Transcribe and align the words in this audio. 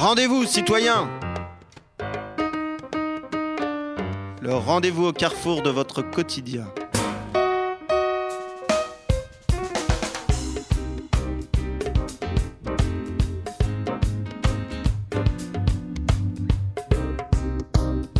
Rendez-vous, 0.00 0.46
citoyens 0.46 1.10
Le 4.40 4.54
rendez-vous 4.54 5.04
au 5.04 5.12
carrefour 5.12 5.60
de 5.60 5.68
votre 5.68 6.00
quotidien. 6.00 6.66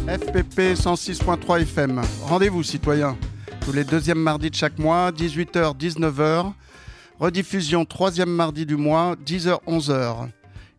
FPP 0.06 0.74
106.3 0.74 1.62
FM. 1.62 2.02
Rendez-vous, 2.24 2.62
citoyens. 2.62 3.16
Tous 3.60 3.72
les 3.72 3.84
deuxièmes 3.84 4.18
mardis 4.18 4.50
de 4.50 4.54
chaque 4.54 4.78
mois, 4.78 5.12
18h, 5.12 5.76
19h. 5.76 6.52
Rediffusion 7.18 7.84
troisième 7.84 8.30
mardi 8.30 8.64
du 8.64 8.76
mois, 8.76 9.14
10h, 9.26 9.58
11h. 9.66 10.28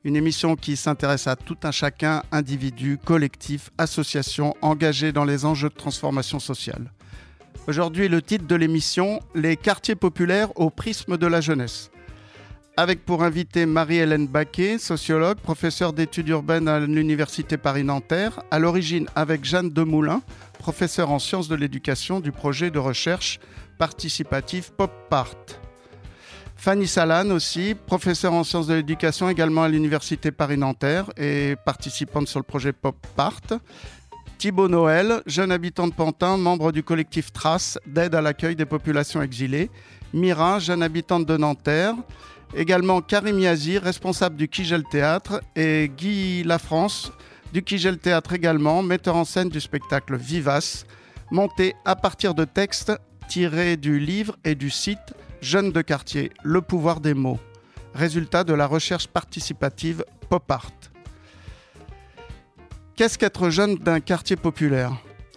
Une 0.04 0.16
émission 0.16 0.56
qui 0.56 0.76
s'intéresse 0.76 1.28
à 1.28 1.36
tout 1.36 1.58
un 1.64 1.72
chacun, 1.72 2.24
individu, 2.32 2.98
collectif, 3.04 3.70
association, 3.78 4.56
engagé 4.62 5.12
dans 5.12 5.26
les 5.26 5.46
enjeux 5.46 5.70
de 5.70 5.76
transformation 5.76 6.40
sociale. 6.40 6.92
Aujourd'hui, 7.68 8.08
le 8.08 8.24
titre 8.24 8.48
de 8.48 8.56
l'émission 8.56 9.20
Les 9.36 9.56
quartiers 9.56 9.96
populaires 9.96 10.50
au 10.60 10.72
prisme 10.72 11.18
de 11.18 11.28
la 11.28 11.40
jeunesse. 11.40 11.92
Avec 12.78 13.04
pour 13.06 13.24
invité 13.24 13.66
Marie-Hélène 13.66 14.28
Baquet, 14.28 14.78
sociologue, 14.78 15.38
professeure 15.38 15.92
d'études 15.92 16.30
urbaines 16.30 16.70
à 16.70 16.80
l'Université 16.80 17.58
Paris-Nanterre, 17.58 18.42
à 18.50 18.60
l'origine 18.60 19.08
avec 19.14 19.44
Jeanne 19.44 19.70
Demoulin, 19.70 20.22
professeure 20.58 21.12
en 21.12 21.20
sciences 21.20 21.50
de 21.50 21.56
l'éducation 21.56 22.22
du 22.22 22.32
projet 22.32 22.72
de 22.72 22.80
recherche 22.80 23.42
participatif 23.78 24.72
Pop 24.72 24.92
Part. 25.10 25.36
Fanny 26.56 26.88
Salane 26.88 27.34
aussi, 27.34 27.76
professeure 27.76 28.34
en 28.34 28.46
sciences 28.46 28.68
de 28.68 28.76
l'éducation 28.76 29.28
également 29.28 29.64
à 29.64 29.70
l'Université 29.70 30.32
Paris-Nanterre 30.32 31.12
et 31.18 31.56
participante 31.66 32.30
sur 32.30 32.40
le 32.40 32.44
projet 32.44 32.72
Pop 32.72 32.96
Part. 33.18 33.42
Thibaut 34.38 34.70
Noël, 34.70 35.22
jeune 35.26 35.52
habitant 35.52 35.88
de 35.88 35.94
Pantin, 35.94 36.38
membre 36.38 36.72
du 36.72 36.84
collectif 36.84 37.34
Trace 37.34 37.78
d'aide 37.86 38.16
à 38.16 38.22
l'accueil 38.22 38.56
des 38.56 38.66
populations 38.66 39.22
exilées. 39.22 39.70
Mira, 40.14 40.60
jeune 40.60 40.82
habitante 40.82 41.26
de 41.26 41.38
Nanterre. 41.38 41.96
Également 42.54 43.02
Karim 43.02 43.40
Yazir, 43.40 43.82
responsable 43.82 44.36
du 44.36 44.50
Kigel 44.50 44.84
Théâtre. 44.84 45.42
Et 45.56 45.90
Guy 45.96 46.44
Lafrance, 46.44 47.12
du 47.54 47.64
Kigel 47.64 47.98
Théâtre 47.98 48.34
également, 48.34 48.84
metteur 48.84 49.16
en 49.16 49.26
scène 49.26 49.50
du 49.50 49.62
spectacle 49.62 50.18
Vivace, 50.18 50.86
monté 51.32 51.76
à 51.86 51.96
partir 51.96 52.34
de 52.34 52.44
textes 52.44 52.92
tirés 53.30 53.78
du 53.78 54.00
livre 54.00 54.38
et 54.44 54.56
du 54.56 54.70
site 54.70 55.00
Jeunes 55.42 55.72
de 55.72 55.82
quartier, 55.82 56.30
le 56.44 56.62
pouvoir 56.62 57.00
des 57.00 57.16
mots, 57.16 57.40
résultat 57.96 58.44
de 58.44 58.54
la 58.54 58.68
recherche 58.68 59.08
participative 59.08 60.06
Pop 60.30 60.52
Art. 60.52 60.72
Qu'est-ce 62.96 63.18
qu'être 63.18 63.50
jeune 63.50 63.76
d'un 63.76 64.02
quartier 64.02 64.36
populaire? 64.36 64.92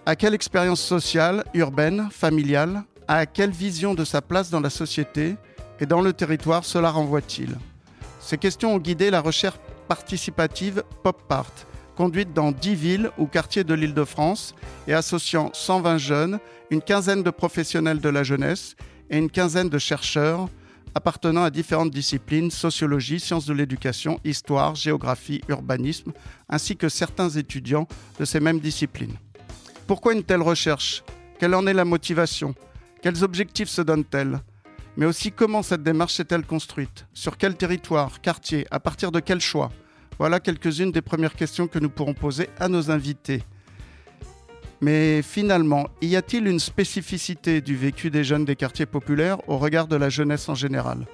À 0.05 0.15
quelle 0.17 0.35
expérience 0.35 0.83
sociale, 0.83 1.45
urbaine, 1.55 2.09
familiale? 2.11 2.83
À 3.09 3.25
quelle 3.25 3.53
vision 3.53 3.95
de 3.95 4.05
sa 4.05 4.21
place 4.21 4.51
dans 4.51 4.61
la 4.61 4.69
société? 4.69 5.37
Et 5.81 5.87
dans 5.87 6.01
le 6.01 6.13
territoire 6.13 6.65
cela 6.65 6.91
renvoie-t-il. 6.91 7.57
Ces 8.21 8.39
questions 8.39 8.75
ont 8.75 8.79
guidé 8.79 9.11
la 9.11 9.21
recherche 9.21 9.59
participative 9.89 10.83
Pop 11.03 11.23
Art, 11.31 11.53
conduite 11.97 12.33
dans 12.33 12.53
10 12.53 12.75
villes 12.75 13.11
ou 13.19 13.27
quartiers 13.27 13.65
de 13.65 13.75
l'Île-de-France 13.75 14.55
et 14.89 14.95
associant 14.95 15.51
120 15.53 15.99
jeunes, 15.99 16.39
une 16.71 16.83
quinzaine 16.83 17.23
de 17.23 17.31
professionnels 17.31 18.01
de 18.01 18.09
la 18.09 18.23
jeunesse 18.23 18.77
et 19.11 19.19
une 19.19 19.31
quinzaine 19.31 19.69
de 19.69 19.79
chercheurs 19.79 20.49
appartenant 20.95 21.43
à 21.43 21.51
différentes 21.51 21.91
disciplines, 21.91 22.51
sociologie, 22.51 23.19
sciences 23.19 23.47
de 23.47 23.53
l'éducation, 23.53 24.21
histoire, 24.25 24.77
géographie, 24.77 25.41
urbanisme, 25.49 26.13
ainsi 26.49 26.77
que 26.77 26.89
certains 26.89 27.31
étudiants 27.31 27.89
de 28.19 28.25
ces 28.25 28.41
mêmes 28.41 28.61
disciplines. 28.61 29.17
Pourquoi 29.87 30.15
une 30.15 30.23
telle 30.23 30.43
recherche? 30.43 31.03
Quelle 31.39 31.55
en 31.55 31.67
est 31.67 31.75
la 31.75 31.85
motivation? 31.85 32.55
Quels 33.03 33.25
objectifs 33.25 33.69
se 33.69 33.83
donne-t-elle 33.83 34.41
Mais 34.97 35.07
aussi 35.07 35.33
comment 35.33 35.63
cette 35.63 35.83
démarche 35.83 36.15
s'est-elle 36.15 36.47
construite 36.47 37.07
Sur 37.13 37.37
quel 37.37 37.57
territoire, 37.57 38.21
quartier, 38.21 38.67
à 38.71 38.79
partir 38.79 39.11
de 39.11 39.21
quel 39.21 39.41
choix 39.41 39.71
Voilà 40.19 40.39
quelques-unes 40.39 40.93
des 40.93 41.03
premières 41.03 41.35
questions 41.35 41.67
que 41.67 41.81
nous 41.81 41.91
pourrons 41.91 42.15
poser 42.15 42.49
à 42.61 42.69
nos 42.69 42.91
invités. 42.91 43.43
Mais 44.81 45.23
finalement, 45.23 45.89
y 46.01 46.15
a-t-il 46.15 46.47
une 46.47 46.61
spécificité 46.61 47.61
du 47.61 47.75
vécu 47.77 48.11
des 48.11 48.23
jeunes 48.23 48.45
des 48.45 48.55
quartiers 48.55 48.87
populaires 48.87 49.39
au 49.49 49.59
regard 49.59 49.89
de 49.89 49.97
la 49.97 50.11
jeunesse 50.11 50.49
en 50.49 50.55
général? 50.55 51.07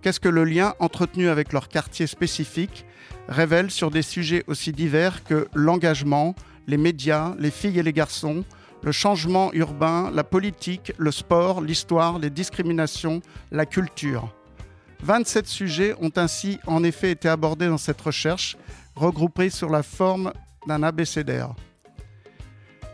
Qu'est-ce 0.00 0.20
que 0.20 0.28
le 0.28 0.44
lien 0.44 0.74
entretenu 0.78 1.28
avec 1.28 1.52
leur 1.52 1.68
quartier 1.68 2.06
spécifique 2.06 2.86
révèle 3.28 3.70
sur 3.70 3.90
des 3.90 4.02
sujets 4.02 4.42
aussi 4.46 4.72
divers 4.72 5.22
que 5.24 5.48
l'engagement, 5.54 6.34
les 6.66 6.76
médias, 6.76 7.34
les 7.38 7.50
filles 7.50 7.78
et 7.78 7.82
les 7.82 7.92
garçons, 7.92 8.44
le 8.82 8.92
changement 8.92 9.52
urbain, 9.52 10.10
la 10.12 10.24
politique, 10.24 10.92
le 10.98 11.10
sport, 11.10 11.60
l'histoire, 11.60 12.18
les 12.18 12.30
discriminations, 12.30 13.20
la 13.50 13.66
culture 13.66 14.34
27 15.02 15.46
sujets 15.46 15.94
ont 16.00 16.12
ainsi 16.16 16.60
en 16.66 16.84
effet 16.84 17.10
été 17.10 17.28
abordés 17.28 17.66
dans 17.66 17.78
cette 17.78 18.00
recherche, 18.00 18.56
regroupés 18.94 19.50
sur 19.50 19.68
la 19.68 19.82
forme 19.82 20.32
d'un 20.66 20.82
abécédaire. 20.82 21.54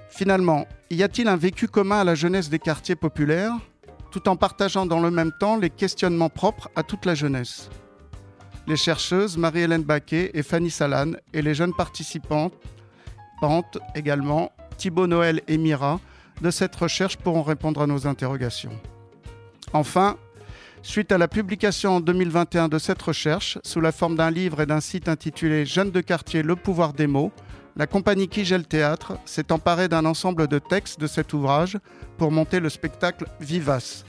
Finalement, 0.08 0.66
y 0.90 1.02
a-t-il 1.02 1.28
un 1.28 1.36
vécu 1.36 1.68
commun 1.68 2.00
à 2.00 2.04
la 2.04 2.14
jeunesse 2.14 2.48
des 2.48 2.58
quartiers 2.58 2.96
populaires, 2.96 3.52
tout 4.10 4.26
en 4.28 4.36
partageant 4.36 4.86
dans 4.86 5.00
le 5.00 5.10
même 5.10 5.32
temps 5.38 5.56
les 5.56 5.68
questionnements 5.68 6.30
propres 6.30 6.70
à 6.76 6.82
toute 6.82 7.04
la 7.04 7.14
jeunesse? 7.14 7.68
Les 8.66 8.76
chercheuses 8.76 9.36
Marie-Hélène 9.36 9.82
Baquet 9.82 10.30
et 10.32 10.42
Fanny 10.42 10.70
Salane 10.70 11.18
et 11.34 11.42
les 11.42 11.54
jeunes 11.54 11.74
participantes, 11.74 12.54
également, 13.94 14.50
Thibaut 14.78 15.08
Noël 15.08 15.42
et 15.48 15.58
Mira, 15.58 16.00
de 16.40 16.50
cette 16.50 16.76
recherche 16.76 17.16
pourront 17.16 17.42
répondre 17.42 17.82
à 17.82 17.86
nos 17.86 18.06
interrogations. 18.06 18.72
Enfin, 19.72 20.16
suite 20.82 21.12
à 21.12 21.18
la 21.18 21.28
publication 21.28 21.96
en 21.96 22.00
2021 22.00 22.68
de 22.68 22.78
cette 22.78 23.02
recherche, 23.02 23.58
sous 23.64 23.80
la 23.80 23.92
forme 23.92 24.16
d'un 24.16 24.30
livre 24.30 24.62
et 24.62 24.66
d'un 24.66 24.80
site 24.80 25.08
intitulé 25.08 25.66
Jeunes 25.66 25.90
de 25.90 26.00
quartier, 26.00 26.42
le 26.42 26.56
pouvoir 26.56 26.92
des 26.92 27.08
mots, 27.08 27.32
la 27.76 27.86
compagnie 27.86 28.28
Kigel 28.28 28.66
Théâtre 28.66 29.18
s'est 29.24 29.52
emparée 29.52 29.88
d'un 29.88 30.04
ensemble 30.04 30.48
de 30.48 30.58
textes 30.58 30.98
de 31.00 31.06
cet 31.06 31.32
ouvrage 31.32 31.78
pour 32.16 32.32
monter 32.32 32.60
le 32.60 32.68
spectacle 32.68 33.26
Vivace, 33.40 34.04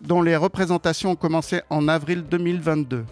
dont 0.00 0.22
les 0.22 0.36
représentations 0.36 1.12
ont 1.12 1.16
commencé 1.16 1.60
en 1.70 1.86
avril 1.86 2.24
2022. 2.24 3.04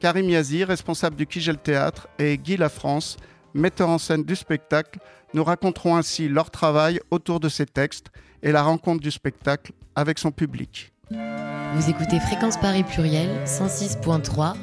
Karim 0.00 0.28
Yazir, 0.28 0.68
responsable 0.68 1.16
du 1.16 1.26
Kigel 1.26 1.58
Théâtre, 1.58 2.08
et 2.18 2.38
Guy 2.38 2.56
Lafrance, 2.56 3.16
metteur 3.56 3.88
en 3.88 3.98
scène 3.98 4.22
du 4.22 4.36
spectacle, 4.36 4.98
nous 5.34 5.44
raconteront 5.44 5.96
ainsi 5.96 6.28
leur 6.28 6.50
travail 6.50 7.00
autour 7.10 7.40
de 7.40 7.48
ces 7.48 7.66
textes 7.66 8.06
et 8.42 8.52
la 8.52 8.62
rencontre 8.62 9.02
du 9.02 9.10
spectacle 9.10 9.72
avec 9.94 10.18
son 10.18 10.30
public. 10.30 10.92
Vous 11.10 11.90
écoutez 11.90 12.20
Fréquence 12.20 12.56
Paris 12.56 12.84
Pluriel 12.84 13.28
106.3 13.44 14.54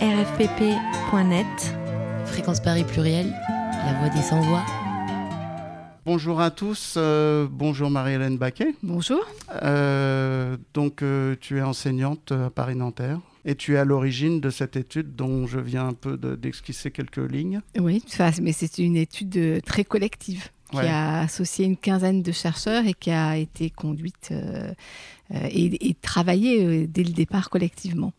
rfpp.net 0.00 1.46
Fréquence 2.26 2.60
Paris 2.60 2.84
Pluriel, 2.84 3.32
la 3.84 3.98
voix 3.98 4.08
des 4.08 4.22
sans-voix. 4.22 4.62
Bonjour 6.04 6.40
à 6.40 6.50
tous, 6.50 6.94
euh, 6.96 7.46
bonjour 7.48 7.88
Marie-Hélène 7.88 8.36
Baquet. 8.36 8.74
Bonjour. 8.82 9.24
Euh, 9.62 10.56
donc 10.74 11.02
euh, 11.02 11.36
tu 11.40 11.58
es 11.58 11.62
enseignante 11.62 12.32
à 12.32 12.50
Paris-Nanterre 12.50 13.18
et 13.44 13.54
tu 13.54 13.74
es 13.74 13.76
à 13.78 13.84
l'origine 13.84 14.40
de 14.40 14.50
cette 14.50 14.76
étude 14.76 15.14
dont 15.16 15.46
je 15.46 15.58
viens 15.58 15.88
un 15.88 15.92
peu 15.94 16.16
de- 16.16 16.36
d'esquisser 16.36 16.90
quelques 16.90 17.18
lignes. 17.30 17.60
Oui, 17.78 18.02
mais 18.40 18.52
c'est 18.52 18.78
une 18.78 18.96
étude 18.96 19.36
euh, 19.36 19.60
très 19.60 19.84
collective 19.84 20.48
qui 20.70 20.76
Ouais. 20.78 20.88
a 20.88 21.20
associé 21.20 21.66
une 21.66 21.76
quinzaine 21.76 22.22
de 22.22 22.32
chercheurs 22.32 22.86
et 22.86 22.94
qui 22.94 23.10
a 23.10 23.36
été 23.36 23.68
conduite 23.68 24.28
euh, 24.30 24.72
euh, 25.34 25.48
et, 25.50 25.88
et 25.90 25.94
travaillée 26.00 26.86
dès 26.86 27.02
le 27.04 27.10
départ 27.12 27.50
collectivement. 27.50 28.12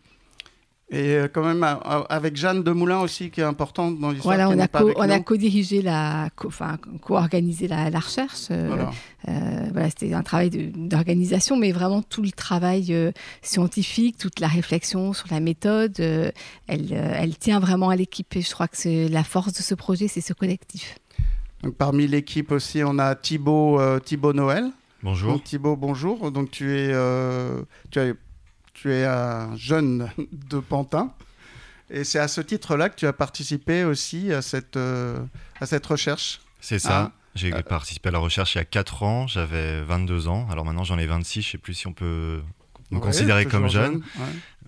Et 0.93 1.15
euh, 1.15 1.27
quand 1.27 1.43
même 1.43 1.65
avec 2.09 2.35
Jeanne 2.37 2.61
Demoulin 2.61 2.99
aussi 2.99 3.31
qui 3.31 3.41
est 3.41 3.43
importante 3.43 3.99
dans 3.99 4.11
l'histoire. 4.11 4.35
Voilà, 4.35 4.49
on 4.49 4.59
a, 4.59 4.67
co- 4.67 4.77
avec 4.85 4.97
on 4.99 5.01
a 5.09 5.17
nous. 5.17 5.23
co-dirigé 5.23 5.81
la, 5.81 6.29
co- 6.35 6.49
enfin 6.49 6.77
co-organisé 7.01 7.67
la, 7.67 7.89
la 7.89 7.99
recherche. 7.99 8.47
euh, 8.51 8.67
Voilà. 8.67 8.91
Euh, 9.27 9.69
voilà, 9.71 9.89
c'était 9.89 10.13
un 10.13 10.21
travail 10.21 10.49
de- 10.51 10.69
d'organisation, 10.75 11.57
mais 11.57 11.71
vraiment 11.71 12.01
tout 12.03 12.21
le 12.21 12.31
travail 12.31 12.93
euh, 12.93 13.11
scientifique, 13.41 14.17
toute 14.17 14.39
la 14.39 14.47
réflexion 14.47 15.13
sur 15.13 15.27
la 15.31 15.39
méthode, 15.39 15.99
euh, 15.99 16.31
elle, 16.67 16.89
euh, 16.91 17.13
elle 17.17 17.37
tient 17.37 17.59
vraiment 17.59 17.89
à 17.89 17.95
l'équipe. 17.95 18.35
Et 18.35 18.41
je 18.41 18.51
crois 18.51 18.67
que 18.67 18.77
c'est 18.77 19.07
la 19.09 19.23
force 19.23 19.53
de 19.53 19.61
ce 19.61 19.75
projet, 19.75 20.07
c'est 20.07 20.21
ce 20.21 20.33
collectif. 20.33 20.97
Donc, 21.63 21.75
parmi 21.75 22.07
l'équipe 22.07 22.51
aussi, 22.51 22.83
on 22.85 22.99
a 22.99 23.15
Thibaut, 23.15 23.79
euh, 23.79 23.99
Thibaut 23.99 24.33
Noël. 24.33 24.65
Bonjour. 25.01 25.33
Donc, 25.33 25.43
Thibaut, 25.43 25.75
bonjour. 25.75 26.31
Donc 26.31 26.51
tu 26.51 26.71
es, 26.71 26.89
euh, 26.93 27.61
tu 27.91 27.99
es, 27.99 28.13
tu 28.83 28.91
es 28.91 29.05
un 29.05 29.55
jeune 29.55 30.09
de 30.33 30.59
Pantin. 30.59 31.13
Et 31.89 32.03
c'est 32.03 32.19
à 32.19 32.27
ce 32.27 32.41
titre-là 32.41 32.89
que 32.89 32.97
tu 32.97 33.07
as 33.07 33.13
participé 33.13 33.85
aussi 33.85 34.33
à 34.33 34.41
cette, 34.41 34.75
euh, 34.75 35.19
à 35.61 35.65
cette 35.65 35.85
recherche. 35.85 36.41
C'est 36.59 36.79
ça. 36.79 37.03
Hein 37.03 37.11
J'ai 37.33 37.51
participé 37.63 38.09
à 38.09 38.11
la 38.11 38.19
recherche 38.19 38.55
il 38.55 38.57
y 38.57 38.61
a 38.61 38.65
4 38.65 39.03
ans, 39.03 39.27
j'avais 39.27 39.81
22 39.83 40.27
ans. 40.27 40.47
Alors 40.51 40.65
maintenant 40.65 40.83
j'en 40.83 40.97
ai 40.97 41.05
26, 41.05 41.41
je 41.43 41.51
sais 41.51 41.57
plus 41.57 41.75
si 41.75 41.87
on 41.87 41.93
peut 41.93 42.41
me 42.91 42.99
considérer 42.99 43.45
comme 43.45 43.69
jeune. 43.69 44.01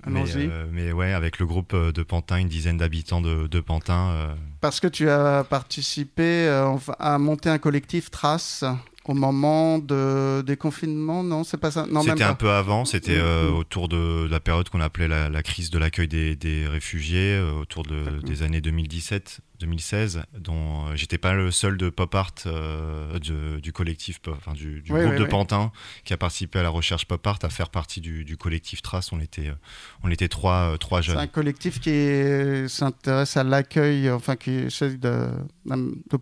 Euh, 0.07 0.65
mais, 0.71 0.91
ouais, 0.91 1.13
avec 1.13 1.39
le 1.39 1.45
groupe 1.45 1.73
euh, 1.73 1.91
de 1.91 2.03
Pantin, 2.03 2.37
une 2.37 2.47
dizaine 2.47 2.77
d'habitants 2.77 3.21
de, 3.21 3.47
de, 3.47 3.59
Pantin. 3.59 4.11
Euh. 4.11 4.35
Parce 4.61 4.79
que 4.79 4.87
tu 4.87 5.09
as 5.09 5.43
participé 5.43 6.47
à 6.99 7.17
monter 7.17 7.49
un 7.49 7.57
collectif 7.57 8.11
Trace 8.11 8.63
au 9.09 9.13
moment 9.13 9.79
de, 9.79 10.41
des 10.41 10.57
confinements, 10.57 11.23
non 11.23 11.43
C'est 11.43 11.57
pas 11.57 11.71
ça 11.71 11.85
C'était 12.01 12.23
un 12.23 12.33
peu 12.33 12.51
avant, 12.51 12.85
c'était 12.85 13.17
mm, 13.17 13.49
mm. 13.49 13.55
autour 13.55 13.87
de 13.87 14.27
la 14.29 14.39
période 14.39 14.69
qu'on 14.69 14.81
appelait 14.81 15.07
la, 15.07 15.43
crise 15.43 15.69
de 15.69 15.77
l'accueil 15.77 16.07
des, 16.07 16.35
des, 16.35 16.67
réfugiés, 16.67 17.39
autour 17.39 17.83
de, 17.83 18.21
des 18.25 18.43
années 18.43 18.61
2017. 18.61 19.41
2016, 19.59 20.23
dont 20.37 20.87
euh, 20.87 20.95
j'étais 20.95 21.17
pas 21.17 21.33
le 21.33 21.51
seul 21.51 21.77
de 21.77 21.89
pop 21.89 22.13
art 22.15 22.33
euh, 22.45 23.19
du 23.19 23.71
collectif, 23.71 24.19
enfin 24.27 24.53
du, 24.53 24.83
groupe 24.87 25.15
de 25.15 25.25
Pantin 25.25 25.71
qui 26.03 26.13
a 26.13 26.17
participé 26.17 26.59
à 26.59 26.63
la 26.63 26.69
recherche 26.69 27.05
pop 27.05 27.25
art, 27.25 27.39
à 27.41 27.49
faire 27.49 27.69
partie 27.69 28.01
du, 28.01 28.37
collectif 28.37 28.81
Trace. 28.81 29.11
On 29.11 29.19
était, 29.19 29.47
euh, 29.47 29.55
on 30.03 30.11
était 30.11 30.27
trois, 30.27 30.77
trois 30.77 31.01
jeunes. 31.01 31.15
C'est 31.15 31.23
un 31.23 31.27
collectif 31.27 31.79
qui 31.79 32.69
s'intéresse 32.69 33.37
à 33.37 33.43
l'accueil, 33.43 34.09
enfin 34.09 34.35
qui 34.35 34.51
essaie 34.51 34.97
de, 34.97 35.29
de 35.65 36.17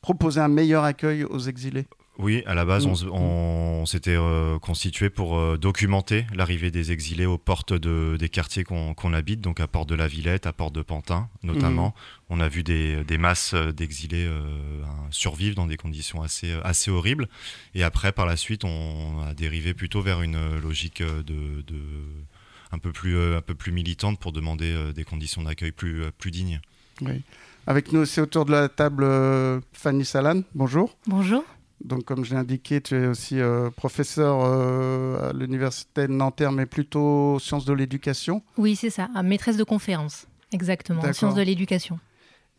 proposer 0.00 0.40
un 0.40 0.48
meilleur 0.48 0.84
accueil 0.84 1.24
aux 1.24 1.40
exilés. 1.40 1.86
Oui, 2.20 2.42
à 2.46 2.54
la 2.54 2.66
base, 2.66 2.86
on, 2.86 3.82
mm. 3.82 3.86
s'était 3.86 4.16
euh, 4.16 4.58
constitué 4.58 5.08
pour 5.08 5.38
euh, 5.38 5.56
documenter 5.56 6.26
l'arrivée 6.34 6.70
des 6.70 6.92
exilés 6.92 7.24
aux 7.24 7.38
portes 7.38 7.72
de, 7.72 8.16
des 8.18 8.28
quartiers 8.28 8.62
qu'on 8.62 9.12
habite, 9.14 9.40
donc 9.40 9.58
à 9.58 9.66
Porte 9.66 9.88
de 9.88 9.94
la 9.94 10.06
Villette, 10.06 10.46
à 10.46 10.52
Porte 10.52 10.74
de 10.74 10.82
Pantin 10.82 11.28
notamment. 11.42 11.88
Mm. 11.88 12.32
On 12.32 12.40
a 12.40 12.48
vu 12.48 12.62
des, 12.62 13.18
masses 13.18 13.54
d'exilés 13.54 14.26
euh, 14.26 14.42
survivre 15.10 15.56
dans 15.56 15.66
des 15.66 15.78
conditions 15.78 16.22
assez, 16.22 16.52
assez 16.62 16.90
horribles. 16.90 17.26
Et 17.74 17.82
après, 17.82 18.12
par 18.12 18.26
la 18.26 18.36
suite, 18.36 18.64
on 18.64 19.22
a 19.26 19.32
dérivé 19.32 19.72
plutôt 19.72 20.02
vers 20.02 20.20
une 20.20 20.58
logique 20.58 21.02
de, 21.02 21.64
un, 22.70 22.78
peu 22.78 22.92
plus, 22.92 23.18
un 23.34 23.40
peu 23.40 23.54
plus 23.54 23.72
militante 23.72 24.20
pour 24.20 24.32
demander 24.32 24.92
des 24.94 25.04
conditions 25.04 25.42
d'accueil 25.42 25.72
plus, 25.72 26.04
plus 26.18 26.30
dignes. 26.30 26.60
Oui. 27.00 27.22
Avec 27.66 27.92
nous 27.92 28.00
aussi 28.00 28.20
autour 28.20 28.44
de 28.44 28.52
la 28.52 28.68
table, 28.68 29.06
Fanny 29.72 30.04
Salan. 30.04 30.42
Bonjour. 30.54 30.96
Bonjour. 31.06 31.44
Donc, 31.84 32.04
comme 32.04 32.24
je 32.24 32.30
l'ai 32.30 32.40
indiqué, 32.40 32.80
tu 32.80 32.94
es 32.94 33.06
aussi 33.06 33.40
euh, 33.40 33.70
professeur 33.70 34.40
euh, 34.44 35.30
à 35.30 35.32
l'université 35.32 36.06
de 36.06 36.12
Nanterre, 36.12 36.52
mais 36.52 36.66
plutôt 36.66 37.38
sciences 37.38 37.64
de 37.64 37.72
l'éducation. 37.72 38.42
Oui, 38.58 38.76
c'est 38.76 38.90
ça, 38.90 39.08
maîtresse 39.22 39.56
de 39.56 39.64
conférence, 39.64 40.26
exactement, 40.52 41.00
sciences 41.12 41.34
de 41.34 41.42
l'éducation. 41.42 41.98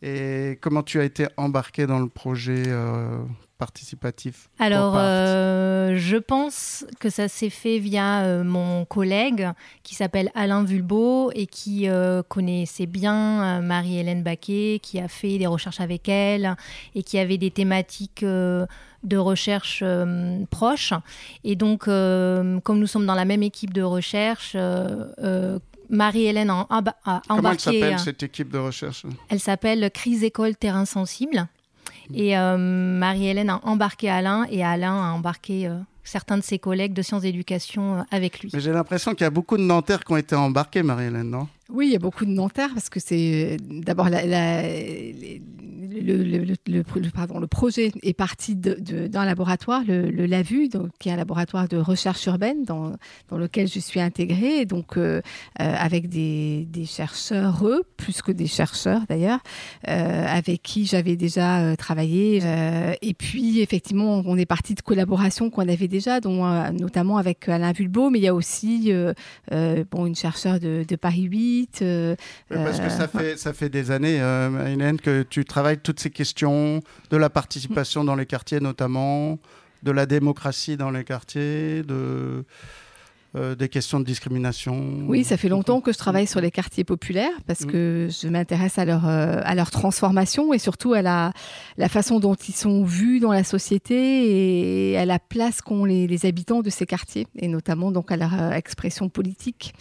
Et 0.04 0.58
comment 0.60 0.82
tu 0.82 0.98
as 0.98 1.04
été 1.04 1.28
embarqué 1.36 1.86
dans 1.86 2.00
le 2.00 2.08
projet 2.08 2.64
euh, 2.66 3.22
participatif 3.56 4.50
Alors, 4.58 4.94
je 4.94 6.16
pense 6.16 6.84
que 6.98 7.08
ça 7.08 7.28
s'est 7.28 7.50
fait 7.50 7.78
via 7.78 8.42
mon 8.42 8.84
collègue 8.84 9.48
qui 9.84 9.94
s'appelle 9.94 10.32
Alain 10.34 10.64
Vulbeau 10.64 11.30
et 11.36 11.46
qui 11.46 11.86
connaissait 12.28 12.86
bien 12.86 13.60
Marie-Hélène 13.60 14.24
Baquet, 14.24 14.80
qui 14.82 14.98
a 14.98 15.06
fait 15.06 15.38
des 15.38 15.46
recherches 15.46 15.80
avec 15.80 16.08
elle 16.08 16.56
et 16.96 17.04
qui 17.04 17.20
avait 17.20 17.38
des 17.38 17.52
thématiques 17.52 18.24
de 19.02 19.16
recherche 19.16 19.80
euh, 19.82 20.44
proches. 20.50 20.92
Et 21.44 21.56
donc, 21.56 21.88
euh, 21.88 22.60
comme 22.60 22.78
nous 22.78 22.86
sommes 22.86 23.06
dans 23.06 23.14
la 23.14 23.24
même 23.24 23.42
équipe 23.42 23.72
de 23.72 23.82
recherche, 23.82 24.52
euh, 24.56 25.58
Marie-Hélène 25.90 26.50
a, 26.50 26.66
embarqué... 26.70 27.00
Comment 27.28 27.50
elle 27.50 27.60
s'appelle 27.60 27.98
cette 27.98 28.22
équipe 28.22 28.50
de 28.50 28.58
recherche? 28.58 29.04
Elle 29.28 29.40
s'appelle 29.40 29.90
Crise 29.92 30.24
École 30.24 30.56
Terrain 30.56 30.84
Sensible. 30.84 31.46
Et 32.14 32.34
Marie-Hélène 32.34 33.50
a 33.50 33.60
embarqué 33.62 34.08
Alain 34.10 34.46
et 34.50 34.64
Alain 34.64 34.94
a 34.94 35.12
embarqué 35.12 35.70
certains 36.04 36.36
de 36.36 36.42
ses 36.42 36.58
collègues 36.58 36.92
de 36.92 37.02
sciences 37.02 37.22
d'éducation 37.22 38.04
avec 38.10 38.40
lui. 38.40 38.50
Mais 38.52 38.60
j'ai 38.60 38.72
l'impression 38.72 39.12
qu'il 39.12 39.22
y 39.22 39.26
a 39.26 39.30
beaucoup 39.30 39.56
de 39.56 39.62
Nanterres 39.62 40.04
qui 40.04 40.12
ont 40.12 40.16
été 40.16 40.34
embarqués, 40.34 40.82
Marie-Hélène, 40.82 41.30
non? 41.30 41.48
Oui, 41.72 41.86
il 41.86 41.92
y 41.92 41.96
a 41.96 41.98
beaucoup 41.98 42.24
de 42.26 42.30
Nanterres 42.30 42.74
parce 42.74 42.90
que 42.90 43.00
c'est 43.00 43.56
d'abord 43.68 44.08
le, 46.00 47.46
projet 47.46 47.92
est 48.02 48.12
parti 48.12 48.56
d'un 48.56 49.24
laboratoire, 49.24 49.82
le, 49.86 50.26
LAVU, 50.26 50.68
donc, 50.68 50.90
qui 50.98 51.08
est 51.08 51.12
un 51.12 51.16
laboratoire 51.16 51.68
de 51.68 51.76
recherche 51.76 52.26
urbaine 52.26 52.64
dans, 52.64 52.92
lequel 53.30 53.68
je 53.68 53.78
suis 53.78 54.00
intégrée, 54.00 54.66
donc 54.66 54.96
euh, 54.96 55.20
euh, 55.60 55.74
avec 55.78 56.08
des, 56.08 56.66
chercheurs, 56.86 57.64
plus 57.96 58.22
que 58.22 58.32
des 58.32 58.46
chercheurs 58.46 59.02
d'ailleurs, 59.08 59.40
euh, 59.88 60.26
avec 60.26 60.62
qui 60.62 60.86
j'avais 60.86 61.16
déjà 61.16 61.76
travaillé. 61.76 62.42
et 63.02 63.14
puis, 63.14 63.60
effectivement, 63.60 64.22
on 64.26 64.36
est 64.36 64.46
parti 64.46 64.74
de 64.74 64.80
collaborations 64.80 65.50
qu'on 65.50 65.68
avait 65.68 65.88
déjà, 65.88 66.20
dont, 66.20 66.44
notamment 66.72 67.16
avec 67.16 67.48
Alain 67.48 67.72
Vulbeau, 67.72 68.10
mais 68.10 68.18
il 68.18 68.24
y 68.24 68.28
a 68.28 68.34
aussi 68.34 68.92
bon, 69.90 70.06
une 70.06 70.14
chercheure 70.14 70.60
de, 70.60 70.84
Paris 70.96 71.22
8. 71.22 71.61
Parce 72.48 72.80
que 72.80 72.88
ça 72.88 73.08
fait, 73.08 73.36
ça 73.36 73.52
fait 73.52 73.68
des 73.68 73.90
années, 73.90 74.16
Hélène, 74.66 75.00
que 75.00 75.22
tu 75.22 75.44
travailles 75.44 75.78
toutes 75.78 76.00
ces 76.00 76.10
questions 76.10 76.80
de 77.10 77.16
la 77.16 77.30
participation 77.30 78.04
dans 78.04 78.14
les 78.14 78.26
quartiers 78.26 78.60
notamment, 78.60 79.38
de 79.82 79.90
la 79.90 80.06
démocratie 80.06 80.76
dans 80.76 80.90
les 80.90 81.04
quartiers, 81.04 81.82
de... 81.82 82.44
Euh, 83.34 83.54
des 83.54 83.70
questions 83.70 83.98
de 83.98 84.04
discrimination. 84.04 85.06
Oui, 85.06 85.24
ça 85.24 85.38
fait 85.38 85.48
longtemps 85.48 85.80
que 85.80 85.90
je 85.90 85.96
travaille 85.96 86.26
sur 86.26 86.42
les 86.42 86.50
quartiers 86.50 86.84
populaires 86.84 87.32
parce 87.46 87.64
que 87.64 88.08
je 88.10 88.28
m'intéresse 88.28 88.76
à 88.76 88.84
leur, 88.84 89.08
euh, 89.08 89.40
à 89.42 89.54
leur 89.54 89.70
transformation 89.70 90.52
et 90.52 90.58
surtout 90.58 90.92
à 90.92 91.00
la, 91.00 91.32
la 91.78 91.88
façon 91.88 92.20
dont 92.20 92.34
ils 92.34 92.54
sont 92.54 92.84
vus 92.84 93.20
dans 93.20 93.32
la 93.32 93.42
société 93.42 94.90
et 94.90 94.98
à 94.98 95.06
la 95.06 95.18
place 95.18 95.62
qu'ont 95.62 95.86
les, 95.86 96.06
les, 96.06 96.26
habitants 96.26 96.60
de 96.60 96.68
ces 96.68 96.84
quartiers 96.84 97.26
et 97.34 97.48
notamment 97.48 97.90
donc 97.90 98.12
à 98.12 98.18
leur 98.18 98.38
euh, 98.38 98.50
expression 98.50 99.08
politique 99.08 99.72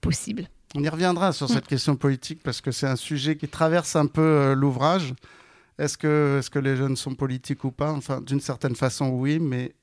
possible. 0.00 0.48
On 0.74 0.82
y 0.82 0.88
reviendra 0.88 1.32
sur 1.32 1.48
cette 1.48 1.64
mm. 1.64 1.68
question 1.68 1.96
politique 1.96 2.42
parce 2.42 2.60
que 2.60 2.70
c'est 2.70 2.86
un 2.86 2.96
sujet 2.96 3.36
qui 3.36 3.48
traverse 3.48 3.96
un 3.96 4.06
peu 4.06 4.20
euh, 4.20 4.54
l'ouvrage. 4.54 5.14
Est-ce 5.78 5.96
que, 5.96 6.40
est 6.40 6.50
que 6.50 6.58
les 6.58 6.76
jeunes 6.76 6.96
sont 6.96 7.14
politiques 7.14 7.64
ou 7.64 7.70
pas? 7.70 7.92
Enfin, 7.92 8.20
d'une 8.20 8.40
certaine 8.40 8.74
façon, 8.74 9.10
oui, 9.10 9.38
mais 9.38 9.74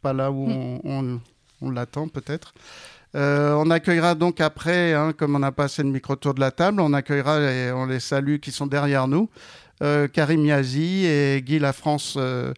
pas 0.00 0.12
là 0.12 0.30
où 0.30 0.46
mm. 0.46 1.20
on, 1.60 1.70
l'attend 1.70 2.08
peut-être. 2.08 2.54
Euh, 3.14 3.54
on 3.54 3.70
accueillera 3.70 4.14
donc 4.14 4.40
après, 4.40 4.94
hein, 4.94 5.12
comme 5.12 5.34
on 5.34 5.42
a 5.42 5.52
passé 5.52 5.82
le 5.82 5.90
micro-tour 5.90 6.34
de 6.34 6.40
la 6.40 6.52
table, 6.52 6.80
on 6.80 6.92
accueillera 6.92 7.40
et 7.40 7.72
on 7.72 7.86
les 7.86 8.00
salue 8.00 8.36
qui 8.36 8.52
sont 8.52 8.68
derrière 8.68 9.08
nous, 9.08 9.28
euh, 9.82 10.06
Karim 10.06 10.44
Yazi 10.44 11.06
et 11.06 11.42
Guy 11.42 11.58
Lafrance 11.58 12.14
euh, 12.16 12.54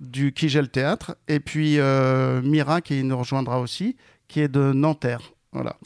du 0.00 0.32
Kigel 0.32 0.68
Théâtre, 0.68 1.16
et 1.26 1.40
puis 1.40 1.78
Mira 2.42 2.82
qui 2.82 3.02
nous 3.02 3.16
rejoindra 3.16 3.60
aussi, 3.60 3.96
qui 4.28 4.40
est 4.40 4.48
de 4.48 4.72
Nanterre. 4.72 5.22
Voilà. 5.52 5.76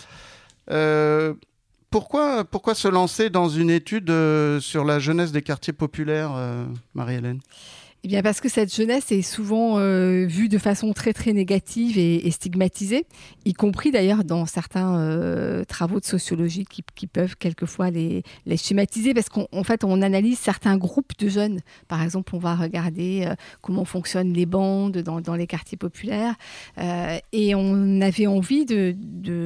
Euh, 0.70 1.34
pourquoi, 1.90 2.44
pourquoi 2.44 2.74
se 2.74 2.88
lancer 2.88 3.30
dans 3.30 3.48
une 3.48 3.70
étude 3.70 4.10
euh, 4.10 4.60
sur 4.60 4.84
la 4.84 4.98
jeunesse 4.98 5.32
des 5.32 5.42
quartiers 5.42 5.72
populaires, 5.72 6.32
euh, 6.36 6.66
Marie-Hélène? 6.94 7.40
Eh 8.04 8.08
bien 8.08 8.22
parce 8.22 8.40
que 8.40 8.48
cette 8.48 8.72
jeunesse 8.72 9.10
est 9.10 9.22
souvent 9.22 9.78
euh, 9.78 10.24
vue 10.24 10.48
de 10.48 10.58
façon 10.58 10.92
très 10.92 11.12
très 11.12 11.32
négative 11.32 11.98
et, 11.98 12.30
stigmatisée, 12.30 13.06
y 13.44 13.54
compris 13.54 13.90
d'ailleurs 13.90 14.22
dans 14.22 14.46
certains 14.46 15.00
euh, 15.00 15.64
travaux 15.64 15.98
de 15.98 16.04
sociologie 16.04 16.64
qui, 16.64 17.06
peuvent 17.08 17.36
quelquefois 17.36 17.90
les, 17.90 18.22
les 18.46 18.56
schématiser, 18.56 19.14
parce 19.14 19.28
qu'en 19.28 19.64
fait 19.64 19.82
on 19.82 20.00
analyse 20.00 20.38
certains 20.38 20.76
groupes 20.76 21.18
de 21.18 21.28
jeunes. 21.28 21.60
Par 21.88 22.02
exemple, 22.02 22.36
on 22.36 22.38
va 22.38 22.54
regarder 22.54 23.24
euh, 23.26 23.34
comment 23.62 23.84
fonctionnent 23.84 24.32
les 24.32 24.46
bandes 24.46 24.98
dans, 24.98 25.34
les 25.34 25.46
quartiers 25.46 25.78
populaires, 25.78 26.34
et 27.32 27.54
on 27.54 28.00
avait 28.00 28.26
envie 28.26 28.64
de, 28.64 28.94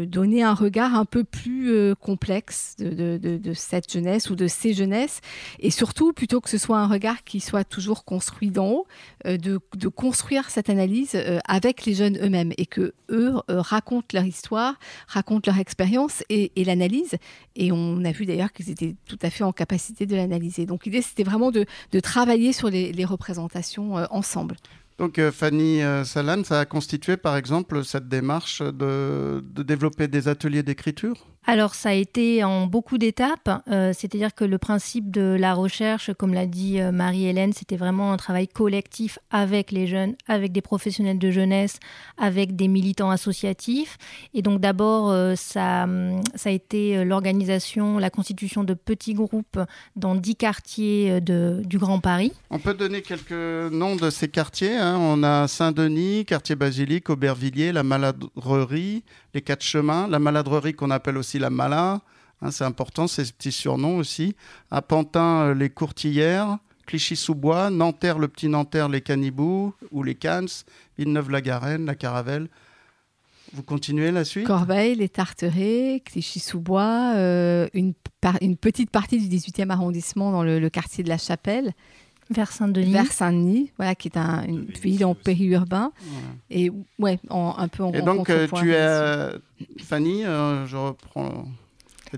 donner 0.04 0.42
un 0.42 0.54
regard 0.54 0.94
un 0.94 1.04
peu 1.04 1.24
plus 1.24 1.94
complexe 1.96 2.76
de, 2.78 3.18
de 3.18 3.52
cette 3.54 3.90
jeunesse 3.92 4.30
ou 4.30 4.36
de 4.36 4.46
ces 4.46 4.74
jeunesses, 4.74 5.20
et 5.58 5.70
surtout 5.70 6.12
plutôt 6.12 6.40
que 6.40 6.50
ce 6.50 6.58
soit 6.58 6.78
un 6.78 6.86
regard 6.86 7.24
qui 7.24 7.40
soit 7.40 7.64
toujours 7.64 8.04
construit 8.04 8.41
d'en 8.50 8.68
haut, 8.68 8.86
euh, 9.26 9.36
de, 9.36 9.58
construire 9.88 10.50
cette 10.50 10.70
analyse 10.70 11.12
euh, 11.14 11.38
avec 11.46 11.84
les 11.84 11.94
jeunes 11.94 12.18
eux-mêmes 12.22 12.52
et 12.56 12.66
que 12.66 12.94
eux 13.10 13.34
euh, 13.50 13.60
racontent 13.60 14.08
leur 14.12 14.24
histoire, 14.24 14.74
racontent 15.06 15.50
leur 15.50 15.60
expérience 15.60 16.22
et, 16.28 16.50
l'analyse. 16.56 17.16
Et 17.56 17.72
on 17.72 18.04
a 18.04 18.12
vu 18.12 18.26
d'ailleurs 18.26 18.52
qu'ils 18.52 18.70
étaient 18.70 18.96
tout 19.06 19.18
à 19.22 19.30
fait 19.30 19.44
en 19.44 19.52
capacité 19.52 20.06
de 20.06 20.16
l'analyser. 20.16 20.66
Donc 20.66 20.84
l'idée, 20.84 21.02
c'était 21.02 21.24
vraiment 21.24 21.50
de, 21.50 21.66
travailler 22.02 22.52
sur 22.52 22.68
les, 22.68 23.04
représentations 23.04 23.94
ensemble. 24.10 24.56
Donc 24.98 25.18
euh, 25.18 25.32
Fanny 25.32 25.82
euh, 25.82 26.04
Salan, 26.04 26.44
ça 26.44 26.60
a 26.60 26.64
constitué 26.64 27.16
par 27.16 27.36
exemple 27.36 27.84
cette 27.84 28.08
démarche 28.08 28.62
de, 28.62 29.42
de 29.44 29.62
développer 29.62 30.08
des 30.08 30.28
ateliers 30.28 30.62
d'écriture? 30.62 31.26
Alors 31.44 31.74
ça 31.74 31.88
a 31.88 31.92
été 31.92 32.44
en 32.44 32.68
beaucoup 32.68 32.98
d'étapes, 32.98 33.50
euh, 33.68 33.92
c'est-à-dire 33.92 34.32
que 34.32 34.44
le 34.44 34.58
principe 34.58 35.10
de 35.10 35.36
la 35.36 35.54
recherche, 35.54 36.12
comme 36.14 36.34
l'a 36.34 36.46
dit 36.46 36.78
Marie-Hélène, 36.80 37.52
c'était 37.52 37.76
vraiment 37.76 38.12
un 38.12 38.16
travail 38.16 38.46
collectif 38.46 39.18
avec 39.32 39.72
les 39.72 39.88
jeunes, 39.88 40.14
avec 40.28 40.52
des 40.52 40.60
professionnels 40.60 41.18
de 41.18 41.32
jeunesse, 41.32 41.80
avec 42.16 42.54
des 42.54 42.68
militants 42.68 43.10
associatifs. 43.10 43.98
Et 44.34 44.42
donc 44.42 44.60
d'abord, 44.60 45.10
euh, 45.10 45.34
ça, 45.34 45.88
ça 46.36 46.50
a 46.50 46.52
été 46.52 47.04
l'organisation, 47.04 47.98
la 47.98 48.10
constitution 48.10 48.62
de 48.62 48.74
petits 48.74 49.14
groupes 49.14 49.58
dans 49.96 50.14
dix 50.14 50.36
quartiers 50.36 51.20
de, 51.20 51.62
du 51.64 51.78
Grand 51.78 51.98
Paris. 51.98 52.32
On 52.50 52.60
peut 52.60 52.74
donner 52.74 53.02
quelques 53.02 53.32
noms 53.72 53.96
de 53.96 54.10
ces 54.10 54.28
quartiers. 54.28 54.78
Hein. 54.82 54.98
On 54.98 55.22
a 55.22 55.46
Saint-Denis, 55.48 56.24
quartier 56.24 56.56
Basilique, 56.56 57.08
Aubervilliers, 57.08 57.72
la 57.72 57.82
Maladrerie, 57.82 59.04
les 59.32 59.40
Quatre 59.40 59.62
Chemins, 59.62 60.08
la 60.08 60.18
Maladrerie 60.18 60.74
qu'on 60.74 60.90
appelle 60.90 61.16
aussi 61.16 61.38
la 61.38 61.50
Mala. 61.50 62.00
Hein, 62.40 62.50
c'est 62.50 62.64
important, 62.64 63.06
ces 63.06 63.24
petits 63.24 63.52
surnoms 63.52 63.96
aussi. 63.96 64.34
À 64.70 64.82
Pantin, 64.82 65.42
euh, 65.42 65.54
les 65.54 65.70
Courtillères. 65.70 66.58
Clichy-sous-Bois, 66.86 67.70
Nanterre, 67.70 68.18
le 68.18 68.26
petit 68.26 68.48
Nanterre, 68.48 68.88
les 68.88 69.00
Canibous 69.00 69.72
ou 69.92 70.02
les 70.02 70.16
Cannes, 70.16 70.48
Villeneuve-la-Garenne, 70.98 71.86
la 71.86 71.94
Caravelle. 71.94 72.48
Vous 73.52 73.62
continuez 73.62 74.10
la 74.10 74.24
suite? 74.24 74.46
Corbeil, 74.46 74.96
les 74.96 75.08
Tarterets, 75.08 76.02
Clichy-sous-Bois, 76.04 77.12
euh, 77.16 77.68
une, 77.74 77.94
petite 78.56 78.90
partie 78.90 79.18
du 79.18 79.36
18e 79.36 79.70
arrondissement 79.70 80.32
dans 80.32 80.42
le, 80.42 80.68
quartier 80.70 81.04
de 81.04 81.08
la 81.08 81.18
Chapelle. 81.18 81.72
Vers 82.32 82.52
Saint-Denis. 82.52 82.92
Vers 82.92 83.12
Saint-Denis, 83.12 83.72
voilà, 83.76 83.94
qui 83.94 84.08
est 84.08 84.16
un, 84.16 84.44
une 84.44 84.64
ville 84.64 85.04
en 85.04 85.14
périurbain. 85.14 85.92
Et 86.50 86.70
ouais, 86.98 87.18
un 87.30 87.68
peu 87.68 87.84
en 87.84 87.92
Et 87.92 88.02
donc, 88.02 88.30
euh, 88.30 88.48
tu 88.54 88.72
es, 88.72 89.82
Fanny, 89.82 90.24
euh, 90.24 90.66
je 90.66 90.76
reprends 90.76 91.46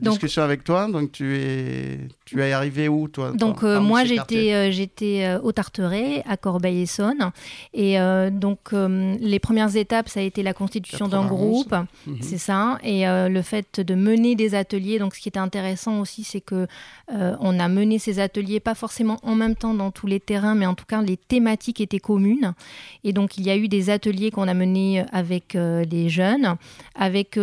discussion 0.01 0.43
avec 0.43 0.65
toi. 0.65 0.89
Donc, 0.89 1.13
tu 1.13 1.37
es, 1.37 1.99
tu 2.25 2.43
es 2.43 2.53
arrivé 2.53 2.89
où, 2.89 3.09
toi 3.09 3.33
Donc, 3.33 3.63
euh, 3.63 3.81
moi, 3.81 4.05
j'étais, 4.05 4.53
euh, 4.53 4.71
j'étais 4.71 5.25
euh, 5.25 5.41
au 5.41 5.53
Tarteret, 5.53 6.23
à 6.29 6.37
Corbeil-Essonne. 6.37 7.31
Et 7.73 7.97
donc, 8.31 8.73
les 8.73 9.39
premières 9.39 9.77
étapes, 9.77 10.09
ça 10.09 10.21
a 10.21 10.23
été 10.23 10.43
la 10.43 10.55
constitution 10.55 11.09
d'un 11.09 11.27
groupe, 11.27 11.75
mhm. 12.07 12.19
c'est 12.21 12.39
ça. 12.39 12.79
Et 12.83 13.05
le 13.07 13.43
fait 13.43 13.81
de 13.81 13.95
mener 13.95 14.35
des 14.35 14.55
ateliers. 14.55 14.99
Donc, 14.99 15.15
ce 15.15 15.21
qui 15.21 15.29
était 15.29 15.39
intéressant 15.39 16.01
aussi, 16.01 16.25
c'est 16.25 16.41
que 16.41 16.67
on 17.09 17.59
a 17.59 17.69
mené 17.69 17.99
ces 17.99 18.19
ateliers, 18.19 18.61
pas 18.61 18.75
forcément 18.75 19.19
en 19.23 19.35
même 19.35 19.55
temps 19.55 19.75
dans 19.75 19.91
tous 19.91 20.07
les 20.07 20.21
terrains, 20.21 20.55
mais 20.55 20.67
en 20.67 20.75
tout 20.75 20.87
cas, 20.87 21.03
les 21.03 21.17
thématiques 21.17 21.81
étaient 21.81 21.99
communes. 21.99 22.55
Et 23.03 23.13
donc, 23.13 23.39
il 23.39 23.45
y 23.45 23.51
a 23.51 23.57
eu 23.57 23.69
des 23.69 23.91
ateliers 23.91 24.31
qu'on 24.31 24.49
a 24.49 24.55
menés 24.55 25.05
avec 25.13 25.55
les 25.55 26.09
jeunes, 26.09 26.57
avec 26.95 27.39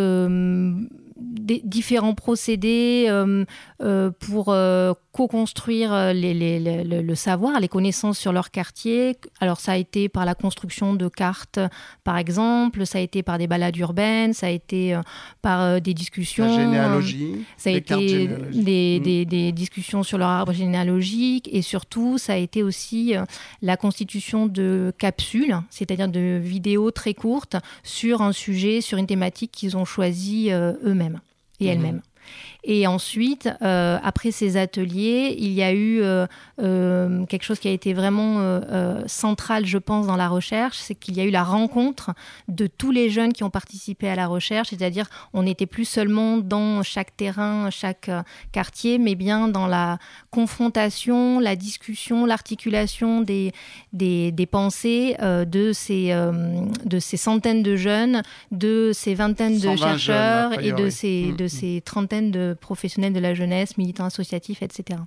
des 1.21 1.61
différents 1.63 2.13
procédés 2.13 3.05
euh, 3.09 3.45
euh, 3.81 4.11
pour 4.19 4.49
euh, 4.49 4.93
co-construire 5.11 5.91
le 6.13 7.15
savoir, 7.15 7.59
les 7.59 7.67
connaissances 7.67 8.17
sur 8.17 8.31
leur 8.31 8.51
quartier. 8.51 9.17
Alors 9.39 9.59
ça 9.59 9.73
a 9.73 9.77
été 9.77 10.07
par 10.07 10.25
la 10.25 10.35
construction 10.35 10.93
de 10.93 11.07
cartes, 11.09 11.59
par 12.03 12.17
exemple, 12.17 12.85
ça 12.85 12.99
a 12.99 13.01
été 13.01 13.21
par 13.21 13.37
des 13.37 13.47
balades 13.47 13.75
urbaines, 13.75 14.33
ça 14.33 14.47
a 14.47 14.49
été 14.49 14.97
par 15.41 15.81
des 15.81 15.93
discussions. 15.93 16.45
La 16.45 16.63
généalogie. 16.63 17.45
Ça 17.57 17.71
a 17.71 17.73
été 17.73 18.27
mm. 18.29 18.63
des, 18.63 19.25
des, 19.25 19.51
discussions 19.51 20.03
sur 20.03 20.17
leur 20.17 20.29
arbre 20.29 20.53
généalogique 20.53 21.49
et 21.51 21.61
surtout 21.61 22.17
ça 22.17 22.33
a 22.33 22.37
été 22.37 22.63
aussi 22.63 23.13
la 23.61 23.75
constitution 23.75 24.45
de 24.45 24.93
capsules, 24.97 25.57
c'est-à-dire 25.69 26.07
de 26.07 26.39
vidéos 26.41 26.91
très 26.91 27.13
courtes 27.13 27.57
sur 27.83 28.21
un 28.21 28.31
sujet, 28.31 28.79
sur 28.79 28.97
une 28.97 29.07
thématique 29.07 29.51
qu'ils 29.51 29.75
ont 29.75 29.85
choisi 29.85 30.51
eux-mêmes 30.51 31.10
et 31.61 31.65
mhm. 31.65 31.71
elle-même. 31.71 32.01
Et 32.63 32.85
ensuite, 32.85 33.49
euh, 33.63 33.97
après 34.03 34.31
ces 34.31 34.55
ateliers, 34.55 35.35
il 35.39 35.51
y 35.51 35.63
a 35.63 35.73
eu 35.73 36.01
euh, 36.01 36.27
euh, 36.61 37.25
quelque 37.25 37.43
chose 37.43 37.59
qui 37.59 37.67
a 37.67 37.71
été 37.71 37.93
vraiment 37.93 38.21
central, 39.07 39.65
je 39.65 39.77
pense, 39.77 40.07
dans 40.07 40.15
la 40.15 40.27
recherche, 40.27 40.77
c'est 40.77 40.95
qu'il 40.95 41.17
y 41.17 41.21
a 41.21 41.23
eu 41.23 41.31
la 41.31 41.43
rencontre 41.43 42.11
de 42.47 42.67
tous 42.67 42.91
les 42.91 43.09
jeunes 43.09 43.33
qui 43.33 43.43
ont 43.43 43.49
participé 43.49 44.07
à 44.09 44.15
la 44.15 44.27
recherche, 44.27 44.69
c'est-à-dire 44.69 45.07
on 45.33 45.43
n'était 45.43 45.65
plus 45.65 45.85
seulement 45.85 46.37
dans 46.37 46.83
chaque 46.83 47.15
terrain, 47.15 47.69
chaque 47.71 48.09
quartier, 48.51 48.97
mais 48.99 49.15
bien 49.15 49.47
dans 49.47 49.67
la 49.67 49.97
confrontation, 50.29 51.39
la 51.39 51.55
discussion, 51.55 52.25
l'articulation 52.25 53.21
des, 53.21 53.53
des, 53.93 54.47
pensées 54.49 55.15
de, 55.19 55.71
ces, 55.73 56.13
de 56.85 56.99
ces 56.99 57.17
centaines 57.17 57.63
de 57.63 57.75
jeunes, 57.75 58.21
de 58.51 58.91
ces 58.93 59.15
vingtaines 59.15 59.59
de 59.59 59.75
chercheurs 59.75 60.59
et 60.63 60.71
de 60.73 60.89
ces, 60.89 61.31
mm, 61.31 61.35
de 61.35 61.45
mm. 61.45 61.49
ces 61.49 61.81
trentaines 61.83 62.31
de 62.31 62.50
professionnels 62.59 63.13
de 63.13 63.19
la 63.19 63.33
jeunesse, 63.33 63.77
militants 63.77 64.05
associatifs, 64.05 64.61
etc. 64.61 64.99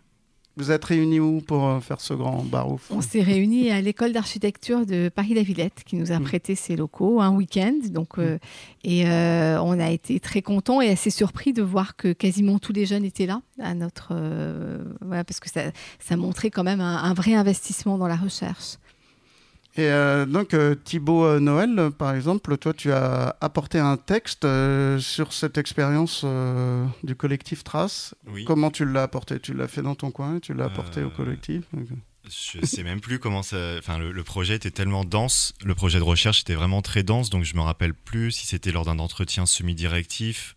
Vous 0.57 0.71
êtes 0.71 0.85
réunis 0.85 1.19
où 1.19 1.41
pour 1.41 1.67
euh, 1.67 1.81
faire 1.81 2.01
ce 2.01 2.15
grand 2.15 2.45
barouf? 2.45 2.89
On 2.91 3.01
s'est 3.01 3.23
réunis 3.23 3.73
à 3.73 3.81
l'école 3.81 4.13
d'architecture 4.13 4.87
de 4.87 5.09
Paris-la-Villette 5.09 5.83
qui 5.85 5.97
nous 5.97 6.13
a 6.13 6.21
mm. 6.21 6.23
prêté 6.23 6.55
ses 6.55 6.77
locaux 6.77 7.21
un 7.21 7.31
week-end. 7.31 7.75
Donc, 7.91 8.19
euh, 8.19 8.37
mm. 8.37 8.39
et 8.85 9.09
euh, 9.09 9.61
on 9.63 9.81
a 9.81 9.91
été 9.91 10.21
très 10.21 10.43
contents 10.43 10.81
et 10.81 10.91
assez 10.91 11.11
surpris 11.11 11.53
de 11.53 11.63
voir 11.63 11.97
que 11.97 12.13
quasiment 12.13 12.61
tous 12.61 12.73
les 12.73 12.87
jeunes 12.87 13.05
étaient 13.05 13.27
là 13.27 13.41
à 13.61 13.75
notre, 13.75 14.15
voilà, 15.01 15.25
parce 15.25 15.41
que 15.41 15.51
ça, 15.51 15.63
ça 15.99 16.17
montrait 16.17 16.51
quand 16.51 16.65
même 16.65 16.81
un 16.81 17.15
vrai 17.15 17.35
investissement 17.35 17.99
dans 17.99 18.09
la 18.09 18.17
recherche. 18.17 18.77
Et 19.77 19.89
euh, 19.89 20.25
donc, 20.25 20.55
euh, 20.55 20.77
Thibaut 20.77 21.25
euh, 21.25 21.41
Noël, 21.41 21.91
par 21.99 22.15
exemple, 22.15 22.57
toi, 22.59 22.73
tu 22.73 22.93
as 22.93 23.37
apporté 23.41 23.81
un 23.81 23.97
texte 23.97 24.47
sur 25.01 25.33
cette 25.33 25.59
expérience 25.59 26.25
du 27.03 27.17
collectif 27.17 27.65
Trace. 27.65 28.15
Comment 28.47 28.71
tu 28.71 28.85
l'as 28.85 29.03
apporté? 29.03 29.41
Tu 29.41 29.53
l'as 29.53 29.69
fait 29.69 29.83
dans 29.83 29.97
ton 29.97 30.11
coin 30.11 30.39
Tu 30.39 30.55
l'as 30.55 30.67
apporté 30.67 31.03
au 31.03 31.11
collectif? 31.11 31.65
Je 32.27 32.65
sais 32.65 32.83
même 32.83 33.01
plus 33.01 33.19
comment 33.19 33.43
ça. 33.43 33.75
Enfin, 33.79 33.99
le, 33.99 34.23
projet 34.23 34.55
était 34.55 34.71
tellement 34.71 35.05
dense. 35.05 35.55
Le 35.65 35.75
projet 35.75 35.99
de 35.99 36.05
recherche 36.05 36.41
était 36.41 36.55
vraiment 36.55 36.81
très 36.81 37.03
dense, 37.03 37.29
donc 37.29 37.45
je 37.45 37.55
me 37.55 37.61
rappelle 37.61 37.95
plus 37.95 38.31
si 38.31 38.47
c'était 38.47 38.73
lors 38.73 38.85
d'un 38.85 38.99
entretien 38.99 39.45
semi-directif 39.45 40.55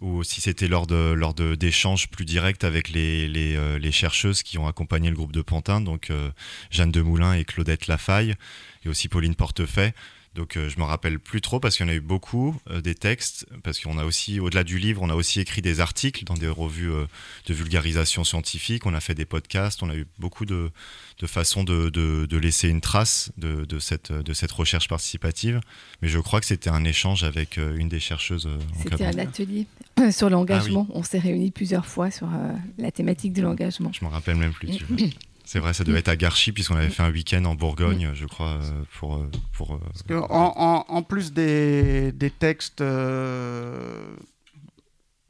ou 0.00 0.22
si 0.22 0.40
c'était 0.40 0.68
lors 0.68 0.86
de 0.86 1.12
lors 1.12 1.34
d'échanges 1.34 2.08
plus 2.08 2.24
directs 2.24 2.64
avec 2.64 2.90
les, 2.90 3.28
les, 3.28 3.56
euh, 3.56 3.78
les, 3.78 3.92
chercheuses 3.92 4.42
qui 4.42 4.58
ont 4.58 4.66
accompagné 4.66 5.10
le 5.10 5.16
groupe 5.16 5.32
de 5.32 5.42
Pantin, 5.42 5.80
donc 5.80 6.10
euh, 6.10 6.30
Jeanne 6.70 6.92
Demoulin 6.92 7.34
et 7.34 7.44
Claudette 7.44 7.86
Lafaille, 7.86 8.34
et 8.84 8.88
aussi 8.88 9.08
Pauline 9.08 9.34
Portefait. 9.34 9.94
Donc 10.34 10.56
euh, 10.56 10.68
je 10.68 10.78
me 10.78 10.84
rappelle 10.84 11.18
plus 11.18 11.40
trop 11.40 11.60
parce 11.60 11.76
qu'il 11.76 11.86
y 11.86 11.88
en 11.88 11.92
a 11.92 11.96
eu 11.96 12.00
beaucoup 12.00 12.56
des 12.82 12.94
textes, 12.94 13.46
parce 13.62 13.80
qu'on 13.80 13.98
a 13.98 14.04
aussi, 14.04 14.40
au-delà 14.40 14.64
du 14.64 14.78
livre, 14.78 15.02
on 15.02 15.10
a 15.10 15.14
aussi 15.14 15.40
écrit 15.40 15.62
des 15.62 15.80
articles 15.80 16.24
dans 16.24 16.34
des 16.34 16.48
revues 16.48 16.92
de 17.46 17.54
vulgarisation 17.54 18.24
scientifique, 18.24 18.86
on 18.86 18.94
a 18.94 19.00
fait 19.00 19.14
des 19.14 19.24
podcasts, 19.24 19.82
on 19.82 19.90
a 19.90 19.96
eu 19.96 20.06
beaucoup 20.18 20.44
de, 20.44 20.70
de 21.20 21.26
façon 21.26 21.64
de, 21.64 21.88
de, 21.90 22.36
laisser 22.36 22.68
une 22.68 22.80
trace 22.80 23.32
de, 23.36 23.64
de, 23.64 23.78
cette, 23.78 24.12
de 24.12 24.32
cette 24.32 24.52
recherche 24.52 24.88
participative. 24.88 25.60
Mais 26.00 26.08
je 26.08 26.18
crois 26.18 26.40
que 26.40 26.46
c'était 26.46 26.70
un 26.70 26.84
échange 26.84 27.24
avec 27.24 27.58
euh, 27.58 27.76
une 27.76 27.88
des 27.88 28.00
chercheuses. 28.00 28.46
Euh, 28.46 28.58
c'était 28.82 29.04
un 29.04 29.18
atelier 29.18 29.66
sur 30.10 30.30
l'engagement. 30.30 30.86
Ah 30.90 30.94
on 30.94 31.02
s'est 31.02 31.18
réunis 31.18 31.50
plusieurs 31.50 31.86
fois 31.86 32.10
sur 32.10 32.28
euh, 32.28 32.52
la 32.78 32.92
thématique 32.92 33.32
de 33.32 33.42
l'engagement. 33.42 33.90
Je 33.92 34.04
me 34.04 34.10
rappelle 34.10 34.36
même 34.36 34.52
plus. 34.52 34.78
C'est 35.48 35.60
vrai, 35.60 35.72
ça 35.72 35.82
devait 35.82 36.00
être 36.00 36.08
à 36.08 36.16
Garchy, 36.16 36.52
puisqu'on 36.52 36.76
avait 36.76 36.90
fait 36.90 37.02
un 37.02 37.10
week-end 37.10 37.42
en 37.46 37.54
Bourgogne, 37.54 38.10
je 38.12 38.26
crois, 38.26 38.58
pour. 38.98 39.26
pour 39.54 39.78
en, 40.10 40.84
en, 40.86 41.02
plus 41.02 41.32
des, 41.32 42.12
des 42.12 42.30
textes 42.30 42.84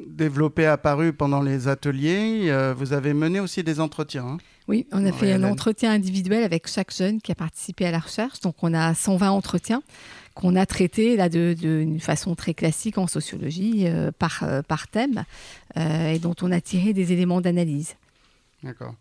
développés, 0.01 0.67
apparus 0.67 1.13
pendant 1.17 1.41
les 1.41 1.69
ateliers, 1.69 2.53
vous 2.77 2.93
avez 2.93 3.15
mené 3.15 3.39
aussi 3.39 3.63
des 3.63 3.79
entretiens. 3.79 4.27
Hein 4.27 4.39
oui, 4.69 4.87
on 4.93 5.05
a 5.07 5.13
fait 5.13 5.33
un 5.33 5.45
entretien 5.45 5.93
individuel 5.93 6.45
avec 6.45 6.69
chaque 6.69 6.95
jeune 6.95 7.23
qui 7.23 7.33
a 7.33 7.35
participé 7.35 7.87
à 7.87 7.91
la 7.91 7.99
recherche. 7.99 8.41
Donc, 8.41 8.57
on 8.63 8.75
a 8.75 8.95
120 8.95 9.31
entretiens 9.31 9.83
qu'on 10.35 10.57
a 10.57 10.67
traités 10.67 11.17
là 11.17 11.31
d'une 11.31 11.99
façon 12.01 12.35
très 12.35 12.53
classique 12.53 12.99
en 12.99 13.07
sociologie 13.07 13.87
euh, 13.87 14.13
par, 14.17 14.43
euh, 14.43 14.61
par 14.61 14.87
thème 14.87 15.25
euh, 15.79 16.13
et 16.13 16.19
dont 16.19 16.35
on 16.43 16.53
a 16.53 16.61
tiré 16.61 16.93
des 16.93 17.13
éléments 17.13 17.41
d'analyse. 17.41 17.97
D'accord. 18.63 18.95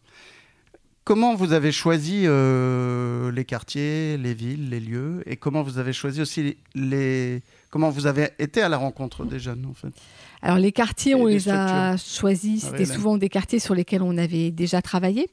Comment 1.08 1.36
vous 1.36 1.54
avez 1.54 1.72
choisi 1.72 2.24
les 2.24 3.46
quartiers, 3.46 4.18
les 4.18 4.34
villes, 4.34 4.70
les 4.70 4.82
lieux 4.82 5.24
et 5.26 5.38
comment 5.38 5.64
vous 5.64 5.78
avez 5.78 5.94
choisi 5.94 6.22
aussi 6.22 6.58
les 6.76 7.42
comment 7.70 7.90
vous 7.90 8.08
avez 8.08 8.32
été 8.40 8.62
à 8.62 8.68
la 8.68 8.76
rencontre 8.76 9.24
des 9.24 9.40
jeunes 9.40 9.66
en 9.70 9.74
fait? 9.74 9.94
Alors 10.42 10.58
les 10.58 10.72
quartiers, 10.72 11.16
on 11.16 11.26
les 11.26 11.50
a 11.50 11.98
choisis, 11.98 12.64
Ah 12.66 12.68
c'était 12.72 12.86
souvent 12.86 13.18
des 13.18 13.30
quartiers 13.30 13.60
sur 13.60 13.74
lesquels 13.76 14.02
on 14.02 14.18
avait 14.18 14.52
déjà 14.52 14.82
travaillé, 14.82 15.30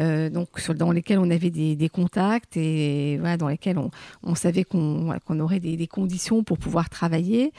euh, 0.00 0.28
donc 0.30 0.48
sur- 0.58 0.74
dans 0.74 0.90
lesquels 0.92 1.18
on 1.18 1.30
avait 1.30 1.50
des, 1.50 1.76
des 1.76 1.88
contacts 1.88 2.56
et 2.56 3.16
voilà, 3.18 3.36
dans 3.36 3.48
lesquels 3.48 3.78
on, 3.78 3.90
on 4.22 4.34
savait 4.34 4.64
qu'on 4.64 5.40
aurait 5.40 5.60
des, 5.60 5.76
des 5.76 5.86
conditions 5.86 6.42
pour 6.42 6.58
pouvoir 6.58 6.88
travailler, 6.90 7.52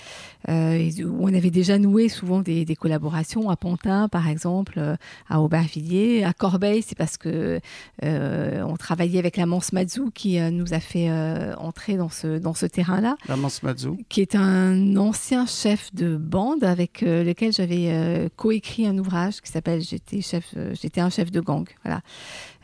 euh, 0.49 0.71
et 0.73 0.91
on 1.05 1.33
avait 1.33 1.49
déjà 1.51 1.77
noué 1.77 2.09
souvent 2.09 2.41
des, 2.41 2.65
des 2.65 2.75
collaborations 2.75 3.49
à 3.49 3.55
Pantin 3.55 4.07
par 4.09 4.27
exemple, 4.27 4.75
euh, 4.77 4.95
à 5.29 5.41
Aubervilliers, 5.41 6.23
à 6.23 6.33
Corbeil, 6.33 6.83
c'est 6.85 6.97
parce 6.97 7.17
que 7.17 7.59
euh, 8.03 8.63
on 8.67 8.75
travaillait 8.77 9.19
avec 9.19 9.37
la 9.37 9.45
Manse 9.45 9.71
Mazou 9.73 10.11
qui 10.13 10.39
nous 10.51 10.73
a 10.73 10.79
fait 10.79 11.09
entrer 11.57 11.95
dans 11.95 12.09
ce, 12.09 12.37
dans 12.37 12.53
ce 12.53 12.65
terrain-là 12.65 13.15
La 13.27 13.35
Mansmazou. 13.37 13.97
qui 14.09 14.21
est 14.21 14.35
un 14.35 14.97
ancien 14.97 15.45
chef 15.45 15.93
de 15.93 16.17
bande 16.17 16.63
avec 16.63 16.80
euh, 17.03 17.23
lequel 17.23 17.51
j'avais 17.53 17.87
euh, 17.91 18.29
coécrit 18.35 18.85
un 18.87 18.97
ouvrage 18.97 19.41
qui 19.41 19.51
s'appelle 19.51 19.81
J'étais 19.81 20.21
chef, 20.21 20.45
euh, 20.57 20.73
j'étais 20.79 21.01
un 21.01 21.09
chef 21.09 21.31
de 21.31 21.39
gang, 21.41 21.67
voilà, 21.83 22.01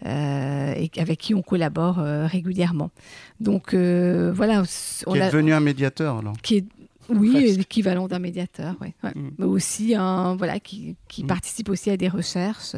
et 0.06 0.90
avec 0.98 1.20
qui 1.20 1.34
on 1.34 1.42
collabore 1.42 1.98
régulièrement. 1.98 2.92
Donc 3.40 3.74
voilà, 3.74 4.64
on 5.06 5.12
Qui 5.14 5.18
est 5.20 5.22
a- 5.22 5.28
devenu 5.32 5.54
un 5.54 5.60
médiateur 5.60 6.18
alors. 6.20 6.34
qui 6.42 6.58
est 6.58 6.66
oui 7.10 7.56
l'équivalent 7.56 8.08
d'un 8.10 8.20
médiateur, 8.20 8.76
ouais, 8.82 8.94
ouais. 9.02 9.12
Mm. 9.16 9.32
mais 9.38 9.46
aussi 9.46 9.96
un 9.96 10.36
voilà 10.36 10.60
qui, 10.60 10.98
qui 11.08 11.24
Mm. 11.24 11.28
participe 11.28 11.70
aussi 11.70 11.90
à 11.90 11.96
des 11.96 12.10
recherches. 12.10 12.76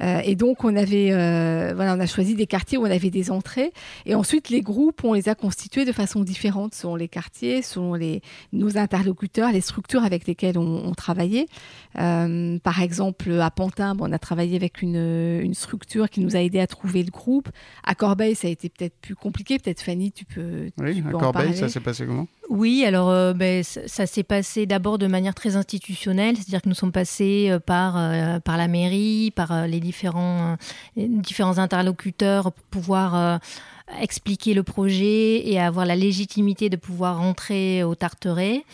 Euh, 0.00 0.20
et 0.24 0.36
donc 0.36 0.62
on 0.64 0.76
avait 0.76 1.08
euh, 1.10 1.72
voilà 1.74 1.94
on 1.96 2.00
a 2.00 2.06
choisi 2.06 2.34
des 2.36 2.46
quartiers 2.46 2.78
où 2.78 2.82
on 2.82 2.90
avait 2.90 3.10
des 3.10 3.32
entrées 3.32 3.72
et 4.06 4.14
ensuite 4.14 4.48
les 4.48 4.60
groupes 4.60 5.02
on 5.02 5.12
les 5.12 5.28
a 5.28 5.34
constitués 5.34 5.84
de 5.84 5.90
façon 5.92 6.22
différente 6.22 6.74
selon 6.74 6.94
les 6.94 7.08
quartiers, 7.08 7.62
selon 7.62 7.94
les 7.94 8.22
nos 8.52 8.78
interlocuteurs, 8.78 9.50
les 9.50 9.60
structures 9.60 10.04
avec 10.04 10.26
lesquelles 10.26 10.56
on, 10.58 10.86
on 10.86 10.94
travaillait. 10.94 11.46
Euh, 11.98 12.58
par 12.60 12.80
exemple 12.80 13.32
à 13.40 13.50
Pantin, 13.50 13.94
bon, 13.94 14.08
on 14.08 14.12
a 14.12 14.18
travaillé 14.18 14.56
avec 14.56 14.82
une, 14.82 15.40
une 15.42 15.54
structure 15.54 16.08
qui 16.10 16.20
nous 16.20 16.36
a 16.36 16.40
aidé 16.40 16.60
à 16.60 16.66
trouver 16.66 17.02
le 17.02 17.10
groupe. 17.10 17.48
À 17.84 17.94
Corbeil 17.94 18.34
ça 18.36 18.46
a 18.46 18.50
été 18.50 18.68
peut-être 18.68 18.94
plus 19.00 19.16
compliqué, 19.16 19.58
peut-être 19.58 19.82
Fanny 19.82 20.12
tu 20.12 20.24
peux 20.24 20.70
Oui, 20.78 20.94
tu 21.02 21.08
à 21.08 21.10
peux 21.10 21.16
en 21.16 21.20
Corbeil, 21.20 21.44
parler. 21.46 21.56
ça 21.58 21.68
s'est 21.68 21.80
passé 21.80 22.06
comment? 22.06 22.28
Oui, 22.50 22.84
alors 22.86 23.10
euh, 23.10 23.34
ben, 23.34 23.62
ça, 23.62 23.80
ça 23.86 24.06
s'est 24.06 24.22
passé 24.22 24.64
d'abord 24.64 24.96
de 24.98 25.06
manière 25.06 25.34
très 25.34 25.56
institutionnelle, 25.56 26.36
c'est-à-dire 26.36 26.62
que 26.62 26.68
nous 26.68 26.74
sommes 26.74 26.92
passés 26.92 27.48
euh, 27.50 27.58
par, 27.60 27.96
euh, 27.98 28.40
par 28.40 28.56
la 28.56 28.68
mairie, 28.68 29.30
par 29.34 29.52
euh, 29.52 29.66
les, 29.66 29.80
différents, 29.88 30.52
euh, 30.52 30.56
différents 30.96 31.58
interlocuteurs 31.58 32.52
pour 32.52 32.64
pouvoir 32.64 33.14
euh, 33.14 33.38
expliquer 34.00 34.54
le 34.54 34.62
projet 34.62 35.48
et 35.48 35.58
avoir 35.58 35.86
la 35.86 35.96
légitimité 35.96 36.68
de 36.68 36.76
pouvoir 36.76 37.18
rentrer 37.18 37.82
au 37.82 37.94
Tarteret. 37.94 38.64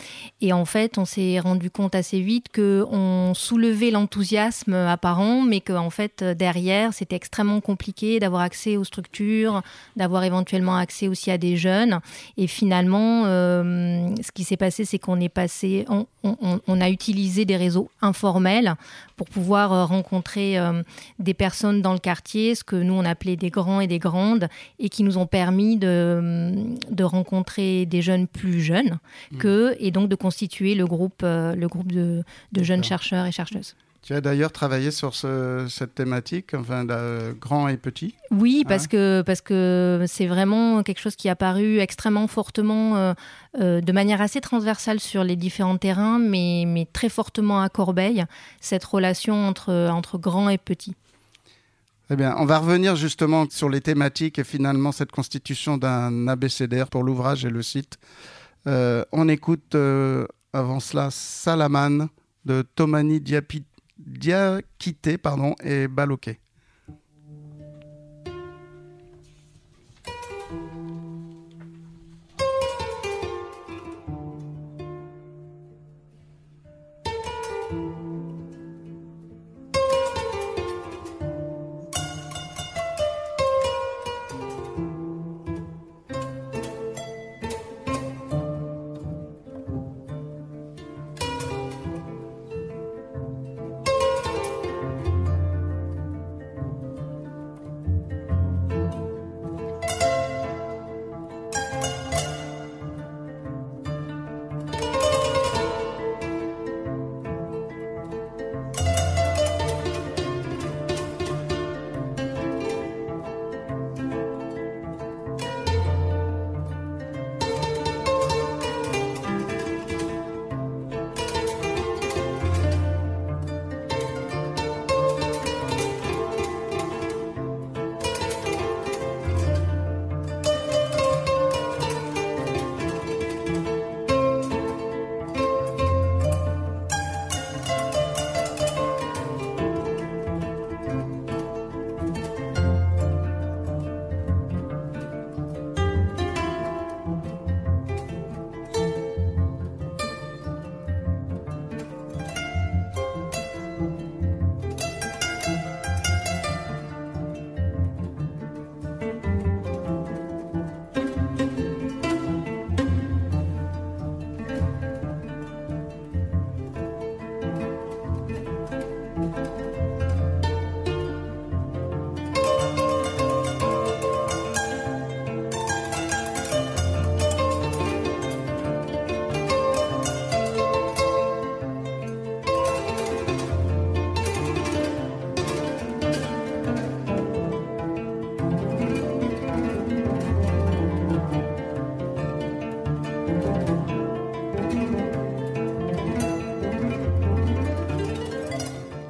Et 0.40 0.52
en 0.52 0.64
fait, 0.64 0.98
on 0.98 1.04
s'est 1.04 1.38
rendu 1.40 1.70
compte 1.70 1.94
assez 1.94 2.20
vite 2.20 2.48
que 2.52 2.84
on 2.90 3.32
soulevait 3.34 3.90
l'enthousiasme 3.90 4.74
apparent, 4.74 5.42
mais 5.42 5.60
que 5.60 5.72
en 5.72 5.90
fait 5.90 6.24
derrière, 6.24 6.92
c'était 6.92 7.16
extrêmement 7.16 7.60
compliqué 7.60 8.20
d'avoir 8.20 8.42
accès 8.42 8.76
aux 8.76 8.84
structures, 8.84 9.62
d'avoir 9.96 10.24
éventuellement 10.24 10.76
accès 10.76 11.08
aussi 11.08 11.30
à 11.30 11.38
des 11.38 11.56
jeunes. 11.56 12.00
Et 12.36 12.46
finalement, 12.46 13.24
euh, 13.26 14.08
ce 14.22 14.32
qui 14.32 14.44
s'est 14.44 14.56
passé, 14.56 14.84
c'est 14.84 14.98
qu'on 14.98 15.20
est 15.20 15.28
passé, 15.28 15.86
on 16.22 16.80
a 16.80 16.90
utilisé 16.90 17.44
des 17.44 17.56
réseaux 17.56 17.90
informels 18.00 18.76
pour 19.16 19.28
pouvoir 19.28 19.72
euh, 19.72 19.84
rencontrer 19.84 20.58
euh, 20.58 20.82
des 21.18 21.34
personnes 21.34 21.82
dans 21.82 21.92
le 21.92 21.98
quartier, 21.98 22.54
ce 22.54 22.64
que 22.64 22.76
nous 22.76 22.94
on 22.94 23.04
appelait 23.04 23.36
des 23.36 23.50
grands 23.50 23.80
et 23.80 23.86
des 23.86 23.98
grandes, 23.98 24.48
et 24.78 24.88
qui 24.88 25.03
nous 25.04 25.18
ont 25.18 25.26
permis 25.26 25.76
de, 25.76 26.52
de 26.90 27.04
rencontrer 27.04 27.86
des 27.86 28.02
jeunes 28.02 28.26
plus 28.26 28.60
jeunes 28.60 28.98
que, 29.38 29.76
et 29.78 29.90
donc 29.90 30.08
de 30.08 30.16
constituer 30.16 30.74
le 30.74 30.86
groupe, 30.86 31.22
euh, 31.22 31.54
le 31.54 31.68
groupe 31.68 31.92
de, 31.92 32.22
de 32.52 32.62
jeunes 32.62 32.82
chercheurs 32.84 33.26
et 33.26 33.32
chercheuses. 33.32 33.76
Tu 34.06 34.12
as 34.12 34.20
d'ailleurs 34.20 34.52
travaillé 34.52 34.90
sur 34.90 35.14
ce- 35.14 35.66
cette 35.70 35.94
thématique, 35.94 36.52
enfin, 36.52 36.84
de 36.84 37.32
grand 37.40 37.68
et 37.68 37.78
petit. 37.78 38.14
Oui, 38.30 38.62
parce 38.68 38.82
Ouais. 38.82 38.88
que 38.90 39.22
parce 39.24 39.40
que 39.40 40.04
c'est 40.06 40.26
vraiment 40.26 40.82
quelque 40.82 41.00
chose 41.00 41.16
qui 41.16 41.28
est 41.28 41.30
apparu 41.30 41.78
extrêmement 41.78 42.26
fortement, 42.26 42.96
euh, 42.96 43.14
euh, 43.62 43.80
de 43.80 43.92
manière 43.92 44.20
assez 44.20 44.42
transversale 44.42 45.00
sur 45.00 45.24
les 45.24 45.36
différents 45.36 45.78
terrains, 45.78 46.18
mais, 46.18 46.64
mais 46.66 46.86
très 46.92 47.08
fortement 47.08 47.62
à 47.62 47.70
Corbeil, 47.70 48.26
cette 48.60 48.84
relation 48.84 49.48
entre, 49.48 49.72
entre 49.90 50.18
grand 50.18 50.50
et 50.50 50.58
petit. 50.58 50.94
Eh 52.10 52.16
on 52.36 52.44
va 52.44 52.58
revenir 52.58 52.96
justement 52.96 53.46
sur 53.48 53.70
les 53.70 53.80
thématiques 53.80 54.38
et 54.38 54.44
finalement 54.44 54.92
cette 54.92 55.10
constitution 55.10 55.78
d'un 55.78 56.28
abécédaire 56.28 56.88
pour 56.88 57.02
l'ouvrage 57.02 57.46
et 57.46 57.50
le 57.50 57.62
site. 57.62 57.98
Euh, 58.66 59.04
on 59.12 59.28
écoute 59.28 59.74
euh, 59.74 60.26
avant 60.52 60.80
cela 60.80 61.08
Salaman 61.10 62.08
de 62.44 62.62
Tomani 62.74 63.22
et 65.62 65.88
Baloké. 65.88 66.40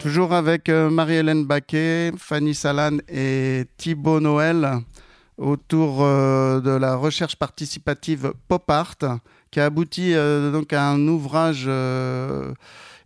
Toujours 0.05 0.35
avec 0.35 0.69
euh, 0.69 0.91
Marie-Hélène 0.91 1.47
Baquet, 1.47 2.13
Fanny 2.19 2.55
Salan 2.55 2.99
et 3.09 3.65
Thibaut 3.79 4.21
Noël 4.21 4.81
autour 5.39 6.05
euh, 6.05 6.61
de 6.61 6.71
la 6.71 6.95
recherche 6.95 7.37
participative 7.37 8.35
Pop 8.47 8.71
Art 8.71 8.99
qui 9.51 9.61
a 9.61 9.65
abouti 9.65 10.13
donc 10.53 10.75
à 10.75 10.91
un 10.91 11.09
ouvrage 11.09 11.71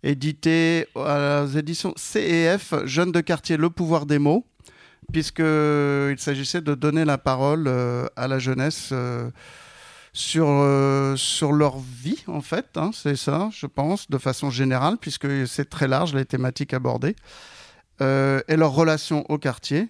édité 0.02 0.86
aux 0.96 1.46
éditions 1.46 1.92
CEF, 1.96 2.74
Jeunes 2.84 3.12
de 3.12 3.20
quartier, 3.20 3.56
le 3.56 3.70
pouvoir 3.70 4.04
des 4.04 4.18
mots, 4.18 4.44
puisqu'il 5.12 6.16
s'agissait 6.18 6.62
de 6.62 6.74
donner 6.74 7.04
la 7.04 7.16
parole 7.16 7.68
à 8.16 8.26
la 8.26 8.38
jeunesse 8.38 8.92
sur, 10.18 10.48
euh, 10.48 11.14
sur 11.14 11.52
leur 11.52 11.78
vie, 11.78 12.24
en 12.26 12.40
fait. 12.40 12.76
Hein, 12.76 12.90
c'est 12.92 13.14
ça, 13.14 13.50
je 13.52 13.66
pense, 13.66 14.10
de 14.10 14.18
façon 14.18 14.50
générale, 14.50 14.96
puisque 15.00 15.46
c'est 15.46 15.70
très 15.70 15.86
large 15.86 16.12
les 16.12 16.24
thématiques 16.24 16.74
abordées, 16.74 17.14
euh, 18.00 18.40
et 18.48 18.56
leur 18.56 18.72
relation 18.72 19.24
au 19.30 19.38
quartier. 19.38 19.88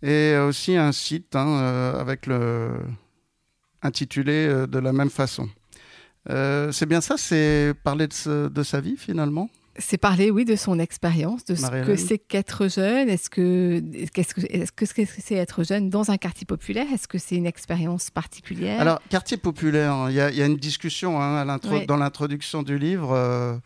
Et 0.00 0.36
aussi 0.36 0.76
un 0.76 0.92
site 0.92 1.34
hein, 1.34 1.48
euh, 1.48 2.00
avec 2.00 2.26
le 2.26 2.70
intitulé 3.82 4.66
de 4.66 4.78
la 4.78 4.92
même 4.92 5.10
façon. 5.10 5.48
c'est 6.26 6.86
bien 6.86 7.00
ça, 7.02 7.16
c'est 7.18 7.74
parler 7.82 8.06
de 8.06 8.62
sa 8.62 8.80
vie 8.80 8.96
finalement? 8.96 9.50
C'est 9.78 9.98
parler, 9.98 10.30
oui, 10.30 10.44
de 10.44 10.54
son 10.54 10.78
expérience, 10.78 11.44
de 11.44 11.54
ce 11.56 11.66
que 11.84 11.96
c'est 11.96 12.18
qu'être 12.18 12.68
jeune. 12.68 13.08
Est-ce 13.08 13.28
que 13.28 13.82
qu'est-ce 14.12 14.34
que 14.34 14.40
est-ce 14.48 14.94
que 14.94 15.04
c'est 15.04 15.34
être 15.34 15.64
jeune 15.64 15.90
dans 15.90 16.10
un 16.10 16.16
quartier 16.16 16.46
populaire? 16.46 16.86
Est-ce 16.92 17.08
que 17.08 17.18
c'est 17.18 17.36
une 17.36 17.46
expérience 17.46 18.10
particulière? 18.10 18.80
Alors, 18.80 19.00
quartier 19.08 19.36
populaire, 19.36 20.06
il 20.10 20.14
y, 20.14 20.20
a 20.20 20.46
une 20.46 20.56
discussion 20.56 21.20
hein, 21.20 21.58
dans 21.88 21.96
l'introduction 21.96 22.62
du 22.62 22.78
livre. 22.78 23.12
Euh, 23.12 23.56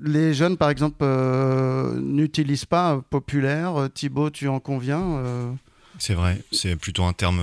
les 0.00 0.34
jeunes, 0.34 0.56
par 0.56 0.70
exemple, 0.70 0.98
euh, 1.02 2.00
n'utilisent 2.00 2.64
pas 2.64 3.00
populaire. 3.10 3.88
Thibaut, 3.94 4.30
tu 4.30 4.48
en 4.48 4.58
conviens 4.58 5.02
euh? 5.18 5.52
C'est 5.98 6.14
vrai, 6.14 6.40
c'est 6.50 6.74
plutôt 6.74 7.04
un 7.04 7.12
terme 7.12 7.40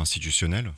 institutionnel. 0.00 0.72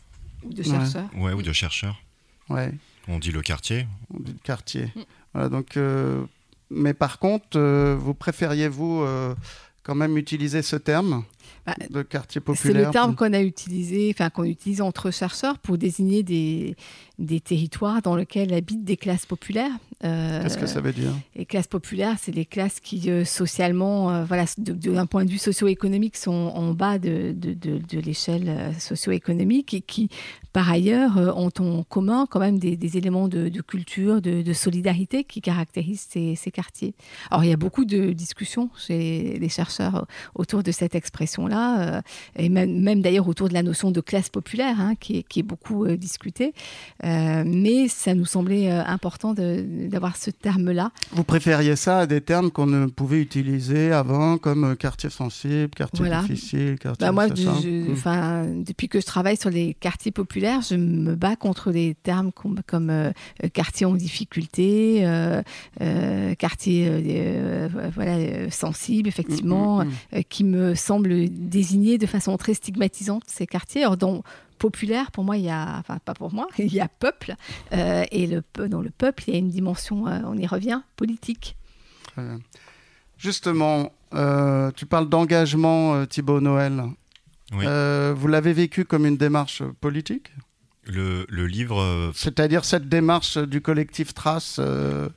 Ou 0.45 0.53
de 0.53 0.63
chercheur. 0.63 1.09
Ouais, 1.17 1.33
ou 1.33 1.41
de 1.41 1.53
chercheur. 1.53 2.03
Ouais. 2.51 2.73
On 3.09 3.19
dit 3.19 3.31
le 3.31 3.41
quartier. 3.41 3.87
On 4.13 4.21
dit 4.21 4.33
le 4.33 4.39
quartier. 4.43 4.91
Mm. 4.95 5.01
Voilà, 5.33 5.49
donc 5.49 5.79
mais 6.73 6.95
par 6.95 7.19
contre, 7.19 7.57
euh, 7.57 7.97
vous 7.99 8.15
préfériez-vous 8.15 9.03
euh, 9.03 9.35
quand 9.83 9.95
même 9.95 10.17
utiliser 10.17 10.63
ce 10.63 10.77
terme 10.77 11.25
bah, 11.67 11.75
de 11.91 12.03
quartier 12.03 12.41
populaire 12.41 12.77
C'est 12.77 12.87
le 12.87 12.91
terme 12.91 13.15
qu'on 13.15 13.33
a 13.33 13.41
utilisé, 13.43 14.13
enfin 14.15 14.31
qu'on 14.31 14.45
utilise 14.45 14.81
entre 14.81 15.11
chercheurs 15.11 15.59
pour 15.59 15.79
désigner 15.79 16.23
des, 16.23 16.77
des 17.19 17.41
territoires 17.41 18.03
dans 18.03 18.17
lesquels 18.17 18.53
habitent 18.53 18.85
des 18.85 18.97
classes 18.97 19.27
populaires. 19.27 19.73
Euh, 20.05 20.43
Qu'est-ce 20.43 20.59
que 20.59 20.67
ça 20.67 20.81
veut 20.81 20.93
dire 20.93 21.13
Les 21.37 21.47
classes 21.47 21.67
populaires, 21.67 22.17
c'est 22.21 22.33
les 22.33 22.45
classes 22.45 22.81
qui 22.81 23.11
socialement, 23.25 24.25
voilà, 24.25 24.45
d'un 24.59 25.07
point 25.07 25.25
de 25.25 25.31
vue 25.31 25.39
socio-économique, 25.39 26.17
sont 26.17 26.33
en 26.33 26.73
bas 26.73 26.99
de, 26.99 27.33
de, 27.37 27.55
de, 27.55 27.79
de 27.79 28.01
l'échelle 28.01 28.73
socio-économique 28.79 29.75
et 29.75 29.81
qui 29.81 30.09
par 30.53 30.71
ailleurs, 30.71 31.17
euh, 31.17 31.33
ont 31.35 31.51
en 31.59 31.83
commun 31.83 32.27
quand 32.29 32.41
même 32.41 32.59
des, 32.59 32.97
éléments 32.97 33.29
de, 33.29 33.49
culture, 33.63 34.21
de, 34.21 34.53
solidarité 34.53 35.25
qui 35.25 35.41
caractérisent 35.41 36.09
ces, 36.11 36.51
quartiers. 36.53 36.95
Alors, 37.31 37.45
il 37.45 37.51
y 37.51 37.53
a 37.53 37.57
beaucoup 37.57 37.85
de 37.85 38.13
discussions 38.13 38.69
chez 38.77 39.39
les 39.41 39.49
chercheurs 39.49 40.07
autour 40.35 40.63
de 40.63 40.71
cette 40.71 40.95
expression-là, 40.95 41.97
euh, 41.97 42.03
et 42.37 42.49
même, 42.49 43.01
d'ailleurs 43.01 43.29
autour 43.29 43.49
de 43.49 43.55
la 43.55 43.63
notion 43.63 43.91
de 43.91 44.01
classe 44.01 44.29
populaire, 44.29 44.79
hein, 44.79 44.95
qui, 44.99 45.25
est, 45.37 45.43
beaucoup 45.43 45.85
euh, 45.85 45.97
discutée. 45.97 46.53
mais 47.03 47.89
ça 47.89 48.15
nous 48.15 48.27
semblait 48.27 48.71
important 48.71 49.35
d'avoir 49.93 50.17
ce 50.17 50.31
terme-là. 50.31 50.91
Vous 51.13 51.25
préfériez 51.25 51.77
ça 51.77 52.01
à 52.01 52.07
des 52.07 52.21
termes 52.21 52.51
qu'on 52.51 52.67
ne 52.67 52.87
pouvait 52.87 53.21
utiliser 53.21 53.93
avant, 53.93 54.39
comme 54.39 54.77
quartier 54.77 55.11
sensible, 55.11 55.71
quartier 55.71 56.11
difficile, 56.23 56.79
quartier... 56.79 57.07
Bah 57.07 57.13
moi, 57.13 57.29
mmh. 57.29 58.65
depuis 58.65 58.89
que 58.89 59.01
je 59.01 59.07
travaille 59.07 59.37
sur 59.37 59.51
les 59.51 59.75
quartiers 59.75 60.13
populaires, 60.13 60.61
je 60.63 60.77
me 60.77 61.15
bats 61.15 61.37
contre 61.37 61.71
des 61.71 61.95
termes 62.03 62.33
comme, 62.33 62.91
euh, 62.91 63.13
quartier 63.53 63.87
en 63.87 63.95
difficulté, 63.95 65.01
euh, 65.03 65.43
euh, 65.81 66.35
quartier 66.35 66.91
voilà, 67.95 68.51
sensible, 68.51 69.09
effectivement, 69.09 69.85
mm, 69.85 69.89
mm, 69.89 70.19
mm. 70.19 70.23
qui 70.29 70.45
me 70.45 70.75
semblent 70.75 71.29
désigner 71.29 71.99
de 71.99 72.07
façon 72.07 72.37
très 72.37 72.55
stigmatisante 72.55 73.25
ces 73.27 73.47
quartiers. 73.47 73.85
Dans 73.99 74.23
populaire, 74.63 75.11
pour 75.11 75.25
moi, 75.25 75.37
il 75.37 75.45
y 75.45 75.51
a, 75.51 75.77
enfin 75.79 75.99
pas 75.99 76.15
pour 76.15 76.33
moi, 76.33 76.47
il 76.59 76.73
y 76.73 76.81
a 76.81 76.89
peuple, 76.89 77.35
et 77.73 78.27
le, 78.27 78.43
dans 78.69 78.81
le 78.81 78.91
peuple, 78.91 79.25
il 79.27 79.35
y 79.35 79.37
a 79.37 79.39
une 79.39 79.51
dimension, 79.51 80.05
on 80.05 80.37
y 80.37 80.47
revient, 80.47 80.81
politique. 80.97 81.57
Justement, 83.19 83.93
tu 84.77 84.87
parles 84.87 85.09
d'engagement, 85.09 86.07
Thibault 86.07 86.41
Noël. 86.41 86.85
Euh, 87.61 88.15
vous 88.17 88.29
l'avez 88.29 88.53
vécu 88.53 88.85
comme 88.85 89.07
une 89.07 89.17
démarche 89.17 89.63
politique? 89.81 90.33
Le, 90.85 91.27
livre. 91.47 91.81
Euh, 91.81 92.11
C'est-à-dire 92.15 92.65
cette 92.65 92.89
démarche 92.89 93.39
du 93.39 93.61
collectif 93.61 94.15
Trace. 94.15 94.57
Euh, 94.59 95.09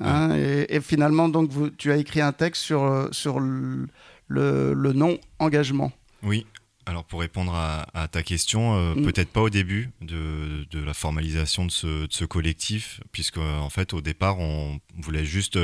hein, 0.00 0.34
et, 0.34 0.80
finalement, 0.80 1.28
donc, 1.28 1.50
vous, 1.50 1.70
tu 1.70 1.92
as 1.92 1.96
écrit 1.96 2.20
un 2.20 2.32
texte 2.32 2.62
sur, 2.62 3.08
sur 3.12 3.40
le, 3.40 3.88
le 4.28 4.92
non-engagement. 4.92 5.92
Oui, 6.22 6.46
alors 6.88 7.04
pour 7.04 7.20
répondre 7.20 7.54
à, 7.54 8.08
ta 8.08 8.22
question, 8.22 8.94
mm. 8.94 9.02
peut-être 9.02 9.28
pas 9.28 9.42
au 9.42 9.50
début 9.50 9.90
de, 10.00 10.66
de 10.70 10.82
la 10.82 10.94
formalisation 10.94 11.66
de 11.66 11.70
ce, 11.70 12.06
de 12.06 12.12
ce, 12.12 12.24
collectif, 12.24 13.00
puisque 13.12 13.38
en 13.38 13.68
fait 13.68 13.92
au 13.92 14.00
départ 14.00 14.38
on 14.38 14.80
voulait 14.96 15.24
juste 15.24 15.58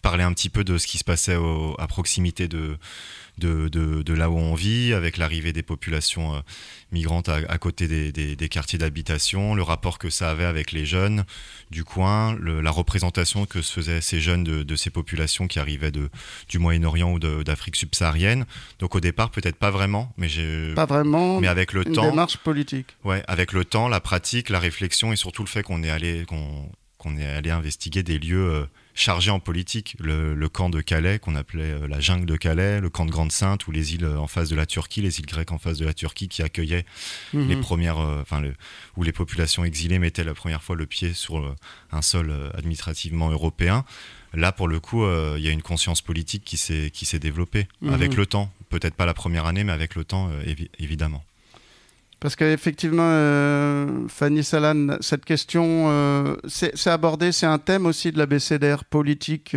parler 0.00 0.22
un 0.22 0.32
petit 0.32 0.48
peu 0.48 0.62
de 0.62 0.78
ce 0.78 0.86
qui 0.86 0.98
se 0.98 1.04
passait 1.04 1.36
à 1.78 1.86
proximité 1.88 2.46
de, 2.46 2.78
de, 3.40 4.14
là 4.14 4.30
où 4.30 4.38
on 4.38 4.54
vit, 4.54 4.92
avec 4.92 5.16
l'arrivée 5.16 5.52
des 5.52 5.62
populations 5.62 6.34
euh, 6.34 6.40
migrantes 6.92 7.28
à, 7.28 7.58
côté 7.58 7.88
des, 8.12 8.48
quartiers 8.48 8.78
d'habitation, 8.78 9.54
le 9.54 9.62
rapport 9.62 9.98
que 9.98 10.10
ça 10.10 10.30
avait 10.30 10.44
avec 10.44 10.72
les 10.72 10.86
jeunes 10.86 11.24
du 11.70 11.84
coin, 11.84 12.36
la 12.40 12.70
représentation 12.70 13.46
que 13.46 13.62
se 13.62 13.72
faisaient 13.72 14.00
ces 14.00 14.20
jeunes 14.20 14.44
de, 14.44 14.76
ces 14.76 14.90
populations 14.90 15.46
qui 15.46 15.58
arrivaient 15.58 15.90
de, 15.90 16.10
du 16.48 16.58
Moyen-Orient 16.58 17.12
ou 17.12 17.18
d'Afrique 17.18 17.76
subsaharienne. 17.76 18.44
Donc 18.78 18.94
au 18.94 19.00
départ, 19.00 19.30
peut-être 19.30 19.56
pas 19.56 19.70
vraiment, 19.70 20.12
mais 20.16 20.28
j'ai 20.28 20.74
pas 20.74 20.86
vraiment. 20.86 21.40
Mais 21.40 21.48
avec 21.48 21.72
le 21.72 21.84
temps, 21.84 22.08
démarche 22.10 22.36
politique. 22.38 22.86
Ouais, 23.04 23.22
avec 23.26 23.52
le 23.52 23.64
temps, 23.64 23.88
la 23.88 24.00
pratique, 24.00 24.48
la 24.48 24.58
réflexion 24.58 25.12
et 25.12 25.16
surtout 25.16 25.42
le 25.42 25.48
fait 25.48 25.62
qu'on 25.62 25.82
est 25.82 25.90
allé 25.90 26.24
qu'on 26.26 27.16
est 27.16 27.24
allé 27.24 27.50
investiguer 27.50 28.02
des 28.02 28.18
lieux 28.18 28.50
euh, 28.50 28.66
chargé 28.94 29.30
en 29.30 29.40
politique. 29.40 29.96
Le, 30.00 30.48
camp 30.48 30.70
de 30.70 30.80
Calais, 30.80 31.18
qu'on 31.18 31.36
appelait 31.36 31.72
euh, 31.72 31.86
la 31.86 32.00
jungle 32.00 32.26
de 32.26 32.36
Calais, 32.36 32.80
le 32.80 32.90
camp 32.90 33.06
de 33.06 33.10
Grande-Sainte, 33.10 33.66
ou 33.66 33.72
les 33.72 33.94
îles 33.94 34.04
euh, 34.04 34.18
en 34.18 34.26
face 34.26 34.48
de 34.48 34.56
la 34.56 34.66
Turquie, 34.66 35.00
les 35.00 35.20
îles 35.20 35.26
grecques 35.26 35.52
en 35.52 35.58
face 35.58 35.78
de 35.78 35.86
la 35.86 35.94
Turquie, 35.94 36.28
qui 36.28 36.42
accueillaient 36.42 36.84
mhm. 37.32 37.48
les 37.48 37.56
premières, 37.56 37.98
euh, 37.98 38.20
enfin, 38.22 38.42
où 38.96 39.02
les 39.02 39.12
populations 39.12 39.64
exilées 39.64 39.98
mettaient 39.98 40.24
la 40.24 40.34
première 40.34 40.62
fois 40.62 40.76
le 40.76 40.86
pied 40.86 41.14
sur 41.14 41.54
un 41.92 42.02
sol 42.02 42.32
administrativement 42.54 43.30
européen. 43.30 43.84
Là, 44.32 44.52
pour 44.52 44.68
le 44.68 44.78
coup, 44.78 45.04
il 45.36 45.42
y 45.42 45.48
a 45.48 45.50
une 45.50 45.62
conscience 45.62 46.02
politique 46.02 46.44
qui 46.44 46.56
s'est 46.56 47.18
développée 47.18 47.66
mhm. 47.80 47.92
avec 47.92 48.14
le 48.14 48.26
temps. 48.26 48.52
Peut-être 48.68 48.94
pas 48.94 49.06
la 49.06 49.14
première 49.14 49.46
année, 49.46 49.64
mais 49.64 49.72
avec 49.72 49.94
le 49.94 50.04
temps, 50.04 50.30
évidemment. 50.78 51.24
Parce 52.20 52.36
qu'effectivement, 52.36 53.02
euh, 53.02 54.06
Fanny 54.08 54.44
Salan, 54.44 54.98
cette 55.00 55.24
question, 55.24 55.86
euh, 55.88 56.36
c'est 56.46 56.86
abordé, 56.86 57.32
c'est 57.32 57.46
un 57.46 57.58
thème 57.58 57.86
aussi 57.86 58.12
de 58.12 58.18
la 58.18 58.26
BCDR 58.26 58.84
politique. 58.84 59.56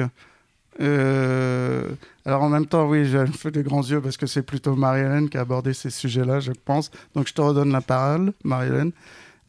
Euh, 0.80 1.90
alors 2.26 2.44
en 2.44 2.50
même 2.50 2.66
temps, 2.66 2.88
oui, 2.88 3.06
j'ai 3.06 3.28
fait 3.28 3.52
des 3.52 3.64
grands 3.64 3.84
yeux 3.84 4.00
parce 4.00 4.16
que 4.16 4.28
c'est 4.28 4.44
plutôt 4.44 4.78
Marie-Hélène 4.78 5.30
qui 5.30 5.38
a 5.38 5.42
abordé 5.42 5.74
ces 5.74 5.90
sujets-là, 5.90 6.40
je 6.40 6.54
pense. 6.54 6.90
Donc 7.16 7.28
je 7.28 7.34
te 7.34 7.42
redonne 7.42 7.74
la 7.74 7.82
parole, 7.82 8.32
Marie-Hélène. 8.46 8.94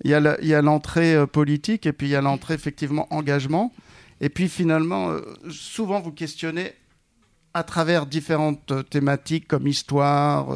Il 0.02 0.10
y 0.10 0.54
a 0.54 0.62
l'entrée 0.62 1.24
politique 1.28 1.86
et 1.86 1.92
puis 1.92 2.08
il 2.08 2.10
y 2.10 2.16
a 2.16 2.20
l'entrée 2.20 2.54
effectivement 2.54 3.06
engagement. 3.14 3.72
Et 4.20 4.28
puis 4.28 4.48
finalement, 4.48 5.12
souvent 5.48 6.00
vous 6.00 6.10
questionnez 6.10 6.72
à 7.54 7.62
travers 7.62 8.06
différentes 8.06 8.72
thématiques 8.90 9.46
comme 9.46 9.68
histoire 9.68 10.48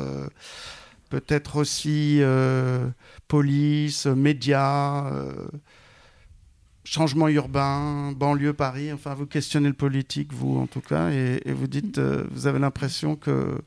peut-être 1.08 1.56
aussi 1.56 2.18
euh, 2.20 2.88
police, 3.28 4.06
médias, 4.06 5.06
euh, 5.12 5.48
changement 6.84 7.28
urbain, 7.28 8.12
banlieue 8.12 8.52
Paris. 8.52 8.92
Enfin, 8.92 9.14
vous 9.14 9.26
questionnez 9.26 9.68
le 9.68 9.74
politique, 9.74 10.32
vous 10.32 10.58
en 10.58 10.66
tout 10.66 10.80
cas, 10.80 11.10
et, 11.10 11.40
vous 11.52 11.66
dites, 11.66 11.98
euh, 11.98 12.24
vous 12.30 12.46
avez 12.46 12.58
l'impression 12.58 13.16
que 13.16 13.60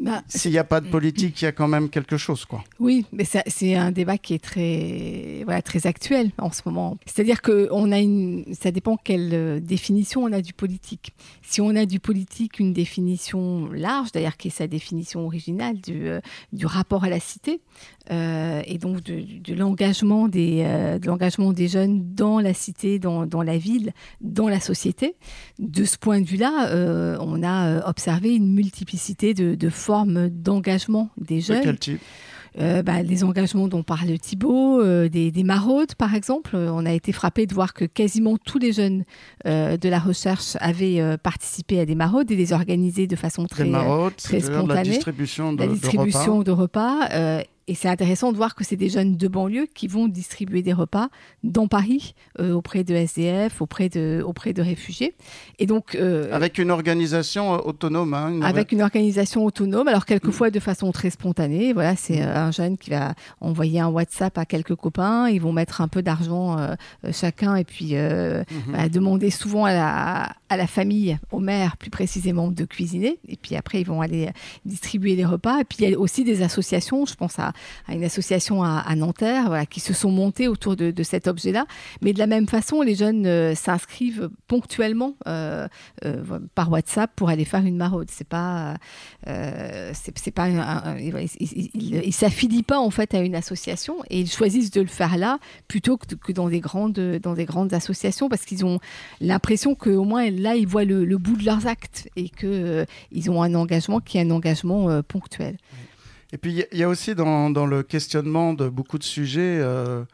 bah, 0.00 0.22
S'il 0.28 0.50
n'y 0.52 0.58
a 0.58 0.64
pas 0.64 0.80
de 0.80 0.88
politique, 0.88 1.42
il 1.42 1.44
y 1.44 1.48
a 1.48 1.52
quand 1.52 1.68
même 1.68 1.90
quelque 1.90 2.16
chose, 2.16 2.46
quoi. 2.46 2.64
Oui, 2.78 3.04
mais 3.12 3.24
c'est 3.24 3.74
un 3.74 3.92
débat 3.92 4.16
qui 4.16 4.32
est 4.32 4.42
très, 4.42 5.42
voilà, 5.44 5.60
très 5.60 5.86
actuel 5.86 6.30
en 6.38 6.50
ce 6.50 6.62
moment. 6.64 6.96
C'est-à-dire 7.04 7.42
que 7.42 7.68
on 7.70 7.92
a 7.92 7.98
une, 7.98 8.44
ça 8.58 8.70
dépend 8.70 8.96
quelle 8.96 9.30
euh, 9.34 9.60
définition 9.60 10.22
on 10.22 10.32
a 10.32 10.40
du 10.40 10.54
politique. 10.54 11.12
Si 11.42 11.60
on 11.60 11.76
a 11.76 11.84
du 11.84 12.00
politique 12.00 12.58
une 12.58 12.72
définition 12.72 13.70
large, 13.72 14.12
d'ailleurs 14.12 14.38
qui 14.38 14.48
est 14.48 14.52
sa 14.52 14.66
définition 14.66 15.26
originale 15.26 15.78
du, 15.78 16.08
euh, 16.08 16.20
du 16.54 16.64
rapport 16.64 17.04
à 17.04 17.10
la 17.10 17.20
cité, 17.20 17.60
euh, 18.10 18.62
et 18.64 18.78
donc 18.78 19.02
de, 19.02 19.54
l'engagement 19.54 20.28
des, 20.28 20.64
de 21.00 21.06
l'engagement 21.06 21.52
des 21.52 21.68
jeunes 21.68 22.14
dans 22.14 22.40
la 22.40 22.54
cité, 22.54 22.98
dans, 22.98 23.26
dans, 23.26 23.42
la 23.42 23.58
ville, 23.58 23.92
dans 24.22 24.48
la 24.48 24.60
société. 24.60 25.14
De 25.58 25.84
ce 25.84 25.98
point 25.98 26.20
de 26.20 26.26
vue-là, 26.26 27.18
on 27.20 27.42
a 27.42 27.86
observé 27.88 28.34
une 28.34 28.52
multiplicité 28.52 29.34
de, 29.34 29.54
de 29.54 29.68
formes 29.68 29.89
d'engagement 30.06 31.10
des 31.18 31.40
jeunes. 31.40 31.60
De 31.60 31.64
quel 31.64 31.78
type 31.78 32.00
euh, 32.58 32.82
bah, 32.82 33.00
les 33.04 33.22
engagements 33.22 33.68
dont 33.68 33.84
parle 33.84 34.18
Thibault, 34.18 34.80
euh, 34.80 35.08
des, 35.08 35.44
maraudes 35.44 35.94
par 35.94 36.16
exemple. 36.16 36.56
On 36.56 36.84
a 36.84 36.92
été 36.92 37.12
frappé 37.12 37.46
de 37.46 37.54
voir 37.54 37.74
que 37.74 37.84
quasiment 37.84 38.36
tous 38.38 38.58
les 38.58 38.72
jeunes 38.72 39.04
de 39.44 39.88
la 39.88 39.98
recherche 40.00 40.56
avaient 40.58 41.16
participé 41.18 41.78
à 41.78 41.86
des 41.86 41.94
maraudes 41.94 42.28
et 42.32 42.34
les 42.34 42.52
organisaient 42.52 43.06
de 43.06 43.14
façon 43.14 43.46
très, 43.46 43.70
très 44.16 44.40
spontanée. 44.40 44.74
La 44.74 44.82
distribution 44.82 45.52
de, 45.52 45.60
la 45.60 45.68
distribution 45.68 46.42
De 46.42 46.50
repas 46.50 47.08
et 47.70 47.74
c'est 47.74 47.88
intéressant 47.88 48.32
de 48.32 48.36
voir 48.36 48.56
que 48.56 48.64
c'est 48.64 48.74
des 48.74 48.88
jeunes 48.88 49.16
de 49.16 49.28
banlieue 49.28 49.68
qui 49.72 49.86
vont 49.86 50.08
distribuer 50.08 50.60
des 50.60 50.72
repas 50.72 51.08
dans 51.44 51.68
Paris 51.68 52.16
euh, 52.40 52.50
auprès 52.52 52.82
de 52.82 52.92
SDF, 52.96 53.62
auprès 53.62 53.88
de, 53.88 54.24
auprès 54.26 54.52
de 54.52 54.60
réfugiés. 54.60 55.14
Et 55.60 55.66
donc, 55.66 55.94
euh, 55.94 56.28
avec 56.32 56.58
une 56.58 56.72
organisation 56.72 57.54
euh, 57.54 57.58
autonome. 57.58 58.12
Hein, 58.12 58.42
avec 58.42 58.72
une 58.72 58.82
organisation 58.82 59.44
autonome, 59.44 59.86
alors 59.86 60.04
quelquefois 60.04 60.50
de 60.50 60.58
façon 60.58 60.90
très 60.90 61.10
spontanée. 61.10 61.72
Voilà, 61.72 61.94
c'est 61.94 62.18
mm. 62.18 62.28
un 62.28 62.50
jeune 62.50 62.76
qui 62.76 62.90
va 62.90 63.14
envoyer 63.40 63.78
un 63.78 63.88
WhatsApp 63.88 64.36
à 64.36 64.46
quelques 64.46 64.74
copains. 64.74 65.28
Ils 65.28 65.40
vont 65.40 65.52
mettre 65.52 65.80
un 65.80 65.86
peu 65.86 66.02
d'argent 66.02 66.56
chacun 67.12 67.54
et 67.54 67.62
puis 67.62 67.92
mm-hmm. 67.92 68.44
bah, 68.72 68.88
demander 68.88 69.30
souvent 69.30 69.64
à 69.64 69.72
la, 69.72 70.32
à 70.50 70.56
la 70.56 70.66
famille, 70.66 71.18
au 71.30 71.38
maire 71.38 71.76
plus 71.76 71.90
précisément, 71.90 72.50
de 72.50 72.64
cuisiner. 72.64 73.18
Et 73.28 73.36
puis 73.36 73.56
après, 73.56 73.80
ils 73.80 73.86
vont 73.86 74.02
aller 74.02 74.30
distribuer 74.64 75.16
les 75.16 75.24
repas. 75.24 75.60
Et 75.60 75.64
puis 75.64 75.78
il 75.80 75.90
y 75.90 75.94
a 75.94 75.98
aussi 75.98 76.24
des 76.24 76.42
associations. 76.42 77.06
Je 77.06 77.14
pense 77.14 77.38
à 77.38 77.52
à 77.86 77.94
une 77.94 78.04
association 78.04 78.62
à, 78.62 78.94
Nanterre 78.96 79.46
voilà, 79.46 79.66
qui 79.66 79.80
se 79.80 79.92
sont 79.92 80.10
montées 80.10 80.48
autour 80.48 80.76
de, 80.76 81.02
cet 81.02 81.28
objet-là. 81.28 81.66
Mais 82.02 82.12
de 82.12 82.18
la 82.18 82.26
même 82.26 82.46
façon, 82.46 82.82
les 82.82 82.94
jeunes 82.94 83.26
euh, 83.26 83.54
s'inscrivent 83.54 84.30
ponctuellement 84.46 85.16
euh, 85.26 85.66
euh, 86.04 86.38
par 86.54 86.70
WhatsApp 86.70 87.10
pour 87.16 87.30
aller 87.30 87.44
faire 87.44 87.64
une 87.64 87.76
maraude. 87.76 88.08
C'est 88.10 88.28
pas, 88.28 88.76
c'est 89.24 90.30
pas, 90.32 90.48
ils 90.98 92.12
s'affilient 92.12 92.62
pas 92.62 92.78
en 92.78 92.90
fait 92.90 93.14
à 93.14 93.20
une 93.20 93.34
association 93.34 93.96
et 94.10 94.20
ils 94.20 94.30
choisissent 94.30 94.70
de 94.70 94.80
le 94.80 94.86
faire 94.86 95.16
là 95.16 95.38
plutôt 95.68 95.96
que, 95.96 96.32
dans 96.32 96.48
des 96.48 96.60
grandes, 96.60 97.18
dans 97.22 97.34
des 97.34 97.44
grandes 97.44 97.72
associations 97.72 98.28
parce 98.28 98.44
qu'ils 98.44 98.64
ont 98.64 98.78
l'impression 99.20 99.74
qu'au 99.74 100.04
moins 100.04 100.30
là 100.40 100.56
ils 100.56 100.66
voient 100.66 100.84
le, 100.84 101.18
bout 101.18 101.36
de 101.36 101.44
leurs 101.44 101.66
actes 101.66 102.08
et 102.16 102.28
que 102.28 102.86
ils 103.12 103.30
ont 103.30 103.42
un 103.42 103.54
engagement 103.54 104.00
qui 104.00 104.18
est 104.18 104.22
un 104.22 104.30
engagement 104.30 105.02
ponctuel. 105.02 105.56
Et 106.32 106.38
puis, 106.38 106.64
il 106.70 106.78
y, 106.78 106.84
a 106.84 106.88
aussi 106.88 107.14
dans, 107.16 107.66
le 107.66 107.82
questionnement 107.82 108.54
de 108.54 108.68
beaucoup 108.68 108.98
de 108.98 109.04
sujets, 109.04 109.58
euh, 109.60 110.04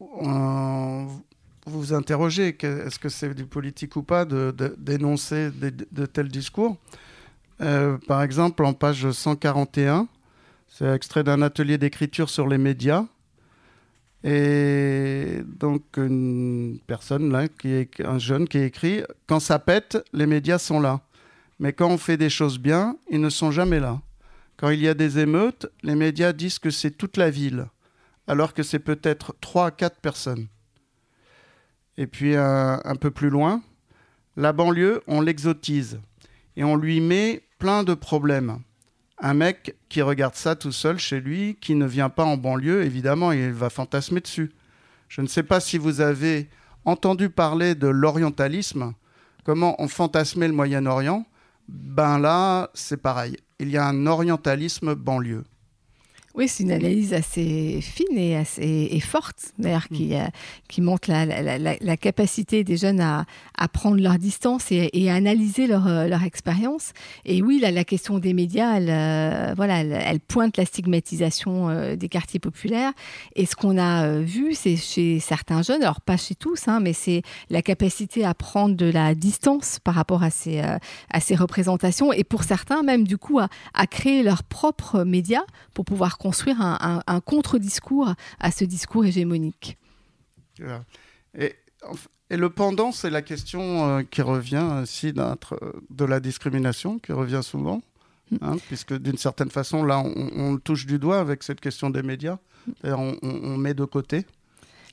vous 0.00 1.80
vous 1.80 1.92
interrogez, 1.92 2.56
est-ce 2.58 2.98
que 2.98 3.10
c'est 3.10 3.34
du 3.34 3.44
politique 3.44 3.96
ou 3.96 4.02
pas 4.02 4.24
de, 4.24 4.54
dénoncer 4.78 5.50
de, 5.50 6.06
tels 6.06 6.28
discours? 6.28 6.76
Euh, 7.60 7.98
Par 8.06 8.22
exemple, 8.22 8.64
en 8.64 8.72
page 8.72 9.10
141, 9.10 10.08
c'est 10.68 10.90
extrait 10.94 11.24
d'un 11.24 11.42
atelier 11.42 11.76
d'écriture 11.76 12.30
sur 12.30 12.46
les 12.48 12.58
médias. 12.58 13.04
Et 14.28 15.38
donc, 15.46 15.84
une 15.96 16.80
personne 16.88 17.30
là, 17.30 17.46
qui 17.46 17.68
est 17.68 18.00
un 18.04 18.18
jeune 18.18 18.48
qui 18.48 18.58
écrit 18.58 19.02
Quand 19.28 19.38
ça 19.38 19.60
pète, 19.60 19.98
les 20.12 20.26
médias 20.26 20.58
sont 20.58 20.80
là. 20.80 21.00
Mais 21.60 21.72
quand 21.72 21.88
on 21.88 21.96
fait 21.96 22.16
des 22.16 22.28
choses 22.28 22.58
bien, 22.58 22.96
ils 23.08 23.20
ne 23.20 23.30
sont 23.30 23.52
jamais 23.52 23.78
là. 23.78 24.00
Quand 24.56 24.70
il 24.70 24.80
y 24.80 24.88
a 24.88 24.94
des 24.94 25.20
émeutes, 25.20 25.68
les 25.84 25.94
médias 25.94 26.32
disent 26.32 26.58
que 26.58 26.70
c'est 26.70 26.90
toute 26.90 27.16
la 27.16 27.30
ville, 27.30 27.66
alors 28.26 28.52
que 28.52 28.64
c'est 28.64 28.80
peut-être 28.80 29.36
3 29.40 29.66
à 29.66 29.70
4 29.70 30.00
personnes. 30.00 30.48
Et 31.96 32.08
puis 32.08 32.34
un, 32.34 32.96
peu 33.00 33.12
plus 33.12 33.30
loin, 33.30 33.62
la 34.36 34.52
banlieue, 34.52 35.02
on 35.06 35.20
l'exotise 35.20 36.00
et 36.56 36.64
on 36.64 36.74
lui 36.74 37.00
met 37.00 37.44
plein 37.60 37.84
de 37.84 37.94
problèmes. 37.94 38.58
Un 39.18 39.34
mec 39.34 39.76
qui 39.88 40.02
regarde 40.02 40.34
ça 40.34 40.56
tout 40.56 40.72
seul 40.72 40.98
chez 40.98 41.20
lui, 41.20 41.56
qui 41.60 41.74
ne 41.74 41.86
vient 41.86 42.10
pas 42.10 42.24
en 42.24 42.36
banlieue, 42.36 42.84
évidemment, 42.84 43.32
il 43.32 43.52
va 43.52 43.70
fantasmer 43.70 44.20
dessus. 44.20 44.52
Je 45.08 45.22
ne 45.22 45.26
sais 45.26 45.42
pas 45.42 45.60
si 45.60 45.78
vous 45.78 46.00
avez 46.00 46.48
entendu 46.84 47.30
parler 47.30 47.74
de 47.74 47.86
l'orientalisme, 47.86 48.92
comment 49.44 49.80
on 49.80 49.88
fantasmait 49.88 50.48
le 50.48 50.54
Moyen-Orient. 50.54 51.26
Ben 51.68 52.18
là, 52.18 52.70
c'est 52.74 52.98
pareil 53.00 53.36
il 53.58 53.70
y 53.70 53.76
a 53.76 53.86
un 53.86 54.06
orientalisme 54.06 54.94
banlieue. 54.94 55.44
Oui, 56.36 56.48
c'est 56.48 56.64
une 56.64 56.72
analyse 56.72 57.14
assez 57.14 57.80
fine 57.80 58.18
et 58.18 58.36
assez 58.36 59.00
forte, 59.00 59.54
d'ailleurs, 59.58 59.88
qui, 59.88 60.14
mm. 60.14 60.28
qui 60.68 60.82
montre 60.82 61.08
la, 61.10 61.24
la, 61.24 61.96
capacité 61.96 62.62
des 62.62 62.76
jeunes 62.76 63.00
à, 63.00 63.24
à 63.56 63.68
prendre 63.68 63.98
leur 63.98 64.18
distance 64.18 64.70
et, 64.70 65.10
à 65.10 65.14
analyser 65.14 65.66
leur, 65.66 65.86
euh, 65.86 66.08
leur 66.08 66.24
expérience. 66.24 66.92
Et 67.24 67.40
oui, 67.40 67.58
la, 67.58 67.84
question 67.84 68.18
des 68.18 68.34
médias, 68.34 68.76
elle, 68.76 68.90
euh, 68.90 69.54
voilà, 69.56 69.80
elle, 69.80 70.20
pointe 70.20 70.58
la 70.58 70.66
stigmatisation 70.66 71.70
euh, 71.70 71.96
des 71.96 72.10
quartiers 72.10 72.38
populaires. 72.38 72.92
Et 73.34 73.46
ce 73.46 73.56
qu'on 73.56 73.78
a 73.78 74.18
vu, 74.18 74.52
c'est 74.52 74.76
chez 74.76 75.20
certains 75.20 75.62
jeunes, 75.62 75.82
alors 75.82 76.02
pas 76.02 76.18
chez 76.18 76.34
tous, 76.34 76.68
hein, 76.68 76.80
mais 76.80 76.92
c'est 76.92 77.22
la 77.48 77.62
capacité 77.62 78.26
à 78.26 78.34
prendre 78.34 78.76
de 78.76 78.90
la 78.90 79.14
distance 79.14 79.78
par 79.82 79.94
rapport 79.94 80.22
à 80.22 80.28
ces, 80.28 80.60
à 80.60 81.20
ces 81.20 81.34
représentations. 81.34 82.12
Et 82.12 82.24
pour 82.24 82.44
certains, 82.44 82.82
même 82.82 83.04
du 83.04 83.16
coup, 83.16 83.38
à, 83.38 83.48
à 83.72 83.86
créer 83.86 84.22
leurs 84.22 84.42
propres 84.42 85.02
médias 85.02 85.44
pour 85.72 85.86
pouvoir 85.86 86.18
construire 86.26 86.60
un, 86.60 87.20
contre-discours 87.20 88.14
à 88.40 88.50
ce 88.50 88.64
discours 88.64 89.04
hégémonique. 89.04 89.78
Et, 91.38 91.54
et 92.30 92.36
le 92.36 92.50
pendant, 92.50 92.90
c'est 92.90 93.10
la 93.10 93.22
question 93.22 93.88
euh, 93.88 94.02
qui 94.02 94.22
revient 94.22 94.80
aussi 94.82 95.12
de 95.12 96.04
la 96.04 96.18
discrimination, 96.18 96.98
qui 96.98 97.12
revient 97.12 97.42
souvent, 97.42 97.80
mm. 98.32 98.36
hein, 98.40 98.56
puisque 98.66 98.94
d'une 98.94 99.18
certaine 99.18 99.50
façon, 99.50 99.84
là, 99.84 100.00
on, 100.00 100.54
le 100.54 100.58
touche 100.58 100.86
du 100.86 100.98
doigt 100.98 101.20
avec 101.20 101.44
cette 101.44 101.60
question 101.60 101.90
des 101.90 102.02
médias. 102.02 102.38
Mm. 102.66 102.72
On, 102.92 103.16
on, 103.22 103.56
met 103.56 103.74
de 103.74 103.84
côté 103.84 104.26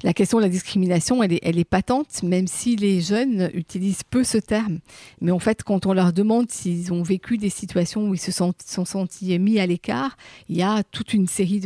la 0.04 0.14
question 0.14 0.38
de 0.38 0.44
la 0.44 0.50
discrimination, 0.50 1.24
elle 1.24 1.32
est, 1.34 1.64
patente, 1.64 2.24
même 2.24 2.46
si 2.46 2.76
les 2.76 3.00
jeunes 3.00 3.50
utilisent 3.54 4.04
peu 4.04 4.26
ce 4.26 4.38
terme. 4.38 4.80
Mais 5.22 5.32
en 5.32 5.40
fait, 5.40 5.64
quand 5.64 5.86
on 5.86 5.94
leur 5.94 6.12
demande 6.12 6.52
s'ils 6.52 6.92
ont 6.92 7.04
vécu 7.04 7.38
des 7.38 7.50
situations 7.50 8.10
où 8.10 8.14
ils 8.14 8.20
se 8.20 8.34
sont, 8.34 8.54
sentis 8.60 9.40
mis 9.40 9.60
à 9.60 9.66
l'écart, 9.66 10.18
il 10.50 10.58
y 10.58 10.62
a 10.62 10.84
toute 10.84 11.14
une 11.14 11.28
série 11.28 11.62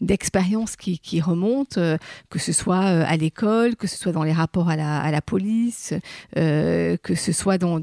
d'expériences 0.00 0.74
qui, 0.74 1.20
remontent, 1.20 1.80
euh, 1.80 1.96
que 2.30 2.38
ce 2.38 2.52
soit 2.52 2.84
euh, 2.84 3.04
à 3.06 3.16
l'école, 3.16 3.76
que 3.76 3.86
ce 3.86 3.96
soit 3.96 4.12
dans 4.12 4.24
les 4.24 4.32
rapports 4.32 4.68
à 4.68 4.76
la, 4.76 5.22
police, 5.22 5.94
euh, 6.36 6.96
que 6.96 7.14
ce 7.14 7.32
soit 7.32 7.58
dans, 7.58 7.78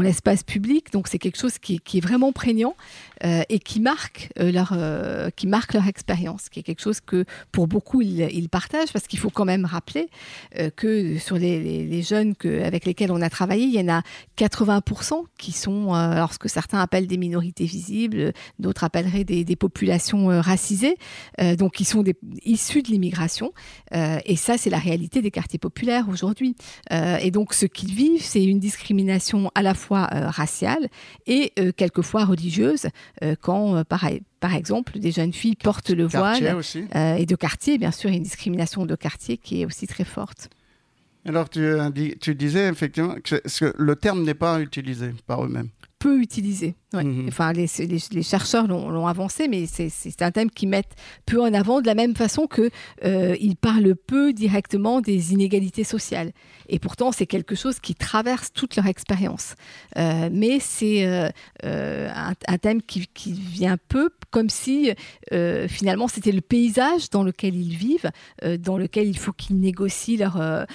l'espace 0.00 0.44
public. 0.44 0.92
Donc 0.92 1.08
c'est 1.08 1.18
quelque 1.18 1.38
chose 1.38 1.58
qui, 1.58 1.80
est 1.94 2.00
vraiment 2.00 2.30
prégnant 2.32 2.76
et 3.22 3.58
qui 3.58 3.80
marque, 3.80 4.30
leur, 4.36 4.76
qui 5.34 5.46
leur 5.46 5.88
expérience, 5.88 6.48
qui 6.50 6.60
est 6.60 6.62
quelque 6.62 6.82
chose 6.82 7.00
que 7.00 7.24
pour 7.50 7.66
beaucoup 7.66 8.00
ils 8.02 8.48
partagent 8.48 8.75
parce 8.92 9.06
qu'il 9.06 9.18
faut 9.18 9.30
quand 9.30 9.44
même 9.44 9.64
rappeler 9.64 10.08
euh, 10.58 10.70
que 10.70 11.18
sur 11.18 11.36
les, 11.36 12.02
jeunes 12.02 12.34
avec 12.64 12.84
lesquels 12.84 13.10
on 13.10 13.22
a 13.22 13.30
travaillé, 13.30 13.64
il 13.64 13.74
y 13.74 13.80
en 13.80 13.88
a 13.88 14.02
80% 14.38 15.24
qui 15.38 15.52
sont, 15.52 15.88
euh, 15.88 15.94
alors 15.94 16.32
ce 16.32 16.38
que 16.38 16.48
certains 16.48 16.80
appellent 16.80 17.06
des 17.06 17.16
minorités 17.16 17.64
visibles, 17.64 18.32
d'autres 18.58 18.84
appelleraient 18.84 19.24
des, 19.24 19.56
populations 19.56 20.30
euh, 20.30 20.40
racisées, 20.40 20.96
donc 21.58 21.74
qui 21.74 21.84
sont 21.84 22.02
des, 22.02 22.14
issus 22.44 22.82
de 22.82 22.88
l'immigration. 22.88 23.52
et 23.92 24.36
ça, 24.36 24.58
c'est 24.58 24.70
la 24.70 24.78
réalité 24.78 25.22
des 25.22 25.30
quartiers 25.30 25.58
populaires 25.58 26.08
aujourd'hui. 26.10 26.54
et 26.90 27.30
donc, 27.30 27.54
ce 27.54 27.66
qu'ils 27.66 27.94
vivent, 27.94 28.22
c'est 28.22 28.44
une 28.44 28.60
discrimination 28.60 29.50
à 29.54 29.62
la 29.62 29.74
fois 29.74 30.08
raciale 30.12 30.88
et 31.26 31.52
quelquefois 31.76 32.24
religieuse, 32.24 32.88
quand, 33.40 33.82
pareil, 33.84 34.22
par 34.40 34.54
exemple, 34.54 34.98
des 34.98 35.12
jeunes 35.12 35.32
filles 35.32 35.56
portent 35.56 35.90
le 35.90 36.04
voile 36.04 36.58
euh, 36.94 37.14
et 37.14 37.26
de 37.26 37.36
quartier, 37.36 37.78
bien 37.78 37.90
sûr, 37.90 38.10
une 38.10 38.22
discrimination 38.22 38.86
de 38.86 38.94
quartier 38.94 39.36
qui 39.38 39.62
est 39.62 39.66
aussi 39.66 39.86
très 39.86 40.04
forte. 40.04 40.50
Alors, 41.24 41.48
tu, 41.48 41.60
tu 42.20 42.34
disais 42.34 42.68
effectivement 42.68 43.16
que 43.22 43.74
le 43.76 43.96
terme 43.96 44.22
n'est 44.22 44.34
pas 44.34 44.60
utilisé 44.60 45.12
par 45.26 45.44
eux-mêmes. 45.44 45.70
Peu 45.98 46.20
utilisé. 46.20 46.76
Mhm. 47.04 47.28
Enfin, 47.28 47.52
les, 47.52 47.66
les, 47.78 48.22
chercheurs 48.22 48.66
l'ont 48.66 49.06
avancé, 49.06 49.48
mais 49.48 49.66
c'est 49.66 50.22
un 50.22 50.30
thème 50.30 50.50
qu'ils 50.50 50.68
mettent 50.68 50.94
peu 51.26 51.40
en 51.40 51.52
avant 51.54 51.80
de 51.80 51.86
la 51.86 51.94
même 51.94 52.14
façon 52.14 52.46
qu'ils 52.46 52.70
euh, 53.04 53.36
parlent 53.60 53.94
peu 53.94 54.32
directement 54.32 55.00
des 55.00 55.32
inégalités 55.32 55.84
sociales. 55.84 56.32
Et 56.68 56.78
pourtant, 56.78 57.12
c'est 57.12 57.26
quelque 57.26 57.54
chose 57.54 57.78
qui 57.80 57.94
traverse 57.94 58.52
toute 58.52 58.76
leur 58.76 58.86
expérience. 58.86 59.54
Euh, 59.96 60.28
mais 60.32 60.58
c'est 60.60 61.06
euh, 61.06 61.28
euh, 61.64 62.08
un, 62.14 62.58
thème 62.58 62.82
qui, 62.82 63.06
qui, 63.14 63.32
vient 63.32 63.76
peu, 63.88 64.10
comme 64.30 64.48
si 64.50 64.90
finalement 65.68 66.08
c'était 66.08 66.32
le 66.32 66.40
paysage 66.40 67.10
dans 67.10 67.22
lequel 67.22 67.54
ils 67.54 67.76
vivent, 67.76 68.10
dans 68.58 68.78
lequel 68.78 69.08
il 69.08 69.18
faut 69.18 69.32
qu'ils 69.32 69.58
négocient 69.58 70.18
leur, 70.18 70.66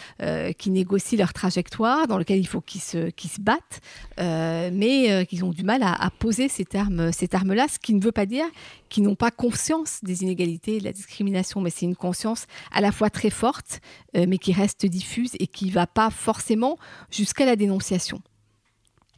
qu'ils 0.58 0.74
négocient 0.74 1.18
leur 1.18 1.34
trajectoire, 1.34 2.08
dans 2.08 2.18
lequel 2.18 2.40
il 2.40 2.48
faut 2.48 2.62
qu'ils 2.62 2.82
se, 2.82 3.12
battent, 3.40 3.82
mais 4.18 5.26
qu'ils 5.28 5.44
ont 5.44 5.52
du 5.52 5.64
mal 5.64 5.84
à, 5.84 5.94
à 5.94 6.11
poser 6.20 6.50
ces 6.50 6.66
termes, 6.66 7.12
ces 7.12 7.28
termes-là, 7.28 7.68
ce 7.68 7.80
qui 7.80 7.94
ne 7.94 8.02
veut 8.02 8.12
pas 8.12 8.26
dire 8.26 8.46
qu'ils 8.90 9.04
n'ont 9.04 9.16
pas 9.16 9.32
conscience 9.32 10.00
des 10.04 10.24
inégalités 10.24 10.78
et 10.78 10.80
de 10.80 10.84
la 10.84 10.94
discrimination, 10.94 11.62
mais 11.62 11.70
c'est 11.70 11.86
une 11.86 11.96
conscience 11.96 12.46
à 12.72 12.82
la 12.82 12.92
fois 12.92 13.10
très 13.10 13.30
forte, 13.30 13.82
euh, 14.16 14.26
mais 14.28 14.38
qui 14.38 14.54
reste 14.54 14.86
diffuse 14.86 15.32
et 15.40 15.48
qui 15.48 15.68
ne 15.68 15.72
va 15.72 15.88
pas 15.88 16.10
forcément 16.10 16.78
jusqu'à 17.10 17.46
la 17.46 17.56
dénonciation. 17.56 18.22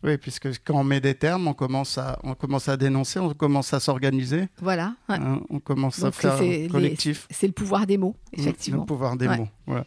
Oui, 0.03 0.17
puisque 0.17 0.49
quand 0.65 0.75
on 0.75 0.83
met 0.83 0.99
des 0.99 1.15
termes, 1.15 1.47
on 1.47 1.53
commence 1.53 1.97
à, 1.97 2.19
on 2.23 2.35
commence 2.35 2.67
à 2.67 2.75
dénoncer, 2.75 3.19
on 3.19 3.33
commence 3.33 3.73
à 3.73 3.79
s'organiser. 3.79 4.49
Voilà. 4.61 4.95
Hein, 5.07 5.41
on 5.49 5.59
commence 5.59 6.03
à 6.03 6.11
faire 6.11 6.37
collectif. 6.69 7.25
C'est 7.31 7.47
le 7.47 7.53
pouvoir 7.53 7.87
des 7.87 7.97
mots, 7.97 8.15
mmh, 8.35 8.41
effectivement. 8.41 8.81
Le 8.81 8.85
pouvoir 8.85 9.15
des 9.15 9.29
mots. 9.29 9.47
Voilà. 9.65 9.85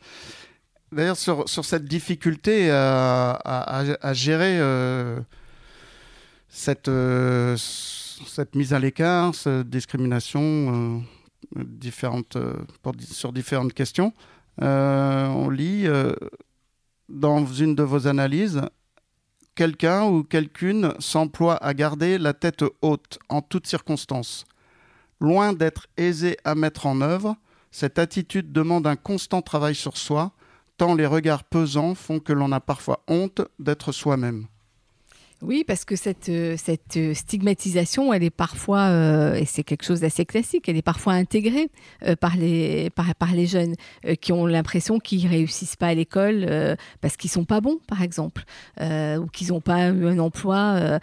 D'ailleurs, 0.90 1.16
sur, 1.16 1.48
sur, 1.48 1.64
cette 1.64 1.84
difficulté 1.84 2.70
à, 2.70 3.32
à, 4.00 4.12
gérer 4.14 4.58
euh, 4.58 5.20
cette, 6.56 6.88
euh, 6.88 7.54
cette 7.58 8.54
mise 8.54 8.72
à 8.72 8.78
l'écart, 8.78 9.34
cette 9.34 9.68
discrimination 9.68 10.40
euh, 10.42 11.62
différentes, 11.64 12.38
sur 13.10 13.32
différentes 13.32 13.74
questions, 13.74 14.12
on 14.58 15.50
lit 15.50 15.86
dans 17.10 17.44
une 17.46 17.74
de 17.74 17.82
vos 17.82 18.06
analyses 18.08 18.62
quelqu'un 19.54 20.06
ou 20.06 20.24
quelqu'une 20.24 20.94
s'emploie 20.98 21.56
à 21.56 21.74
garder 21.74 22.16
la 22.16 22.32
tête 22.32 22.64
haute 22.80 23.18
en 23.28 23.42
toutes 23.42 23.66
circonstances. 23.66 24.46
Loin 25.20 25.52
d'être 25.52 25.86
aisé 25.98 26.38
à 26.44 26.54
mettre 26.54 26.86
en 26.86 27.02
œuvre, 27.02 27.36
cette 27.70 27.98
attitude 27.98 28.50
demande 28.50 28.86
un 28.86 28.96
constant 28.96 29.42
travail 29.42 29.74
sur 29.74 29.98
soi, 29.98 30.32
tant 30.78 30.94
les 30.94 31.06
regards 31.06 31.44
pesants 31.44 31.94
font 31.94 32.18
que 32.18 32.32
l'on 32.32 32.50
a 32.50 32.60
parfois 32.60 33.04
honte 33.08 33.42
d'être 33.58 33.92
soi-même. 33.92 34.46
Oui, 35.42 35.64
parce 35.66 35.85
que 35.85 35.96
cette, 35.96 36.31
euh, 36.31 36.57
cette 36.57 36.96
euh, 36.96 37.12
stigmatisation, 37.12 38.14
elle 38.14 38.25
est 38.25 38.31
parfois, 38.31 38.88
euh, 38.88 39.35
et 39.35 39.44
c'est 39.44 39.64
quelque 39.64 39.85
chose 39.85 40.01
d'assez 40.01 40.25
classique, 40.25 40.66
elle 40.66 40.79
est 40.79 40.83
parfois 40.83 41.12
intégrée 41.12 41.68
par, 42.20 42.37
les, 42.37 42.88
par, 42.90 43.14
par, 43.14 43.33
les 43.33 43.46
jeunes 43.46 43.75
qui 44.20 44.33
ont 44.33 44.46
l'impression 44.46 44.99
qu'ils 44.99 45.27
réussissent 45.27 45.77
pas 45.77 45.88
à 45.88 45.94
l'école 45.94 46.77
parce 47.01 47.16
qu'ils 47.16 47.31
sont 47.31 47.44
pas 47.44 47.61
bons, 47.61 47.79
par 47.87 48.03
exemple, 48.03 48.44
ou 48.81 49.27
qu'ils 49.33 49.49
n'ont 49.49 49.61
pas 49.61 49.88
eu 49.88 50.07
un 50.07 50.18
emploi 50.18 50.99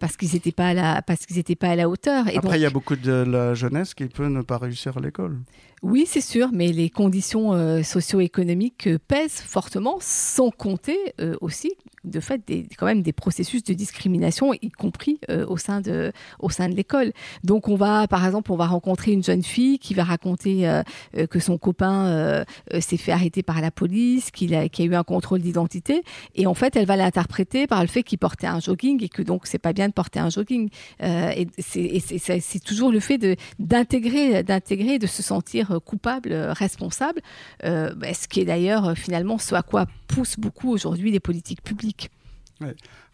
parce 0.00 0.16
qu'ils 0.16 0.32
n'étaient 0.32 0.52
pas, 0.52 0.68
à 0.68 0.74
la, 0.74 1.02
parce 1.02 1.26
qu'ils 1.26 1.44
pas 1.56 1.68
à 1.68 1.76
la 1.76 1.88
hauteur. 1.88 2.28
Et 2.28 2.36
Après, 2.36 2.58
il 2.58 2.62
y 2.62 2.66
a 2.66 2.70
beaucoup 2.70 2.96
de 2.96 3.12
la 3.12 3.54
jeunesse 3.54 3.94
qui 3.94 4.06
peut 4.06 4.28
ne 4.28 4.42
pas 4.42 4.58
réussir 4.58 4.96
à 4.96 5.00
l'école. 5.00 5.38
Oui, 5.82 6.04
c'est 6.06 6.20
sûr, 6.20 6.50
mais 6.52 6.72
les 6.72 6.90
conditions 6.90 7.52
euh, 7.52 7.82
socio-économiques 7.82 8.88
euh, 8.88 8.98
pèsent 8.98 9.40
fortement, 9.40 9.98
sans 10.00 10.50
compter 10.50 10.98
euh, 11.20 11.36
aussi, 11.40 11.72
de 12.02 12.18
fait, 12.18 12.42
des, 12.48 12.66
quand 12.76 12.86
même 12.86 13.02
des 13.02 13.12
processus 13.12 13.62
de 13.62 13.74
discrimination, 13.78 14.52
y 14.52 14.70
compris 14.70 15.18
au 15.48 15.56
sein 15.56 15.80
de, 15.80 16.12
au 16.38 16.50
sein 16.50 16.68
de 16.68 16.74
l'école. 16.74 17.12
Donc, 17.44 17.68
on 17.68 17.76
va, 17.76 18.06
par 18.06 18.24
exemple, 18.26 18.52
on 18.52 18.56
va 18.56 18.66
rencontrer 18.66 19.12
une 19.12 19.24
jeune 19.24 19.42
fille 19.42 19.78
qui 19.78 19.94
va 19.94 20.04
raconter 20.04 20.82
que 21.30 21.38
son 21.38 21.58
copain 21.58 22.44
s'est 22.80 22.96
fait 22.96 23.12
arrêter 23.12 23.42
par 23.42 23.60
la 23.60 23.70
police, 23.70 24.30
qu'il 24.30 24.54
a, 24.54 24.60
a 24.60 24.82
eu 24.82 24.94
un 24.94 25.04
contrôle 25.04 25.40
d'identité, 25.40 26.02
et 26.34 26.46
en 26.46 26.54
fait, 26.54 26.76
elle 26.76 26.86
va 26.86 26.96
l'interpréter 26.96 27.66
par 27.66 27.80
le 27.80 27.88
fait 27.88 28.02
qu'il 28.02 28.18
portait 28.18 28.46
un 28.46 28.60
jogging 28.60 29.02
et 29.02 29.08
que 29.08 29.22
donc 29.22 29.46
c'est 29.46 29.58
pas 29.58 29.72
bien 29.72 29.88
de 29.88 29.94
porter 29.94 30.18
un 30.18 30.30
jogging. 30.30 30.68
et 31.00 31.46
c'est 31.58 32.64
toujours 32.64 32.92
le 32.92 33.00
fait 33.00 33.18
d'intégrer, 33.58 34.42
d'intégrer, 34.42 34.98
de 34.98 35.06
se 35.06 35.22
sentir 35.22 35.78
coupable, 35.84 36.32
euh, 36.32 36.52
responsable, 36.52 37.20
euh, 37.64 37.94
ce 38.12 38.28
qui 38.28 38.40
est 38.40 38.44
d'ailleurs 38.44 38.88
euh, 38.88 38.94
finalement 38.94 39.38
ce 39.38 39.54
à 39.54 39.62
quoi 39.62 39.86
poussent 40.06 40.38
beaucoup 40.38 40.70
aujourd'hui 40.70 41.10
les 41.10 41.20
politiques 41.20 41.62
publiques. 41.62 42.10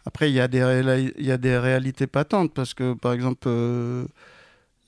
Après, 0.05 0.29
il 0.29 0.35
y, 0.35 0.39
a 0.39 0.47
des 0.47 1.13
y 1.17 1.31
a 1.31 1.37
des 1.37 1.57
réalités 1.57 2.07
patentes 2.07 2.53
parce 2.53 2.73
que, 2.73 2.93
par 2.93 3.13
exemple, 3.13 3.49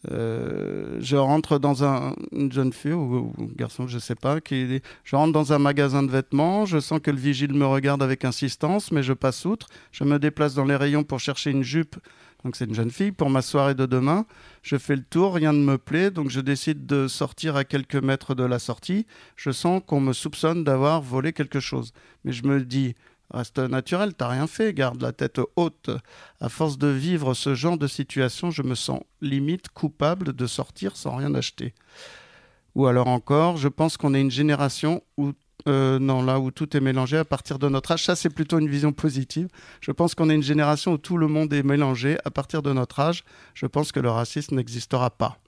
je 0.10 1.16
rentre 1.16 1.58
dans 1.58 1.84
un, 1.84 2.14
une 2.32 2.52
jeune 2.52 2.72
fille 2.72 2.94
ou, 2.94 3.34
garçon, 3.56 3.88
je 3.88 3.98
sais 3.98 4.16
pas, 4.16 4.40
qui, 4.42 4.82
je 5.04 5.16
rentre 5.16 5.34
dans 5.34 5.54
un 5.54 5.60
magasin 5.60 6.04
de 6.04 6.12
vêtements, 6.12 6.66
je 6.66 6.80
sens 6.80 7.00
que 7.02 7.12
le 7.12 7.18
vigile 7.18 7.54
me 7.54 7.66
regarde 7.66 8.04
avec 8.04 8.26
insistance, 8.26 8.92
mais 8.92 9.02
je 9.02 9.14
passe 9.14 9.44
outre. 9.46 9.68
Je 9.92 10.04
me 10.04 10.20
déplace 10.20 10.54
dans 10.54 10.66
les 10.66 10.76
rayons 10.76 11.04
pour 11.04 11.20
chercher 11.20 11.50
une 11.50 11.64
jupe 11.64 11.98
donc 12.44 12.56
c'est 12.56 12.66
une 12.66 12.74
jeune 12.74 12.92
fille. 12.92 13.12
Pour 13.12 13.30
ma 13.30 13.42
soirée 13.42 13.76
de 13.76 13.86
demain, 13.86 14.26
je 14.62 14.78
fais 14.78 14.96
le 14.96 15.04
tour, 15.04 15.36
rien 15.36 15.54
ne 15.54 15.64
me 15.64 15.78
plaît, 15.78 16.12
donc 16.12 16.30
je 16.30 16.40
décide 16.40 16.86
de 16.86 17.08
sortir 17.08 17.56
à 17.56 17.64
quelques 17.64 17.96
mètres 17.96 18.36
de 18.36 18.44
la 18.44 18.60
sortie. 18.60 19.06
Je 19.36 19.52
sens 19.52 19.82
qu'on 19.86 20.00
me 20.00 20.14
soupçonne 20.14 20.64
d'avoir 20.64 21.02
volé 21.02 21.34
quelque 21.34 21.60
chose. 21.60 21.94
Mais 22.24 22.32
je 22.32 22.44
me 22.44 22.62
dis, 22.64 22.96
reste 23.32 23.60
naturel, 23.60 24.14
t'as 24.14 24.30
rien 24.30 24.48
fait, 24.48 24.74
garde 24.74 25.02
la 25.02 25.12
tête 25.12 25.40
haute. 25.56 25.90
À 26.40 26.50
force 26.50 26.78
de 26.78 26.88
vivre 26.88 27.34
ce 27.34 27.56
genre 27.56 27.78
de 27.78 27.88
situation, 27.88 28.52
je 28.52 28.62
me 28.62 28.76
sens 28.76 29.02
limite 29.22 29.70
coupable 29.70 30.34
de 30.34 30.48
sortir 30.48 30.96
sans 30.96 31.16
rien 31.16 31.34
acheter. 31.36 31.74
Ou 32.76 32.88
alors 32.88 33.08
encore, 33.08 33.58
je 33.58 33.68
pense 33.68 33.98
qu'on 33.98 34.14
est 34.14 34.22
une 34.22 34.32
génération 34.32 35.04
où 35.18 35.34
euh, 35.68 36.00
non, 36.00 36.22
là 36.22 36.40
où 36.40 36.52
tout 36.52 36.78
est 36.78 36.80
mélangé 36.80 37.18
à 37.18 37.26
partir 37.26 37.60
de 37.60 37.68
notre 37.68 37.92
âge. 37.92 38.06
Ça, 38.06 38.16
c'est 38.16 38.30
plutôt 38.30 38.60
une 38.60 38.70
vision 38.70 38.94
positive. 38.94 39.48
Je 39.82 39.92
pense 39.92 40.16
qu'on 40.16 40.30
est 40.30 40.36
une 40.36 40.44
génération 40.44 40.94
où 40.94 40.98
tout 40.98 41.18
le 41.18 41.28
monde 41.28 41.52
est 41.52 41.64
mélangé 41.64 42.18
à 42.24 42.32
partir 42.32 42.62
de 42.62 42.72
notre 42.72 43.00
âge. 43.00 43.24
Je 43.54 43.66
pense 43.66 43.92
que 43.92 44.00
le 44.00 44.10
racisme 44.10 44.56
n'existera 44.56 45.10
pas. 45.10 45.40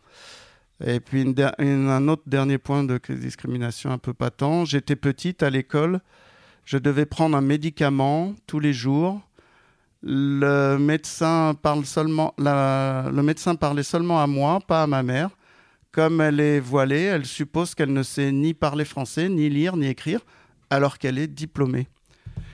Et 0.85 0.99
puis 0.99 1.25
un 1.57 2.07
autre 2.07 2.23
dernier 2.25 2.57
point 2.57 2.83
de 2.83 2.99
discrimination 3.09 3.91
un 3.91 3.97
peu 3.97 4.13
patent. 4.13 4.65
J'étais 4.65 4.95
petite 4.95 5.43
à 5.43 5.49
l'école. 5.49 6.01
Je 6.69 6.77
devais 6.77 7.07
prendre 7.07 7.35
un 7.35 7.41
médicament 7.41 8.35
tous 8.45 8.59
les 8.59 8.73
jours. 8.73 9.19
Le 10.03 10.77
médecin, 10.77 11.55
parle 11.59 11.83
seulement, 11.83 12.35
le 12.37 13.21
médecin 13.23 13.55
parlait 13.55 13.81
seulement 13.81 14.21
à 14.21 14.27
moi, 14.27 14.59
pas 14.59 14.83
à 14.83 14.85
ma 14.85 15.01
mère. 15.01 15.31
Comme 15.91 16.21
elle 16.21 16.39
est 16.39 16.59
voilée, 16.59 17.05
elle 17.05 17.25
suppose 17.25 17.73
qu'elle 17.73 17.91
ne 17.91 18.03
sait 18.03 18.31
ni 18.31 18.53
parler 18.53 18.85
français, 18.85 19.29
ni 19.29 19.49
lire, 19.49 19.77
ni 19.77 19.87
écrire, 19.87 20.19
alors 20.69 20.99
qu'elle 20.99 21.17
est 21.17 21.25
diplômée. 21.25 21.87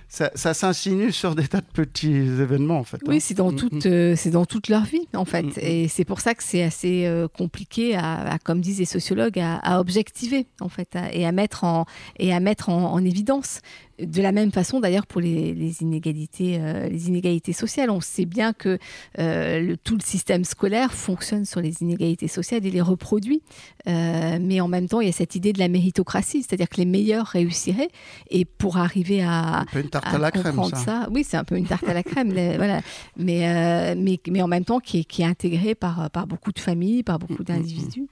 Ça, 0.08 0.54
s'insinue 0.54 1.12
sur 1.12 1.36
des 1.36 1.48
tas 1.48 1.60
de 1.60 1.66
petits 1.66 2.14
événements, 2.14 2.80
en 2.80 2.84
fait. 2.86 3.02
Oui, 3.06 3.18
hein. 3.18 3.20
c'est 3.20 3.34
dans, 3.34 3.52
mm, 3.52 3.56
toute, 3.56 3.86
mm. 3.86 3.90
euh, 3.90 4.16
c'est 4.16 4.30
dans 4.30 4.46
toute 4.46 4.70
leur 4.70 4.86
vie, 4.86 5.08
en 5.14 5.26
fait. 5.26 5.44
Mm, 5.44 5.52
et 5.58 5.88
c'est 5.90 6.06
pour 6.06 6.22
ça 6.22 6.36
que 6.36 6.44
c'est 6.44 6.64
assez 6.64 7.06
euh, 7.06 7.28
compliqué, 7.28 7.98
à, 7.98 8.38
comme 8.44 8.62
disent 8.62 8.80
les 8.80 8.86
sociologues, 8.86 9.40
à, 9.40 9.80
objectiver, 9.80 10.46
en 10.62 10.70
fait, 10.70 10.98
et 11.12 11.26
à 11.26 11.34
mettre 11.34 11.66
en, 11.66 11.86
et 12.18 12.34
à 12.34 12.40
mettre 12.40 12.70
en 12.70 13.04
évidence. 13.04 13.60
De 13.98 14.22
la 14.22 14.34
même 14.34 14.52
façon, 14.52 14.82
d'ailleurs, 14.82 15.08
pour 15.08 15.22
les, 15.22 15.82
inégalités, 15.82 16.58
euh, 16.60 16.90
les 16.90 17.08
inégalités 17.08 17.54
sociales, 17.54 17.90
on 17.90 18.02
sait 18.02 18.26
bien 18.26 18.52
que 18.52 18.78
euh, 19.20 19.62
le, 19.62 19.78
tout 19.78 19.96
le 19.96 20.02
système 20.02 20.44
scolaire 20.44 20.94
fonctionne 20.94 21.46
sur 21.46 21.62
les 21.62 21.82
inégalités 21.82 22.28
sociales 22.28 22.66
et 22.66 22.72
les 22.72 22.82
reproduit. 22.82 23.42
Euh, 23.88 24.38
mais 24.42 24.60
en 24.60 24.68
même 24.68 24.90
temps, 24.90 25.00
il 25.00 25.08
y 25.08 25.10
a 25.10 25.14
cette 25.14 25.36
idée 25.36 25.54
de 25.54 25.60
la 25.60 25.70
méritocratie, 25.70 26.44
c'est-à-dire 26.44 26.68
que 26.68 26.76
les 26.76 26.86
meilleurs 26.86 27.28
réussiraient. 27.28 27.88
Et 28.30 28.44
pour 28.44 28.76
arriver 28.78 29.24
à, 29.24 29.60
un 29.62 29.66
peu 29.66 29.80
une 29.80 29.90
tarte 29.90 30.14
à, 30.14 30.18
la 30.18 30.32
crème, 30.32 30.62
ça. 30.74 31.08
oui, 31.12 31.24
c'est 31.24 31.38
un 31.38 31.46
peu 31.46 31.56
une 31.56 31.68
tarte 31.68 31.88
à 31.88 31.94
la 31.94 32.04
crème, 32.04 32.34
voilà. 32.58 32.82
Mais, 33.16 33.96
mais, 33.96 34.20
mais 34.30 34.42
en 34.42 34.48
même 34.50 34.66
temps, 34.66 34.82
qui 34.82 35.00
est, 35.00 35.04
qui 35.06 35.22
est 35.22 35.26
intégré 35.26 35.74
par, 35.74 36.12
par 36.12 36.28
beaucoup 36.28 36.52
de 36.52 36.60
familles, 36.60 37.04
par 37.04 37.18
beaucoup 37.18 37.34
mm, 37.34 37.38
mm, 37.38 37.54
mm. 37.54 37.62
d'individus. 37.62 38.08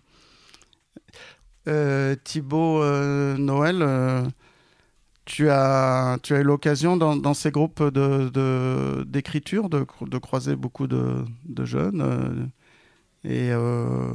Thibaut 2.24 2.84
Noël 3.38 4.32
tu 5.26 5.50
as, 5.50 6.18
tu 6.22 6.36
as 6.36 6.40
eu 6.40 6.44
l'occasion 6.44 6.98
dans, 6.98 7.34
ces 7.34 7.52
groupes 7.52 7.82
d'écriture 7.84 9.70
de, 9.70 9.86
de, 10.02 10.18
croiser 10.18 10.56
beaucoup 10.56 10.88
de, 10.88 11.26
jeunes. 11.64 12.02
Euh, 12.02 12.46
et 13.24 13.52
euh, 13.52 14.12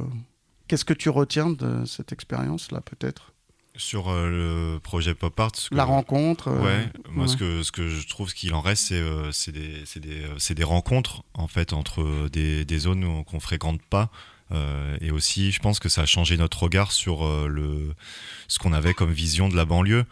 qu'est-ce 0.67 0.85
que 0.85 0.93
tu 0.93 1.09
retiens 1.09 1.49
de 1.49 1.85
cette 1.85 2.11
expérience-là, 2.11 2.81
peut-être? 2.81 3.33
Sur 3.75 4.09
euh, 4.09 4.29
le 4.75 4.79
projet 4.79 5.15
Pop 5.15 5.39
Art. 5.39 5.51
La 5.71 5.85
rencontre. 5.85 6.51
ouais, 6.51 6.89
moi 7.09 7.27
Ce, 7.27 7.37
que, 7.37 7.63
ce 7.63 7.71
que 7.71 7.87
je 7.87 8.07
trouve 8.07 8.33
qu'il 8.33 8.53
en 8.53 8.61
reste, 8.61 8.93
c'est 9.31 9.51
des, 9.51 9.83
des, 9.95 10.53
des, 10.55 10.63
rencontres 10.63 11.23
en 11.33 11.47
fait 11.47 11.73
entre 11.73 12.27
des, 12.29 12.65
des 12.65 12.79
zones 12.79 13.23
qu'on 13.25 13.39
fréquente 13.39 13.81
pas. 13.81 14.11
et 15.01 15.11
aussi, 15.11 15.51
je 15.51 15.59
pense 15.59 15.79
que 15.79 15.89
ça 15.89 16.01
a 16.01 16.05
changé 16.05 16.37
notre 16.37 16.61
regard 16.61 16.91
sur 16.91 17.25
le, 17.47 17.95
ce 18.47 18.59
qu'on 18.59 18.73
avait 18.73 18.93
comme 18.93 19.11
vision 19.11 19.47
de 19.49 19.55
la 19.55 19.65
banlieue 19.65 20.05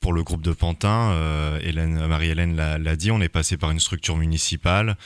pour 0.00 0.12
le 0.14 0.22
groupe 0.22 0.42
de 0.42 0.52
Pantin, 0.52 1.12
euh, 1.12 2.08
Marie-Hélène 2.08 2.56
l'a 2.56 2.96
dit, 2.96 3.10
on 3.10 3.20
est 3.20 3.28
passé 3.28 3.56
par 3.56 3.70
une 3.70 3.80
structure 3.80 4.16
municipale, 4.16 4.96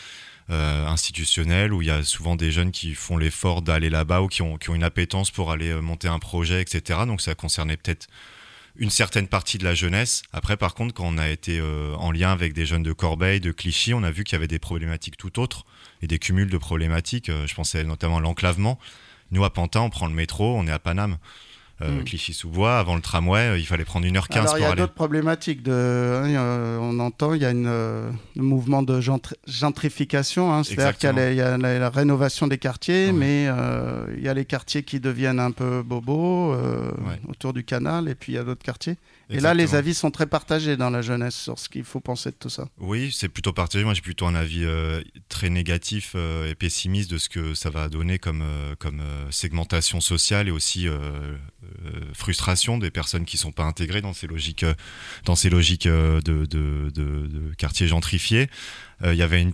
euh, 0.50 0.86
institutionnelle, 0.86 1.72
où 1.72 1.82
il 1.82 1.88
y 1.88 1.90
a 1.90 2.04
souvent 2.04 2.36
des 2.36 2.52
jeunes 2.52 2.70
qui 2.70 2.94
font 2.94 3.16
l'effort 3.16 3.62
d'aller 3.62 3.90
là-bas 3.90 4.22
ou 4.22 4.28
qui 4.28 4.42
ont, 4.42 4.56
une 4.56 4.84
appétence 4.84 5.30
pour 5.30 5.50
aller 5.50 5.70
euh, 5.70 5.80
monter 5.80 6.06
un 6.06 6.20
projet, 6.20 6.62
etc. 6.62 7.00
Donc 7.06 7.20
ça 7.20 7.34
concernait 7.34 7.76
peut-être 7.76 8.06
une 8.76 8.90
certaine 8.90 9.26
partie 9.26 9.58
de 9.58 9.64
la 9.64 9.74
jeunesse. 9.74 10.22
Après, 10.32 10.56
par 10.56 10.74
contre, 10.74 10.94
quand 10.94 11.06
on 11.06 11.18
a 11.18 11.28
été 11.28 11.60
en 11.60 12.10
lien 12.10 12.32
avec 12.32 12.54
des 12.54 12.66
jeunes 12.66 12.82
de 12.82 12.92
Corbeil, 12.92 13.38
de 13.38 13.52
Clichy, 13.52 13.94
on 13.94 14.02
a 14.02 14.10
vu 14.10 14.24
qu'il 14.24 14.34
y 14.34 14.36
avait 14.36 14.48
des 14.48 14.58
problématiques 14.58 15.16
tout 15.16 15.38
autres 15.38 15.64
et 16.02 16.08
des 16.08 16.18
cumuls 16.18 16.50
de 16.50 16.58
problématiques. 16.58 17.30
je 17.30 17.54
pensais 17.54 17.84
notamment 17.84 18.16
à 18.16 18.20
l'enclavement. 18.20 18.80
Nous, 19.30 19.44
à 19.44 19.52
Pantin, 19.52 19.82
on 19.82 19.90
prend 19.90 20.08
le 20.08 20.12
métro, 20.12 20.56
on 20.58 20.66
est 20.66 20.72
à 20.72 20.80
Paname. 20.80 21.18
Euh, 21.82 22.00
Mm. 22.00 22.04
Clichy-sous-Bois, 22.04 22.78
avant 22.78 22.94
le 22.94 23.00
tramway, 23.02 23.48
euh, 23.48 23.58
il 23.58 23.66
fallait 23.66 23.84
prendre 23.84 24.06
1h15 24.06 24.36
Alors, 24.38 24.56
il 24.56 24.60
y 24.60 24.62
pour 24.62 24.68
a 24.68 24.72
aller. 24.72 24.80
d'autres 24.82 24.94
problématiques. 24.94 25.62
De, 25.62 25.72
hein, 25.72 26.28
euh, 26.36 26.78
on 26.80 26.98
entend, 27.00 27.34
il 27.34 27.42
y 27.42 27.44
a 27.44 27.50
une, 27.50 27.66
euh, 27.66 28.10
un 28.38 28.42
mouvement 28.42 28.82
de 28.84 29.00
gentr- 29.00 29.34
gentrification. 29.46 30.52
hein, 30.52 30.62
C'est-à-dire 30.62 30.96
qu'il 30.96 31.08
y 31.36 31.40
a, 31.40 31.56
y 31.56 31.60
la, 31.80 31.90
rénovation 31.90 32.46
des 32.46 32.58
quartiers, 32.58 33.06
Ouais. 33.06 33.12
mais 33.12 33.46
euh, 33.48 34.06
il 34.16 34.22
y 34.22 34.28
a 34.28 34.34
les 34.34 34.44
quartiers 34.44 34.84
qui 34.84 35.00
deviennent 35.00 35.40
un 35.40 35.50
peu 35.50 35.82
bobos 35.82 36.52
euh, 36.54 36.90
Ouais. 37.06 37.18
autour 37.28 37.52
du 37.52 37.64
canal, 37.64 38.08
et 38.08 38.14
puis 38.14 38.32
il 38.32 38.34
y 38.36 38.38
a 38.38 38.44
d'autres 38.44 38.62
quartiers. 38.64 38.96
Et 39.30 39.40
là, 39.40 39.54
les 39.54 39.74
avis 39.74 39.94
sont 39.94 40.10
très 40.10 40.26
partagés 40.26 40.76
dans 40.76 40.90
la 40.90 41.00
jeunesse 41.02 41.34
sur 41.34 41.58
ce 41.58 41.68
qu'il 41.70 41.82
faut 41.84 41.98
penser 41.98 42.30
de 42.30 42.36
tout 42.38 42.50
ça. 42.50 42.68
Oui, 42.78 43.10
c'est 43.12 43.28
plutôt 43.30 43.52
partagé. 43.54 43.82
Moi, 43.82 43.94
j'ai 43.94 44.02
plutôt 44.02 44.26
un 44.26 44.34
avis 44.34 44.64
très 45.30 45.48
négatif 45.50 46.14
et 46.14 46.54
pessimiste 46.54 47.10
de 47.10 47.18
ce 47.18 47.28
que 47.30 47.54
ça 47.54 47.70
va 47.70 47.88
donner 47.88 48.18
comme, 48.18 48.44
comme 48.78 49.00
segmentation 49.30 50.00
sociale 50.00 50.48
et 50.48 50.50
aussi 50.50 50.86
frustration 52.14 52.78
des 52.78 52.90
personnes 52.90 53.24
qui 53.24 53.36
sont 53.36 53.52
pas 53.52 53.64
intégrées 53.64 54.00
dans 54.00 54.12
ces 54.12 54.26
logiques, 54.26 54.62
euh, 54.62 54.74
dans 55.24 55.34
ces 55.34 55.50
logiques 55.50 55.86
euh, 55.86 56.20
de, 56.20 56.46
de, 56.46 56.90
de, 56.94 57.26
de 57.26 57.54
quartiers 57.56 57.88
gentrifiés. 57.88 58.48
Euh, 59.04 59.12
Il 59.12 59.18
y 59.18 59.22
avait 59.22 59.42
une 59.42 59.52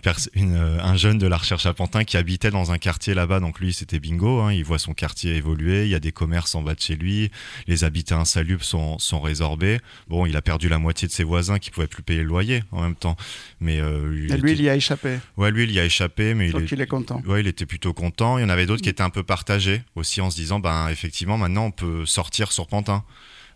euh, 0.55 0.79
un 0.81 0.95
jeune 0.95 1.17
de 1.17 1.27
la 1.27 1.37
recherche 1.37 1.65
à 1.65 1.73
Pantin 1.73 2.03
qui 2.03 2.15
habitait 2.17 2.51
dans 2.51 2.71
un 2.71 2.77
quartier 2.77 3.13
là-bas, 3.13 3.39
donc 3.39 3.59
lui 3.59 3.73
c'était 3.73 3.99
bingo, 3.99 4.39
hein, 4.39 4.53
il 4.53 4.63
voit 4.63 4.79
son 4.79 4.93
quartier 4.93 5.35
évoluer, 5.35 5.83
il 5.83 5.89
y 5.89 5.95
a 5.95 5.99
des 5.99 6.11
commerces 6.11 6.55
en 6.55 6.61
bas 6.61 6.73
de 6.73 6.79
chez 6.79 6.95
lui, 6.95 7.31
les 7.67 7.83
habitats 7.83 8.17
insalubres 8.17 8.63
sont, 8.63 8.97
sont 8.99 9.19
résorbés. 9.19 9.79
Bon, 10.07 10.25
il 10.25 10.35
a 10.37 10.41
perdu 10.41 10.69
la 10.69 10.79
moitié 10.79 11.07
de 11.07 11.13
ses 11.13 11.23
voisins 11.23 11.59
qui 11.59 11.69
pouvaient 11.69 11.87
plus 11.87 12.03
payer 12.03 12.21
le 12.21 12.27
loyer 12.27 12.63
en 12.71 12.81
même 12.81 12.95
temps. 12.95 13.15
Mais 13.59 13.79
euh, 13.79 14.13
il 14.15 14.31
Et 14.33 14.37
lui, 14.37 14.51
était- 14.51 14.61
il 14.61 14.65
y 14.65 14.69
a 14.69 14.75
échappé. 14.75 15.19
ouais, 15.37 15.51
lui, 15.51 15.63
il 15.63 15.71
y 15.71 15.79
a 15.79 15.85
échappé, 15.85 16.33
mais 16.33 16.47
il 16.47 16.53
Donc 16.53 16.61
est- 16.63 16.71
il 16.71 16.81
est 16.81 16.87
content. 16.87 17.21
Ouais, 17.25 17.41
il 17.41 17.47
était 17.47 17.65
plutôt 17.65 17.93
content. 17.93 18.37
Il 18.37 18.41
y 18.41 18.45
en 18.45 18.49
avait 18.49 18.65
d'autres 18.65 18.81
qui 18.81 18.89
étaient 18.89 19.03
un 19.03 19.09
peu 19.09 19.23
partagés 19.23 19.81
aussi 19.95 20.21
en 20.21 20.29
se 20.29 20.35
disant, 20.37 20.59
ben 20.59 20.87
effectivement, 20.89 21.37
maintenant 21.37 21.65
on 21.65 21.71
peut 21.71 22.05
sortir 22.05 22.51
sur 22.51 22.67
Pantin. 22.67 23.03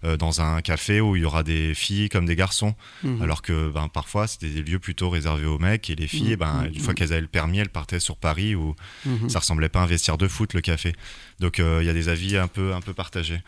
Euh, 0.04 0.18
dans 0.18 0.42
un 0.42 0.62
café 0.62 1.00
où 1.02 1.16
il 1.16 1.22
y 1.22 1.26
aura 1.26 1.44
des 1.44 1.74
filles 1.74 2.10
comme 2.10 2.26
des 2.26 2.36
garçons, 2.36 2.76
Mhm. 3.04 3.22
alors 3.22 3.42
que 3.42 3.70
ben, 3.70 3.88
parfois 3.88 4.28
c'était 4.28 4.50
des 4.50 4.62
lieux 4.64 4.80
plutôt 4.80 5.10
réservés 5.10 5.46
aux 5.46 5.60
mecs 5.60 5.90
et 5.90 5.96
les 5.96 6.08
filles, 6.08 6.32
Mhm. 6.32 6.36
ben, 6.36 6.70
une 6.74 6.80
fois 6.80 6.94
qu'elles 6.94 7.14
avaient 7.14 7.22
le 7.22 7.28
permis, 7.28 7.60
elles 7.60 7.70
partaient 7.70 8.00
sur 8.00 8.18
Paris 8.18 8.56
où 8.56 8.76
Mhm. 9.06 9.30
ça 9.30 9.40
ressemblait 9.40 9.70
pas 9.70 9.80
à 9.80 9.84
un 9.84 9.88
vestiaire 9.88 10.18
de 10.18 10.28
foot 10.28 10.54
le 10.54 10.62
café. 10.62 10.94
Donc 11.40 11.60
euh, 11.60 11.80
il 11.82 11.86
y 11.88 11.90
a 11.90 11.94
des 11.94 12.10
avis 12.10 12.38
un 12.38 12.48
peu, 12.48 12.74
un 12.74 12.82
peu 12.82 12.94
partagés. 12.94 13.42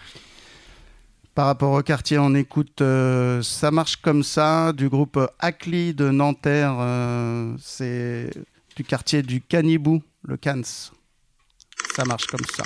Par 1.35 1.45
rapport 1.45 1.73
au 1.73 1.83
quartier, 1.83 2.17
on 2.17 2.33
écoute 2.33 2.81
euh, 2.81 3.43
Ça 3.43 3.69
marche 3.69 3.97
comme 3.97 4.23
ça 4.23 4.73
du 4.73 4.89
groupe 4.89 5.19
Acli 5.39 5.93
de 5.93 6.09
Nanterre. 6.09 6.75
euh, 6.79 7.55
c'est 7.59 8.31
du 8.75 8.83
quartier 8.83 9.21
du 9.21 9.41
Canibou, 9.41 10.01
le 10.23 10.37
Cans. 10.37 10.61
Ça 11.95 12.05
marche 12.05 12.25
comme 12.25 12.45
ça. 12.55 12.63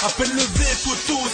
Appelle 0.00 0.27
levé, 0.27 0.27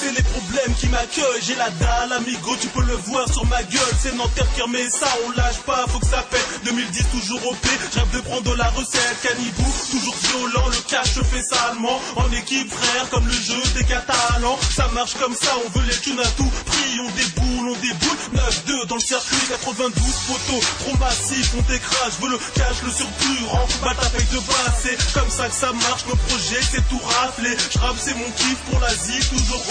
c'est 0.00 0.12
les 0.12 0.22
problèmes 0.22 0.74
qui 0.78 0.88
m'accueillent. 0.88 1.42
J'ai 1.42 1.54
la 1.54 1.70
dalle, 1.70 2.12
amigo, 2.12 2.56
tu 2.60 2.68
peux 2.68 2.82
le 2.82 2.94
voir 2.94 3.26
sur 3.32 3.46
ma 3.46 3.62
gueule. 3.62 3.94
C'est 4.00 4.14
Nanterre 4.14 4.46
qui 4.54 4.62
remet 4.62 4.88
ça, 4.90 5.08
on 5.26 5.30
lâche 5.32 5.58
pas, 5.66 5.84
faut 5.88 5.98
que 5.98 6.06
ça 6.06 6.22
pète. 6.30 6.46
2010, 6.64 7.06
toujours 7.10 7.46
OP, 7.46 7.66
j'rêve 7.92 8.10
de 8.10 8.20
prendre 8.20 8.54
la 8.56 8.68
recette. 8.70 9.20
Canibou, 9.22 9.74
toujours 9.90 10.16
violent, 10.16 10.68
le 10.68 10.76
cash 10.88 11.14
fait 11.14 11.42
salement. 11.42 12.00
En 12.16 12.30
équipe, 12.32 12.70
frère, 12.72 13.08
comme 13.10 13.26
le 13.26 13.32
jeu 13.32 13.60
des 13.74 13.84
Catalans. 13.84 14.58
Ça 14.74 14.88
marche 14.94 15.14
comme 15.14 15.34
ça, 15.34 15.52
on 15.64 15.78
veut 15.78 15.86
les 15.86 15.96
thunes 15.96 16.20
à 16.20 16.28
tout 16.36 16.50
prix. 16.66 17.00
On 17.00 17.10
déboule, 17.10 17.68
on 17.68 17.80
déboule. 17.80 18.18
9-2 18.34 18.86
dans 18.86 18.96
le 18.96 19.00
circuit, 19.00 19.36
92 19.50 19.92
poteaux. 20.26 20.60
Trop 20.80 20.96
massif, 20.98 21.52
on 21.58 21.62
t'écrase, 21.62 22.14
je 22.18 22.24
veux 22.24 22.32
le 22.32 22.38
cash, 22.54 22.82
le 22.84 22.90
surplus. 22.90 23.44
Ta 23.82 24.10
paye 24.10 24.26
de 24.32 24.38
base, 24.38 24.74
c'est 24.82 25.12
comme 25.12 25.30
ça 25.30 25.48
que 25.48 25.54
ça 25.54 25.72
marche. 25.72 26.04
Nos 26.08 26.16
projets, 26.16 26.60
c'est 26.60 26.86
tout 26.88 27.00
raflé. 27.20 27.56
J'rappe, 27.72 27.96
c'est 27.98 28.14
mon 28.14 28.30
kiff 28.36 28.58
pour 28.70 28.80
l'Asie, 28.80 29.20
toujours 29.28 29.62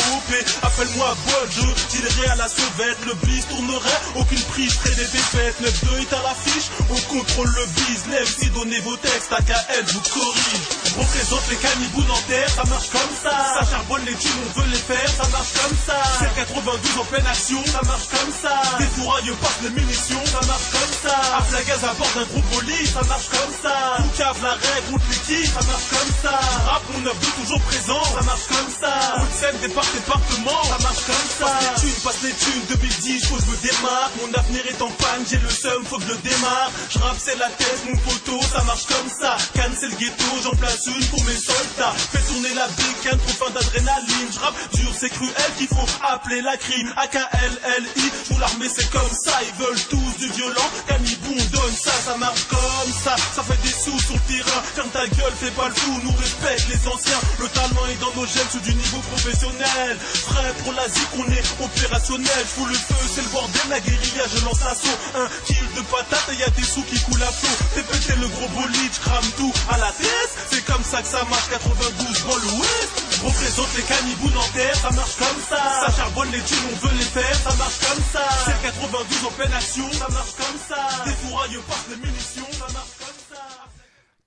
Appelle-moi 0.62 1.16
Bol, 1.26 1.50
je 1.50 1.86
tirerai 1.90 2.30
à 2.30 2.36
la 2.36 2.48
sauvette. 2.48 2.98
Le 3.06 3.14
bis 3.26 3.46
tournerait, 3.48 4.02
aucune 4.16 4.42
prise, 4.54 4.74
ferait 4.74 4.96
des 4.96 5.06
défaites. 5.06 5.56
9-2 5.62 6.02
est 6.02 6.14
à 6.14 6.22
l'affiche, 6.22 6.70
on 6.90 7.00
contrôle 7.14 7.50
le 7.50 7.66
business. 7.82 8.38
Si 8.40 8.50
donnez 8.50 8.80
vos 8.82 8.96
textes, 8.98 9.32
AKL 9.32 9.86
vous 9.86 10.02
corrige. 10.10 10.64
On 10.98 11.02
représente 11.02 11.50
les 11.50 11.58
cannibaux 11.58 12.04
Nanterre, 12.08 12.50
ça 12.50 12.64
marche 12.66 12.90
comme 12.90 13.16
ça. 13.22 13.60
Ça 13.60 13.66
charbonne 13.70 14.06
les 14.06 14.16
thunes, 14.16 14.32
on 14.56 14.60
veut 14.60 14.70
les 14.70 14.78
faire, 14.78 15.10
ça 15.10 15.28
marche 15.30 15.54
comme 15.54 15.78
ça. 15.86 15.98
C'est 16.20 16.36
92 16.36 17.00
en 17.00 17.06
pleine 17.06 17.28
action, 17.28 17.64
ça 17.66 17.82
marche 17.86 18.08
comme 18.10 18.34
ça. 18.34 18.78
Des 18.78 18.90
fourrailles 18.96 19.34
passent 19.42 19.62
les 19.64 19.70
munitions, 19.70 20.26
ça 20.26 20.46
marche 20.46 20.70
comme 20.72 20.94
ça. 21.04 21.18
À 21.58 21.64
gaz 21.64 21.84
à 21.84 21.94
bord 21.94 22.10
d'un 22.16 22.26
gros 22.26 22.44
bolide, 22.54 22.88
ça 22.88 23.04
marche 23.04 23.30
comme 23.30 23.54
ça. 23.62 23.98
Tout 23.98 24.18
cave 24.18 24.42
la 24.44 24.54
règle, 24.54 24.94
on 24.94 24.98
te 24.98 25.10
liquide, 25.10 25.52
ça 25.54 25.62
marche 25.66 25.90
comme 25.90 26.14
ça. 26.22 26.40
Rap, 26.66 26.84
mon 26.94 27.00
9 27.02 27.14
toujours 27.42 27.62
présent, 27.62 28.04
ça 28.04 28.22
marche 28.22 28.48
comme 28.50 28.72
ça. 28.80 28.94
Départ, 29.62 29.86
ça 30.08 30.78
marche 30.80 31.06
comme 31.06 31.30
ça. 31.38 31.46
Passe 31.46 31.84
les 31.84 31.90
thunes, 31.90 32.02
passe 32.04 32.22
les 32.24 32.34
thunes, 32.34 32.66
2010, 32.70 33.26
faut 33.28 33.36
que 33.36 33.42
je 33.42 33.52
me 33.52 33.58
démarre. 33.58 34.12
Mon 34.22 34.34
avenir 34.34 34.66
est 34.68 34.82
en 34.82 34.90
panne, 34.90 35.24
j'ai 35.30 35.38
le 35.38 35.50
seum, 35.50 35.86
faut 35.86 35.98
que 35.98 36.04
je 36.04 36.10
le 36.10 36.18
démarre. 36.18 36.72
Je 36.90 37.00
rappe, 37.00 37.18
c'est 37.24 37.38
la 37.38 37.50
tête, 37.50 37.82
mon 37.88 37.98
poteau, 37.98 38.40
ça 38.52 38.64
marche 38.64 38.86
comme 38.86 39.10
ça. 39.10 39.38
Cannes, 39.54 39.76
c'est 39.80 39.88
le 39.88 39.96
ghetto, 39.96 40.26
j'en 40.44 40.56
place 40.56 40.86
une 40.88 41.06
pour 41.08 41.24
mes 41.26 41.36
soldats. 41.36 41.94
Fais 42.12 42.22
tourner 42.22 42.54
la 42.54 42.68
bicane, 42.68 43.20
trop 43.20 43.46
fin 43.46 43.52
d'adrénaline. 43.52 44.30
Je 44.32 44.40
rappe 44.40 44.56
dur, 44.74 44.92
c'est 44.98 45.10
cruel 45.10 45.52
qu'il 45.58 45.68
faut 45.68 45.88
appeler 46.08 46.42
la 46.42 46.58
crime. 46.58 46.94
AKLLI, 46.98 48.12
joue 48.30 48.40
l'armée, 48.40 48.70
c'est 48.74 48.90
comme 48.92 49.14
ça. 49.24 49.40
Ils 49.44 49.64
veulent 49.64 49.84
tous 49.90 50.18
du 50.20 50.28
violent. 50.34 50.70
Canibou, 50.88 51.34
on 51.34 51.58
donne 51.58 51.76
ça, 51.76 51.92
ça 52.06 52.18
marche 52.18 52.44
comme 52.50 52.94
ça. 53.04 53.16
Ça 53.36 53.44
fait 53.44 53.62
des 53.64 53.74
sous 53.74 54.00
sur 54.00 54.16
le 54.16 54.22
terrain. 54.28 54.62
Ferme 54.76 54.90
ta 54.90 55.08
gueule, 55.08 55.34
fais 55.40 55.52
pas 55.52 55.70
le 55.70 55.76
fou, 55.76 56.00
nous 56.04 56.16
respecte 56.16 56.68
les 56.70 56.88
anciens. 56.88 57.20
Le 57.40 57.48
talent 57.50 57.86
est 57.92 58.00
dans 58.02 58.14
nos 58.20 58.26
gènes, 58.26 58.50
sous 58.52 58.60
du 58.60 58.74
niveau 58.74 59.00
professionnel. 59.12 59.93
Frère, 60.00 60.54
pour 60.64 60.74
l'Asie 60.74 61.06
qu'on 61.12 61.28
est 61.32 61.46
opérationnel. 61.64 62.46
Fous 62.46 62.66
le 62.66 62.76
feu, 62.76 63.04
c'est 63.14 63.22
le 63.22 63.30
bordel, 63.30 63.62
la 63.70 63.80
guérilla, 63.80 64.24
je 64.34 64.46
lance 64.46 64.64
l'assaut. 64.64 64.98
Un 65.16 65.28
kill 65.46 65.66
de 65.76 65.82
patate 65.82 66.30
et 66.32 66.36
y 66.36 66.44
a 66.44 66.50
des 66.50 66.64
sous 66.64 66.84
qui 66.84 67.00
coulent 67.02 67.24
à 67.24 67.32
flot. 67.32 67.56
Fais 67.76 67.84
péter 67.84 68.16
le 68.20 68.28
gros 68.28 68.50
bolide, 68.50 68.98
crame 69.04 69.32
tout 69.38 69.54
à 69.70 69.78
la 69.78 69.92
tête. 69.92 70.32
C'est 70.52 70.66
comme 70.66 70.84
ça 70.84 71.02
que 71.02 71.08
ça 71.08 71.24
marche, 71.30 71.50
92 71.50 72.24
dans 72.26 72.36
l'ouest. 72.36 72.94
Représente 73.24 73.76
les 73.78 73.84
cannibaux 73.84 74.30
Nanterre, 74.30 74.76
ça 74.76 74.92
marche 74.92 75.16
comme 75.18 75.42
ça. 75.50 75.62
Ça 75.86 75.92
charbonne 75.96 76.32
les 76.32 76.42
thunes, 76.42 76.68
on 76.74 76.88
veut 76.88 76.98
les 76.98 77.06
faire, 77.06 77.36
ça 77.44 77.56
marche 77.56 77.80
comme 77.80 78.04
ça. 78.12 78.26
C'est 78.46 78.62
92 78.62 79.26
en 79.26 79.32
pleine 79.32 79.54
action, 79.54 79.92
ça 79.94 80.08
marche 80.10 80.36
comme 80.38 80.60
ça. 80.68 81.04
Des 81.06 81.16
fourrailles 81.24 81.60
passent 81.68 81.90
les 81.90 81.98
munitions. 81.98 82.48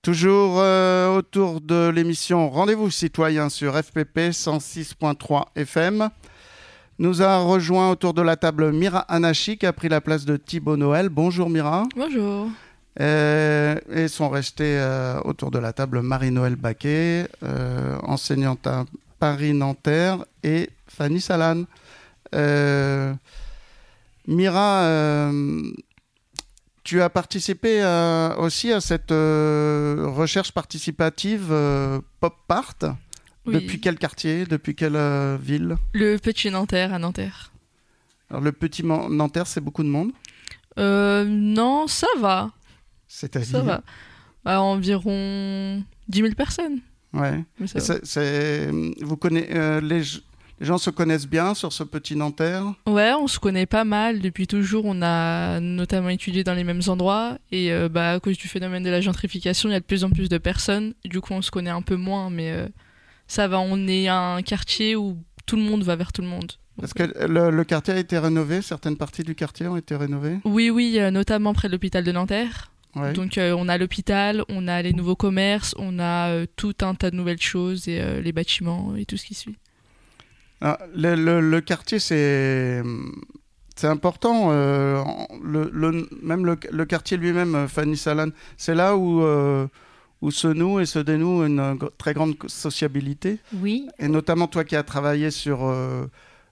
Toujours 0.07 0.61
euh, 0.61 1.17
autour 1.17 1.61
de 1.61 1.89
l'émission 1.89 2.49
Rendez-vous 2.49 2.93
citoyen 2.93 3.49
sur 3.49 3.75
FPP 3.75 4.31
106.3 4.31 5.47
FM. 5.57 6.11
Nous 7.01 7.23
a 7.23 7.39
rejoint 7.39 7.91
autour 7.91 8.15
de 8.15 8.23
la 8.23 8.37
table 8.37 8.71
Mira 8.71 9.01
Anachi 9.01 9.59
qui 9.59 9.67
a 9.67 9.73
pris 9.73 9.89
la 9.89 10.01
place 10.01 10.25
de 10.25 10.37
Thibaut 10.37 10.77
Noël. 10.77 11.09
Bonjour 11.09 11.51
Mira. 11.51 11.83
Bonjour. 11.97 12.47
Euh, 13.01 13.81
et 13.93 14.07
sont 14.07 14.29
restés 14.29 14.79
euh, 14.79 15.19
autour 15.25 15.51
de 15.51 15.59
la 15.59 15.73
table 15.73 16.01
Marie-Noël 16.03 16.55
Baquet, 16.55 17.27
euh, 17.43 17.99
enseignante 18.05 18.65
à 18.69 18.85
Paris-Nanterre, 19.19 20.25
et 20.45 20.71
Fanny 20.87 21.21
Salan. 21.21 21.65
Mira, 24.29 25.33
tu 26.87 27.03
as 27.03 27.11
participé 27.11 27.83
euh, 27.83 28.37
aussi 28.37 28.73
à 28.73 28.81
cette 28.81 29.11
euh, 29.11 30.07
recherche 30.07 30.53
participative 30.53 31.49
euh, 31.51 32.01
Pop 32.21 32.37
Part? 32.47 32.77
Oui. 33.45 33.55
Depuis 33.55 33.81
quel 33.81 33.99
quartier? 33.99 34.47
Depuis 34.47 34.77
quelle 34.77 34.95
euh, 34.95 35.37
ville? 35.37 35.77
Le 35.93 36.17
petit 36.17 36.49
Nanterre 36.49 36.95
à 36.95 37.01
Nanterre. 37.01 37.51
Alors, 38.31 38.41
Le 38.41 38.53
petit 38.53 38.85
Nanterre, 38.85 39.49
c'est 39.49 39.61
beaucoup 39.61 39.83
de 39.83 39.89
monde? 39.89 40.13
Non, 40.77 41.89
ça 41.89 42.07
va. 42.21 42.53
C'est-à-dire? 43.09 43.51
Ça 43.51 43.63
va. 43.63 43.83
À 44.45 44.61
environ 44.61 45.83
10 46.09 46.19
000 46.21 46.35
personnes. 46.35 46.79
Ouais. 47.13 47.45
Ça 47.67 47.99
vous 49.01 49.17
connaissez, 49.17 49.81
les, 49.81 50.03
les 50.61 50.67
gens 50.67 50.79
se 50.79 50.91
connaissent 50.91 51.27
bien 51.27 51.55
sur 51.55 51.73
ce 51.73 51.83
petit 51.85 52.17
Nanterre 52.17 52.65
Ouais, 52.87 53.13
on 53.13 53.27
se 53.27 53.39
connaît 53.39 53.67
pas 53.67 53.85
mal. 53.85 54.21
Depuis 54.21 54.47
toujours, 54.47 54.85
on 54.87 55.03
a 55.03 55.61
notamment 55.61 56.09
étudié 56.09 56.45
dans 56.45 56.55
les 56.55 56.65
mêmes 56.65 56.83
endroits. 56.87 57.39
Et 57.53 57.73
euh, 57.73 57.89
bah, 57.89 58.13
à 58.13 58.21
cause 58.21 58.39
du 58.39 58.49
phénomène 58.49 58.83
de 58.83 58.91
la 58.91 59.01
gentrification, 59.01 59.69
il 59.69 59.73
y 59.73 59.77
a 59.77 59.81
de 59.81 59.85
plus 59.85 60.05
en 60.05 60.11
plus 60.11 60.29
de 60.29 60.39
personnes. 60.39 60.95
Du 61.05 61.21
coup, 61.21 61.35
on 61.35 61.43
se 61.43 61.51
connaît 61.51 61.71
un 61.71 61.83
peu 61.83 61.97
moins. 61.97 62.31
Mais 62.31 62.51
euh, 62.53 62.67
ça 63.27 63.49
va, 63.49 63.59
on 63.59 63.87
est 63.87 64.09
un 64.09 64.41
quartier 64.43 64.97
où 64.97 65.19
tout 65.47 65.57
le 65.57 65.63
monde 65.63 65.83
va 65.83 65.97
vers 65.97 66.13
tout 66.13 66.23
le 66.23 66.29
monde. 66.29 66.53
Est-ce 66.83 66.95
que 66.95 67.27
le, 67.27 67.51
le 67.51 67.65
quartier 67.65 67.95
a 67.95 67.99
été 67.99 68.19
rénové 68.19 68.61
Certaines 68.61 68.97
parties 68.97 69.23
du 69.23 69.35
quartier 69.35 69.67
ont 69.67 69.77
été 69.77 69.97
rénovées 69.97 70.39
Oui, 70.45 70.69
oui, 70.71 70.97
euh, 70.99 71.11
notamment 71.11 71.55
près 71.55 71.69
de 71.69 71.73
l'hôpital 71.73 72.05
de 72.05 72.13
Nanterre. 72.13 72.71
Ouais. 72.95 73.13
Donc 73.13 73.39
euh, 73.39 73.55
on 73.59 73.69
a 73.69 73.79
l'hôpital, 73.79 74.43
on 74.49 74.69
a 74.69 74.83
les 74.83 74.93
nouveaux 74.93 75.17
commerces, 75.17 75.75
on 75.79 75.99
a 75.99 76.29
euh, 76.29 76.47
tout 76.57 76.75
un 76.81 76.95
tas 76.95 77.11
de 77.11 77.17
nouvelles 77.17 77.41
choses 77.41 77.89
et 77.89 78.23
les 78.23 78.33
bâtiments 78.33 78.95
et 78.97 79.05
tout 79.05 79.17
ce 79.17 79.27
qui 79.27 79.35
suit. 79.35 79.57
Ah, 80.61 80.79
le, 80.95 81.15
le- 81.15 81.41
le 81.41 81.61
quartier, 81.61 81.99
c'est 81.99 82.83
c'est 83.77 83.89
important. 83.89 84.49
euh, 84.53 85.03
le, 85.43 86.09
même 86.23 86.47
le, 86.47 86.85
quartier 86.87 87.17
lui-même, 87.19 87.55
euh, 87.55 87.69
Fanny 87.69 87.97
Salan, 87.97 88.29
c'est 88.57 88.75
là 88.75 88.97
où, 88.97 89.21
euh, 89.23 89.67
où 90.23 90.31
se 90.31 90.49
noue 90.49 90.81
et 90.81 90.87
se 90.87 90.99
dénoue 90.99 91.45
une 91.45 91.77
très 91.99 92.15
grande 92.15 92.37
sociabilité. 92.47 93.39
Oui, 93.53 93.87
Et 93.99 94.09
notamment 94.09 94.47
toi 94.47 94.65
qui 94.65 94.77
as 94.77 94.83
travaillé 94.83 95.31
sur 95.31 95.67
euh, 95.67 96.07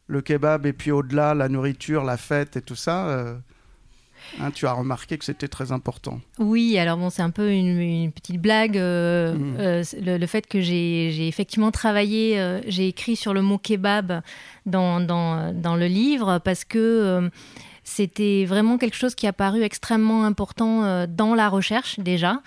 le 0.06 0.20
kebab 0.20 0.66
et 0.66 0.74
puis 0.74 0.90
au-delà, 0.90 1.32
la 1.34 1.48
nourriture, 1.48 2.04
la 2.04 2.18
fête 2.18 2.58
et 2.58 2.62
tout 2.62 2.76
ça, 2.76 3.06
euh, 3.08 3.36
hein, 4.40 4.50
tu 4.50 4.66
as 4.66 4.72
remarqué 4.72 5.18
que 5.18 5.24
c'était 5.24 5.48
très 5.48 5.72
important. 5.72 6.20
Oui, 6.38 6.78
alors 6.78 6.96
bon, 6.98 7.10
c'est 7.10 7.22
un 7.22 7.30
peu 7.30 7.50
une, 7.52 7.78
une 7.80 8.12
petite 8.12 8.40
blague. 8.40 8.76
euh, 8.78 9.34
Mhm. 9.34 9.56
euh, 9.58 9.82
le, 10.02 10.18
le 10.18 10.26
fait 10.26 10.46
que 10.46 10.60
j'ai 10.60 11.26
effectivement 11.28 11.70
travaillé, 11.70 12.38
euh, 12.38 12.60
j'ai 12.66 12.88
écrit 12.88 13.16
sur 13.16 13.34
le 13.34 13.42
mot 13.42 13.58
kebab 13.58 14.22
dans, 14.66 15.00
dans, 15.00 15.52
dans 15.54 15.76
le 15.76 15.86
livre 15.86 16.38
parce 16.38 16.64
que 16.64 17.30
c'était 17.84 18.46
vraiment 18.46 18.78
quelque 18.78 18.96
chose 18.96 19.14
qui 19.14 19.26
a 19.26 19.32
paru 19.34 19.62
extrêmement 19.62 20.24
important 20.24 20.84
euh, 20.84 21.06
dans 21.06 21.34
la 21.34 21.50
recherche 21.50 22.00
déjà. 22.00 22.40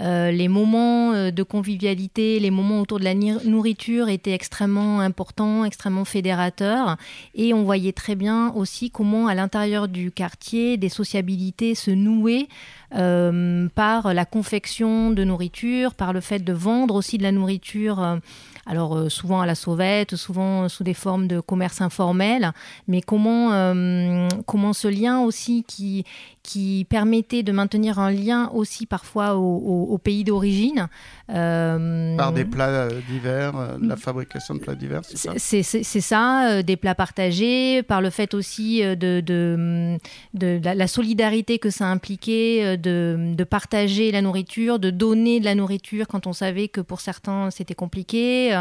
Euh, 0.00 0.30
les 0.30 0.46
moments 0.46 1.12
euh, 1.12 1.32
de 1.32 1.42
convivialité, 1.42 2.38
les 2.38 2.52
moments 2.52 2.80
autour 2.80 3.00
de 3.00 3.04
la 3.04 3.14
nourriture 3.14 4.08
étaient 4.08 4.32
extrêmement 4.32 5.00
importants, 5.00 5.64
extrêmement 5.64 6.04
fédérateurs. 6.04 6.96
Et 7.34 7.52
on 7.52 7.64
voyait 7.64 7.92
très 7.92 8.14
bien 8.14 8.52
aussi 8.54 8.90
comment 8.90 9.26
à 9.26 9.34
l'intérieur 9.34 9.88
du 9.88 10.12
quartier, 10.12 10.76
des 10.76 10.88
sociabilités 10.88 11.74
se 11.74 11.90
nouaient 11.90 12.46
par 12.90 14.14
la 14.14 14.24
confection 14.24 15.10
de 15.10 15.24
nourriture, 15.24 15.94
par 15.94 16.12
le 16.12 16.20
fait 16.20 16.38
de 16.38 16.52
vendre 16.52 16.94
aussi 16.94 17.18
de 17.18 17.24
la 17.24 17.32
nourriture, 17.32 18.20
alors 18.66 18.96
euh, 18.96 19.08
souvent 19.08 19.40
à 19.40 19.46
la 19.46 19.54
sauvette, 19.54 20.16
souvent 20.16 20.68
sous 20.68 20.84
des 20.84 20.94
formes 20.94 21.26
de 21.28 21.40
commerce 21.40 21.80
informel, 21.80 22.52
mais 22.88 23.00
comment, 23.02 23.52
euh, 23.52 24.28
comment 24.46 24.72
ce 24.72 24.88
lien 24.88 25.20
aussi 25.20 25.64
qui, 25.66 26.04
qui 26.42 26.86
permettait 26.88 27.42
de 27.42 27.52
maintenir 27.52 27.98
un 27.98 28.10
lien 28.10 28.50
aussi 28.54 28.86
parfois 28.86 29.36
au, 29.36 29.40
au- 29.56 29.86
au 29.94 29.98
pays 29.98 30.24
d'origine. 30.24 30.88
euh, 31.30 32.16
Par 32.16 32.32
des 32.32 32.44
plats 32.44 32.88
divers, 33.10 33.52
la 33.80 33.96
fabrication 33.96 34.54
de 34.54 34.60
plats 34.60 34.74
divers, 34.74 35.02
c'est 35.04 35.16
ça? 35.18 35.32
C'est 35.36 36.00
ça, 36.00 36.62
des 36.62 36.76
plats 36.76 36.94
partagés, 36.94 37.82
par 37.82 38.00
le 38.00 38.10
fait 38.10 38.34
aussi 38.34 38.80
de, 38.82 39.20
de, 39.20 39.98
de 40.34 40.60
la, 40.62 40.74
la 40.74 40.86
solidarité 40.86 41.58
que 41.58 41.70
ça 41.70 41.86
impliquait, 41.86 42.76
de, 42.76 43.34
de 43.34 43.44
partager 43.44 44.10
la 44.10 44.22
nourriture, 44.22 44.78
de 44.78 44.90
donner 44.90 45.40
de 45.40 45.44
la 45.44 45.54
nourriture 45.54 46.06
quand 46.08 46.26
on 46.26 46.32
savait 46.32 46.68
que 46.68 46.80
pour 46.80 47.00
certains 47.00 47.50
c'était 47.50 47.74
compliqué. 47.74 48.53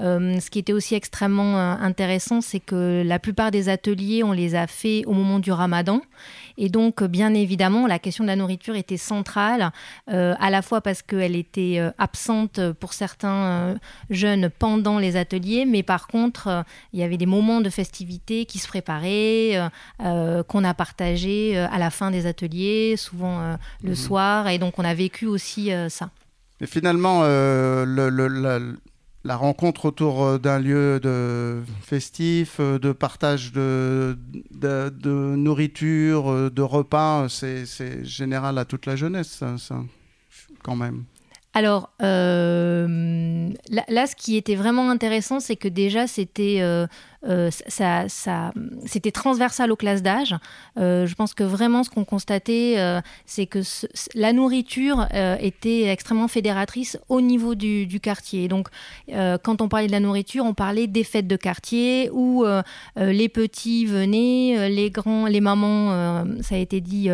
Euh, 0.00 0.40
ce 0.40 0.50
qui 0.50 0.58
était 0.58 0.72
aussi 0.72 0.94
extrêmement 0.94 1.56
euh, 1.58 1.74
intéressant, 1.80 2.40
c'est 2.40 2.60
que 2.60 3.02
la 3.04 3.18
plupart 3.18 3.50
des 3.50 3.68
ateliers, 3.68 4.22
on 4.24 4.32
les 4.32 4.54
a 4.54 4.66
fait 4.66 5.04
au 5.06 5.12
moment 5.12 5.38
du 5.38 5.52
ramadan. 5.52 6.00
Et 6.56 6.68
donc, 6.68 7.02
bien 7.04 7.34
évidemment, 7.34 7.86
la 7.86 7.98
question 7.98 8.24
de 8.24 8.28
la 8.28 8.36
nourriture 8.36 8.76
était 8.76 8.96
centrale, 8.96 9.70
euh, 10.10 10.34
à 10.38 10.50
la 10.50 10.62
fois 10.62 10.80
parce 10.80 11.02
qu'elle 11.02 11.34
était 11.36 11.80
absente 11.98 12.60
pour 12.80 12.92
certains 12.92 13.76
jeunes 14.10 14.50
pendant 14.58 14.98
les 14.98 15.16
ateliers, 15.16 15.64
mais 15.66 15.82
par 15.82 16.06
contre, 16.06 16.64
il 16.92 17.00
y 17.00 17.02
avait 17.02 17.16
des 17.16 17.26
moments 17.26 17.60
de 17.60 17.70
festivité 17.70 18.44
qui 18.46 18.58
se 18.58 18.68
préparaient, 18.68 19.60
euh, 20.02 20.42
qu'on 20.44 20.62
a 20.64 20.74
partagés 20.74 21.56
à 21.58 21.78
la 21.78 21.90
fin 21.90 22.10
des 22.10 22.26
ateliers, 22.26 22.94
souvent 22.96 23.56
le 23.82 23.90
Mhm. 23.90 23.94
soir, 23.96 24.48
et 24.48 24.58
donc 24.58 24.78
on 24.78 24.84
a 24.84 24.94
vécu 24.94 25.26
aussi 25.26 25.70
ça. 25.88 26.10
Et 26.60 26.66
finalement, 26.66 27.22
euh, 27.24 27.84
le- 27.84 28.08
le- 28.10 28.28
la, 28.28 28.58
la 29.24 29.36
rencontre 29.36 29.86
autour 29.86 30.22
euh, 30.22 30.38
d'un 30.38 30.58
lieu 30.58 31.00
de 31.00 31.62
festif, 31.80 32.58
euh, 32.60 32.78
de 32.78 32.92
partage 32.92 33.52
de, 33.52 34.16
nourriture, 35.36 36.30
euh, 36.30 36.50
de 36.50 36.62
repas, 36.62 37.28
c'est 37.28 38.04
général 38.04 38.58
à 38.58 38.64
toute 38.64 38.86
la 38.86 38.96
jeunesse, 38.96 39.42
ça, 39.56 39.82
quand 40.62 40.76
même. 40.76 41.04
Alors 41.56 41.90
là, 42.00 42.86
ce 42.88 44.16
qui 44.16 44.36
était 44.36 44.56
vraiment 44.56 44.90
intéressant, 44.90 45.38
c'est 45.38 45.54
que 45.54 45.68
déjà 45.68 46.08
c'était 46.08 46.60
euh, 47.26 47.50
c'était 48.86 49.10
transversal 49.10 49.72
aux 49.72 49.76
classes 49.76 50.02
d'âge. 50.02 50.34
Euh, 50.78 51.06
je 51.06 51.14
pense 51.14 51.34
que 51.34 51.44
vraiment 51.44 51.82
ce 51.82 51.90
qu'on 51.90 52.04
constatait, 52.04 52.74
euh, 52.78 53.00
c'est 53.26 53.46
que 53.46 53.60
la 54.14 54.32
nourriture 54.32 55.06
était 55.40 55.84
extrêmement 55.84 56.28
fédératrice 56.28 56.98
au 57.08 57.20
niveau 57.20 57.54
du, 57.54 57.86
du 57.86 58.00
quartier. 58.00 58.48
Donc 58.48 58.68
quand 59.08 59.60
on 59.60 59.68
parlait 59.68 59.86
de 59.86 59.92
la 59.92 60.00
nourriture, 60.00 60.44
on 60.44 60.54
parlait 60.54 60.86
des 60.86 61.04
fêtes 61.04 61.26
de 61.26 61.36
quartier 61.36 62.10
où 62.12 62.44
les 62.96 63.28
petits 63.28 63.86
venaient, 63.86 64.68
les 64.68 64.90
grands, 64.90 65.26
les 65.26 65.40
mamans, 65.40 66.24
ça 66.42 66.56
a 66.56 66.58
été 66.58 66.80
dit, 66.80 67.08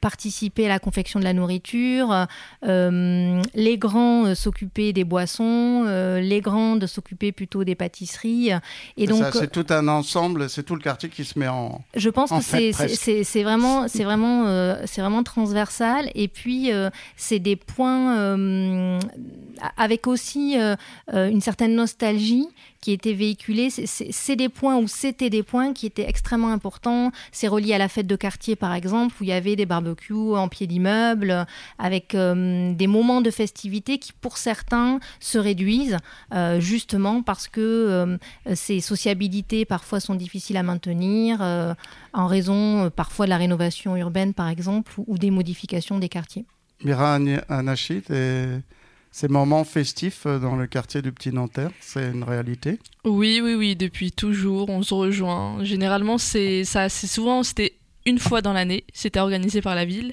participaient 0.00 0.66
à 0.66 0.68
la 0.68 0.78
confection 0.78 1.18
de 1.18 1.24
la 1.24 1.32
nourriture. 1.32 2.26
Les 2.62 3.78
grands 3.78 4.34
s'occupaient 4.34 4.92
des 4.92 5.04
boissons, 5.04 5.84
les 6.20 6.40
grandes 6.40 6.86
s'occupaient 6.86 7.32
plutôt 7.32 7.64
des 7.64 7.74
pâtisseries. 7.74 8.50
Et 8.96 9.07
donc, 9.08 9.24
c'est 9.32 9.50
tout 9.50 9.66
un 9.70 9.88
ensemble, 9.88 10.48
c'est 10.48 10.62
tout 10.62 10.74
le 10.74 10.80
quartier 10.80 11.08
qui 11.08 11.24
se 11.24 11.38
met 11.38 11.48
en. 11.48 11.80
je 11.96 12.10
pense 12.10 12.30
En 12.32 12.38
que 12.38 12.44
c'est- 12.44 13.42
vraiment, 13.42 13.88
c'est 13.88 14.04
vraiment, 14.04 14.46
euh, 14.46 14.76
c'est 14.86 15.00
vraiment 15.00 15.22
transversal. 15.22 16.10
Et 16.14 16.28
puis, 16.28 16.72
euh, 16.72 16.90
c'est 17.16 17.38
des 17.38 17.56
points 17.56 18.16
euh, 18.18 18.98
avec 19.76 20.06
aussi 20.06 20.56
une 21.12 21.40
certaine 21.40 21.74
nostalgie 21.74 22.48
qui 22.80 22.92
était 22.92 23.12
véhiculée. 23.12 23.70
C'est- 23.70 24.36
des 24.36 24.48
points 24.48 24.76
où 24.76 24.86
c'était 24.86 25.30
des 25.30 25.42
points 25.42 25.72
qui 25.72 25.86
étaient 25.86 26.08
extrêmement 26.08 26.52
importants. 26.52 27.10
C'est 27.32 27.48
relié 27.48 27.72
à 27.74 27.78
la 27.78 27.88
fête 27.88 28.06
de 28.06 28.14
quartier, 28.16 28.56
par 28.56 28.72
exemple, 28.74 29.14
où 29.20 29.24
il 29.24 29.28
y 29.30 29.32
avait 29.32 29.56
des 29.56 29.66
barbecues 29.66 30.36
en 30.36 30.48
pied 30.48 30.66
d'immeuble, 30.66 31.46
avec 31.78 32.14
euh, 32.14 32.72
des 32.74 32.86
moments 32.86 33.20
de 33.20 33.30
festivité 33.30 33.98
qui, 33.98 34.12
pour 34.12 34.36
certains, 34.38 35.00
se 35.18 35.38
réduisent, 35.38 35.96
euh, 36.34 36.60
justement 36.60 37.22
parce 37.22 37.48
que 37.48 37.60
euh, 37.60 38.16
ces 38.54 38.80
sociabilités 38.80 39.64
parfois 39.64 39.98
sont 39.98 40.14
difficiles 40.14 40.56
à 40.56 40.62
maintenir 40.62 41.40
en 42.12 42.26
raison 42.26 42.90
parfois 42.90 43.26
de 43.26 43.30
la 43.30 43.36
rénovation 43.36 43.96
urbaine 43.96 44.34
par 44.34 44.48
exemple 44.48 44.92
ou, 44.98 45.04
ou 45.06 45.18
des 45.18 45.30
modifications 45.30 45.98
des 45.98 46.08
quartiers. 46.08 46.44
Mira 46.84 47.18
Anachit, 47.48 48.02
et 48.10 48.44
ces 49.18 49.26
moments 49.26 49.64
festifs 49.64 50.26
euh, 50.26 50.38
dans 50.38 50.54
le 50.54 50.68
quartier 50.68 51.02
du 51.02 51.10
Petit 51.10 51.32
Nanterre, 51.32 51.72
c'est 51.80 52.08
une 52.08 52.22
réalité? 52.22 52.78
Oui, 53.04 53.40
oui, 53.42 53.54
oui, 53.54 53.74
depuis 53.74 54.12
toujours, 54.12 54.70
on 54.70 54.82
se 54.82 54.94
rejoint. 54.94 55.64
Généralement, 55.64 56.18
c'est 56.18 56.62
souvent, 56.88 57.42
c'était 57.42 57.74
une 58.06 58.20
fois 58.20 58.42
dans 58.42 58.52
l'année, 58.52 58.84
c'était 58.92 59.18
organisé 59.18 59.60
par 59.60 59.74
la 59.74 59.84
ville. 59.84 60.12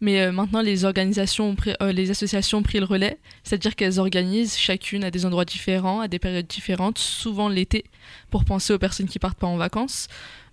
Mais 0.00 0.22
euh, 0.22 0.32
maintenant, 0.32 0.62
les 0.62 0.86
organisations, 0.86 1.54
euh, 1.82 1.92
les 1.92 2.10
associations 2.10 2.58
ont 2.58 2.62
pris 2.62 2.78
le 2.78 2.86
relais, 2.86 3.18
c'est-à-dire 3.44 3.76
qu'elles 3.76 4.00
organisent 4.00 4.56
chacune 4.56 5.04
à 5.04 5.10
des 5.10 5.26
endroits 5.26 5.44
différents, 5.44 6.00
à 6.00 6.08
des 6.08 6.18
périodes 6.18 6.46
différentes, 6.46 6.96
souvent 6.96 7.50
l'été, 7.50 7.84
pour 8.30 8.46
penser 8.46 8.72
aux 8.72 8.78
personnes 8.78 9.06
qui 9.06 9.18
partent 9.18 9.38
pas 9.38 9.46
en 9.46 9.58
vacances. 9.58 10.08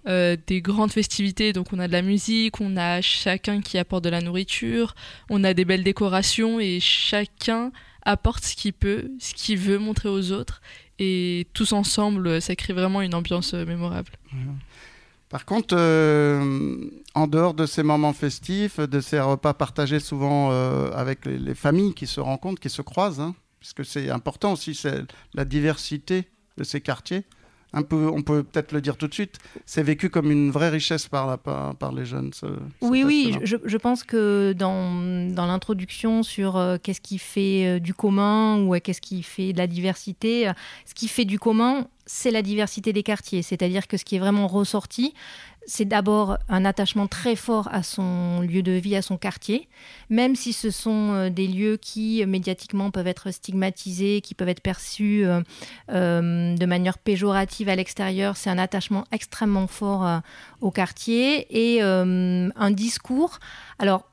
Des 0.06 0.62
grandes 0.62 0.91
festivités, 0.91 1.54
donc 1.54 1.68
on 1.72 1.80
a 1.80 1.88
de 1.88 1.93
la 1.93 2.01
musique, 2.01 2.60
on 2.60 2.76
a 2.76 2.99
chacun 2.99 3.62
qui 3.62 3.78
apporte 3.78 4.04
de 4.04 4.10
la 4.10 4.20
nourriture, 4.20 4.95
on 5.30 5.45
a 5.45 5.54
des 5.54 5.64
belles 5.64 5.86
décorations 5.86 6.60
et 6.60 6.82
chacun 6.82 7.72
apporte 8.06 8.43
ce 8.43 8.56
qu'il 8.56 8.74
peut, 8.74 9.12
ce 9.20 9.34
qu'il 9.34 9.58
veut 9.58 9.78
montrer 9.78 10.10
aux 10.10 10.32
autres 10.32 10.62
et 10.99 11.47
tous 11.54 11.74
ensemble, 11.74 12.41
ça 12.41 12.56
crée 12.56 12.74
vraiment 12.74 13.01
une 13.01 13.16
ambiance 13.16 13.54
euh, 13.54 13.66
mémorable. 13.66 14.12
Par 15.30 15.45
contre, 15.45 15.76
euh, 15.76 16.86
en 17.16 17.28
dehors 17.28 17.56
de 17.56 17.66
ces 17.66 17.82
moments 17.82 18.14
festifs, 18.14 18.80
de 18.80 18.99
ces 19.01 19.20
repas 19.20 19.54
partagés 19.54 19.99
souvent 19.99 20.51
euh, 20.51 20.91
avec 20.93 21.26
les, 21.26 21.39
les 21.39 21.56
familles 21.56 21.93
qui 21.93 22.06
se 22.06 22.20
rencontrent, 22.20 22.62
qui 22.62 22.70
se 22.70 22.84
croisent, 22.84 23.20
hein, 23.20 23.36
puisque 23.60 23.84
c'est 23.84 24.10
important 24.12 24.54
aussi, 24.54 24.76
c'est 24.76 25.01
la 25.34 25.45
diversité 25.45 26.30
de 26.58 26.64
ces 26.64 26.82
quartiers. 26.82 27.24
Un 27.74 27.82
peu, 27.82 28.08
on 28.08 28.22
peut 28.22 28.44
peut-être 28.44 28.72
le 28.72 28.82
dire 28.82 28.98
tout 28.98 29.08
de 29.08 29.14
suite, 29.14 29.38
c'est 29.66 29.82
vécu 29.84 30.10
comme 30.10 30.30
une 30.30 30.52
vraie 30.52 30.70
richesse 30.70 31.08
par, 31.08 31.26
la- 31.28 31.38
par, 31.38 31.76
par 31.76 31.92
les 31.92 32.06
jeunes. 32.06 32.32
ce- 32.34 32.46
Oui, 32.82 33.04
oui, 33.04 33.36
je, 33.44 33.58
je 33.66 33.78
pense 33.78 34.04
que 34.04 34.54
dans, 34.54 35.30
dans 35.34 35.46
l'introduction 35.48 36.22
sur 36.24 36.56
euh, 36.58 36.78
qu'est-ce 36.82 37.02
qui 37.02 37.18
fait 37.18 37.66
euh, 37.66 37.80
du 37.80 37.94
commun 37.94 38.60
ou 38.62 38.76
euh, 38.76 38.80
qu'est-ce 38.80 39.02
qui 39.02 39.24
fait 39.24 39.54
de 39.54 39.58
la 39.58 39.68
diversité, 39.68 40.52
ce 40.86 40.94
qui 40.94 41.08
fait 41.08 41.26
du 41.26 41.40
commun, 41.40 41.88
c'est 42.06 42.32
la 42.32 42.42
diversité 42.42 42.94
des 42.94 43.02
quartiers. 43.04 43.42
C'est-à-dire 43.42 43.88
que 43.88 43.98
ce 43.98 44.06
qui 44.06 44.18
est 44.18 44.20
vraiment 44.20 44.48
ressorti, 44.48 45.14
c'est 45.66 45.86
d'abord 45.86 46.38
un 46.49 46.66
attachement 46.66 47.07
très 47.07 47.36
fort 47.36 47.70
à 47.72 47.84
son 47.84 48.41
lieu 48.41 48.61
de 48.61 48.72
vie, 48.72 48.95
à 48.95 49.01
son 49.01 49.18
quartier, 49.18 49.68
même 50.09 50.36
si 50.36 50.53
ce 50.53 50.72
sont 50.72 51.14
euh, 51.14 51.30
des 51.30 51.47
lieux 51.47 51.78
qui 51.78 52.22
euh, 52.22 52.28
médiatiquement 52.28 52.91
peuvent 52.91 53.07
être 53.07 53.32
stigmatisés, 53.32 54.22
qui 54.22 54.36
peuvent 54.36 54.49
être 54.49 54.61
perçus 54.61 55.26
euh, 55.26 56.55
de 56.55 56.66
manière 56.66 56.97
péjorative 56.97 57.70
à 57.70 57.76
l'extérieur. 57.76 58.38
C'est 58.38 58.49
un 58.49 58.57
attachement 58.57 59.05
extrêmement 59.11 59.68
fort 59.68 60.22
au 60.61 60.72
quartier 60.72 61.47
et 61.49 61.82
un 61.82 62.72
discours. 62.72 63.39
Alors, 63.80 64.05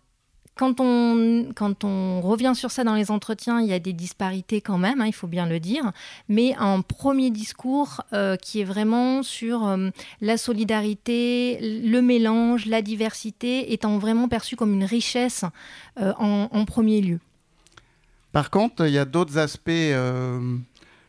quand 0.57 0.81
on, 0.81 1.53
quand 1.55 1.85
on 1.85 2.21
revient 2.21 2.53
sur 2.55 2.71
ça 2.71 2.85
dans 2.85 2.95
les 2.95 3.11
entretiens, 3.11 3.61
il 3.61 3.69
y 3.69 3.73
a 3.73 3.79
des 3.79 3.93
disparités 3.93 4.61
quand 4.61 4.79
même, 4.79 5.01
hein, 5.01 5.07
il 5.07 5.15
faut 5.15 5.27
bien 5.27 5.47
le 5.47 5.59
dire, 5.59 5.93
mais 6.29 6.55
un 6.59 6.83
premier 6.83 7.31
discours 7.31 8.03
euh, 8.13 8.37
qui 8.37 8.61
est 8.61 8.65
vraiment 8.65 9.23
sur 9.23 9.67
euh, 9.67 9.89
la 10.21 10.37
solidarité, 10.37 11.83
le 11.83 12.03
mélange, 12.03 12.67
la 12.67 12.83
diversité, 12.83 13.73
étant 13.73 13.99
vraiment 13.99 14.29
perçu 14.29 14.57
comme 14.57 14.75
une 14.75 14.85
richesse 14.85 15.45
euh, 15.99 16.13
en, 16.19 16.65
premier 16.67 17.01
lieu. 17.01 17.21
Par 18.33 18.51
contre, 18.51 18.87
il 18.87 18.93
y 18.93 18.99
a 18.99 19.07
d'autres 19.07 19.39
aspects 19.39 19.71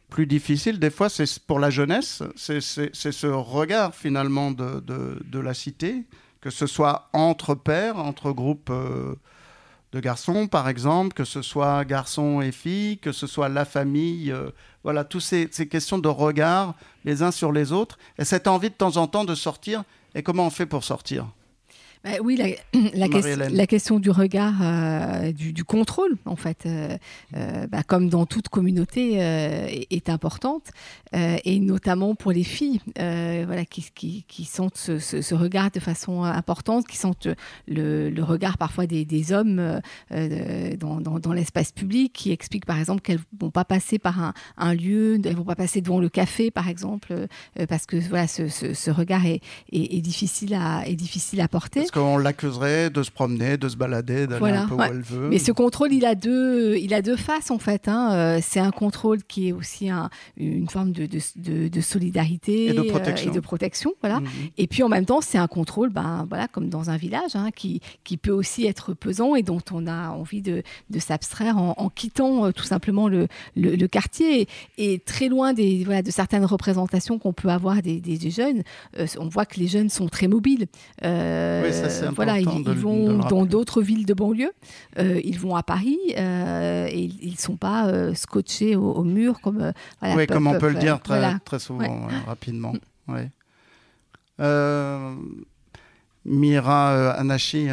plus 0.10 0.28
difficiles. 0.28 0.80
Des 0.80 0.90
fois, 0.90 1.10
c'est 1.10 1.40
pour 1.40 1.60
la 1.60 1.70
jeunesse, 1.70 2.24
c'est 2.36 2.62
ce 2.62 3.28
regard 3.28 3.96
finalement 3.96 4.52
de, 4.52 5.40
la 5.40 5.54
cité, 5.54 6.06
que 6.42 6.50
ce 6.50 6.68
soit 6.68 7.10
entre 7.14 7.56
pairs, 7.56 7.98
entre 7.98 8.32
groupes 8.32 8.72
de 9.92 10.00
garçons, 10.00 10.48
par 10.48 10.70
exemple, 10.70 11.14
que 11.14 11.26
ce 11.26 11.42
soit 11.42 11.84
garçons 11.84 12.42
et 12.42 12.52
filles, 12.52 12.98
que 12.98 13.12
ce 13.12 13.28
soit 13.28 13.50
la 13.50 13.66
famille, 13.66 14.32
euh, 14.32 14.50
voilà, 14.84 15.04
toutes 15.04 15.22
ces, 15.22 15.50
ces, 15.52 15.68
questions 15.68 15.98
de 15.98 16.08
regard 16.08 16.76
les 17.04 17.24
uns 17.24 17.32
sur 17.32 17.52
les 17.52 17.72
autres, 17.72 17.98
et 18.18 18.24
cette 18.24 18.48
envie 18.48 18.70
de 18.70 18.76
temps 18.76 18.98
en 18.98 19.08
temps 19.08 19.26
de 19.26 19.36
sortir, 19.36 19.84
et 20.16 20.24
comment 20.24 20.48
on 20.48 20.50
fait 20.50 20.66
pour 20.66 20.84
sortir? 20.84 21.28
Bah 22.04 22.12
oui, 22.24 22.36
la, 22.36 22.48
la, 23.50 23.68
question 23.68 24.00
du 24.00 24.10
regard, 24.10 24.56
euh, 24.64 25.32
du, 25.32 25.64
contrôle, 25.64 26.18
en 26.26 26.36
fait, 26.36 26.66
euh, 26.66 26.98
euh, 27.36 27.68
bah, 27.68 27.84
comme 27.84 28.10
dans 28.10 28.26
toute 28.26 28.50
communauté, 28.50 29.18
est, 29.92 30.10
importante, 30.10 30.72
et 31.14 31.60
notamment 31.60 32.16
pour 32.16 32.32
les 32.32 32.44
filles, 32.44 32.80
voilà, 32.96 33.66
qui, 33.66 33.86
qui, 33.94 34.26
qui 34.28 34.46
sentent 34.46 34.78
ce, 34.78 35.36
regard 35.36 35.70
de 35.70 35.80
façon 35.80 36.24
importante, 36.24 36.88
qui 36.88 36.98
sentent 36.98 37.28
le, 37.68 38.24
regard 38.24 38.58
parfois 38.58 38.88
des, 38.88 39.34
hommes 39.34 39.80
dans, 40.10 41.00
dans, 41.00 41.34
l'espace 41.34 41.72
public, 41.72 42.14
qui 42.14 42.32
expliquent 42.32 42.66
par 42.66 42.80
exemple 42.80 43.02
qu'elles 43.02 43.20
vont 43.40 43.52
pas 43.52 43.66
passer 43.66 44.00
par 44.00 44.22
un, 44.22 44.34
un, 44.58 44.74
lieu, 44.74 45.20
elles 45.24 45.36
vont 45.36 45.44
pas 45.44 45.56
passer 45.56 45.82
devant 45.82 46.00
le 46.00 46.10
café, 46.10 46.50
par 46.50 46.68
exemple, 46.68 47.28
parce 47.70 47.86
que 47.86 47.98
voilà, 47.98 48.28
ce, 48.28 48.48
ce, 48.48 48.92
regard 48.92 49.26
est, 49.26 49.42
est, 49.72 49.98
est, 49.98 50.02
difficile 50.02 50.56
à, 50.56 50.88
est 50.88 50.96
difficile 50.96 51.42
à 51.42 51.48
porter 51.48 51.86
qu'on 51.92 52.18
l'accuserait 52.18 52.90
de 52.90 53.04
se 53.04 53.12
promener, 53.12 53.58
de 53.58 53.70
se 53.70 53.76
balader, 53.76 54.28
d'aller 54.28 54.52
un 54.52 54.68
peu 54.68 54.76
où 54.76 54.82
elle 54.82 55.02
veut. 55.02 55.30
Mais 55.30 55.38
ce 55.38 55.52
contrôle, 55.52 55.94
il 55.94 56.06
a 56.06 56.16
deux, 56.16 56.78
il 56.78 56.94
a 56.94 57.02
deux 57.02 57.16
faces 57.16 57.52
en 57.52 57.60
fait. 57.60 57.88
Hein. 57.88 58.14
Euh, 58.14 58.40
c'est 58.42 58.60
un 58.60 58.72
contrôle 58.72 59.24
qui 59.24 59.50
est 59.50 59.52
aussi 59.52 59.90
un, 59.90 60.10
une 60.38 60.70
forme 60.70 60.92
de, 60.92 61.06
de, 61.06 61.68
de, 61.68 61.82
solidarité 61.82 62.68
et 62.68 62.74
de 62.74 62.82
protection. 62.82 63.30
Euh, 63.30 63.32
et 63.32 63.36
de 63.36 63.40
protection 63.40 63.94
voilà. 64.02 64.20
Mhm. 64.20 64.28
Et 64.58 64.68
puis 64.68 64.84
en 64.84 64.90
même 64.90 65.06
temps, 65.06 65.22
c'est 65.22 65.38
un 65.38 65.48
contrôle, 65.48 65.90
ben, 65.90 66.26
voilà, 66.30 66.48
comme 66.48 66.70
dans 66.70 66.90
un 66.90 66.98
village, 66.98 67.36
hein, 67.36 67.50
qui, 67.56 67.82
qui 68.04 68.18
peut 68.18 68.32
aussi 68.32 68.66
être 68.66 68.94
pesant 68.94 69.36
et 69.36 69.44
dont 69.44 69.62
on 69.72 69.88
a 69.88 70.10
envie 70.10 70.42
de, 70.42 70.64
s'abstraire 70.98 71.58
en, 71.58 71.90
quittant 71.90 72.46
euh, 72.46 72.52
tout 72.52 72.64
simplement 72.64 73.08
le, 73.08 73.28
le, 73.56 73.88
quartier. 73.88 74.48
Et, 74.78 75.00
très 75.00 75.28
loin 75.28 75.54
des, 75.54 75.84
voilà, 75.84 76.02
de 76.02 76.12
certaines 76.12 76.46
représentations 76.46 77.20
qu'on 77.20 77.34
peut 77.34 77.50
avoir 77.50 77.82
des, 77.82 78.00
des, 78.00 78.30
jeunes, 78.30 78.64
on 79.18 79.28
voit 79.28 79.46
que 79.46 79.60
les 79.60 79.68
jeunes 79.68 79.90
sont 79.90 80.08
très 80.08 80.28
mobiles. 80.28 80.68
oui, 81.02 81.10
ça, 81.90 82.12
voilà, 82.12 82.40
ils, 82.40 82.48
vont 82.48 83.18
dans 83.18 83.46
d'autres 83.46 83.82
villes 83.82 84.06
de 84.06 84.14
banlieue, 84.14 84.52
euh, 85.00 85.22
ils 85.24 85.40
vont 85.40 85.56
à 85.56 85.64
Paris 85.64 86.00
euh, 86.18 86.88
et 86.90 87.10
ils 87.22 87.34
ne 87.34 87.38
sont 87.38 87.58
pas 87.58 87.88
euh, 87.88 88.14
scotchés 88.14 88.76
au, 88.76 89.04
mur 89.04 89.42
comme. 89.42 89.72
voilà, 90.00 90.16
oui, 90.16 90.28
comme 90.28 90.48
on 90.48 90.58
peut 90.58 90.70
le 90.70 90.80
dire 90.80 91.02
très, 91.02 91.40
très 91.40 91.60
souvent, 91.60 92.08
rapidement. 92.28 92.74
Ouais. 93.08 93.30
Mira 96.24 97.12
Anachi, 97.14 97.68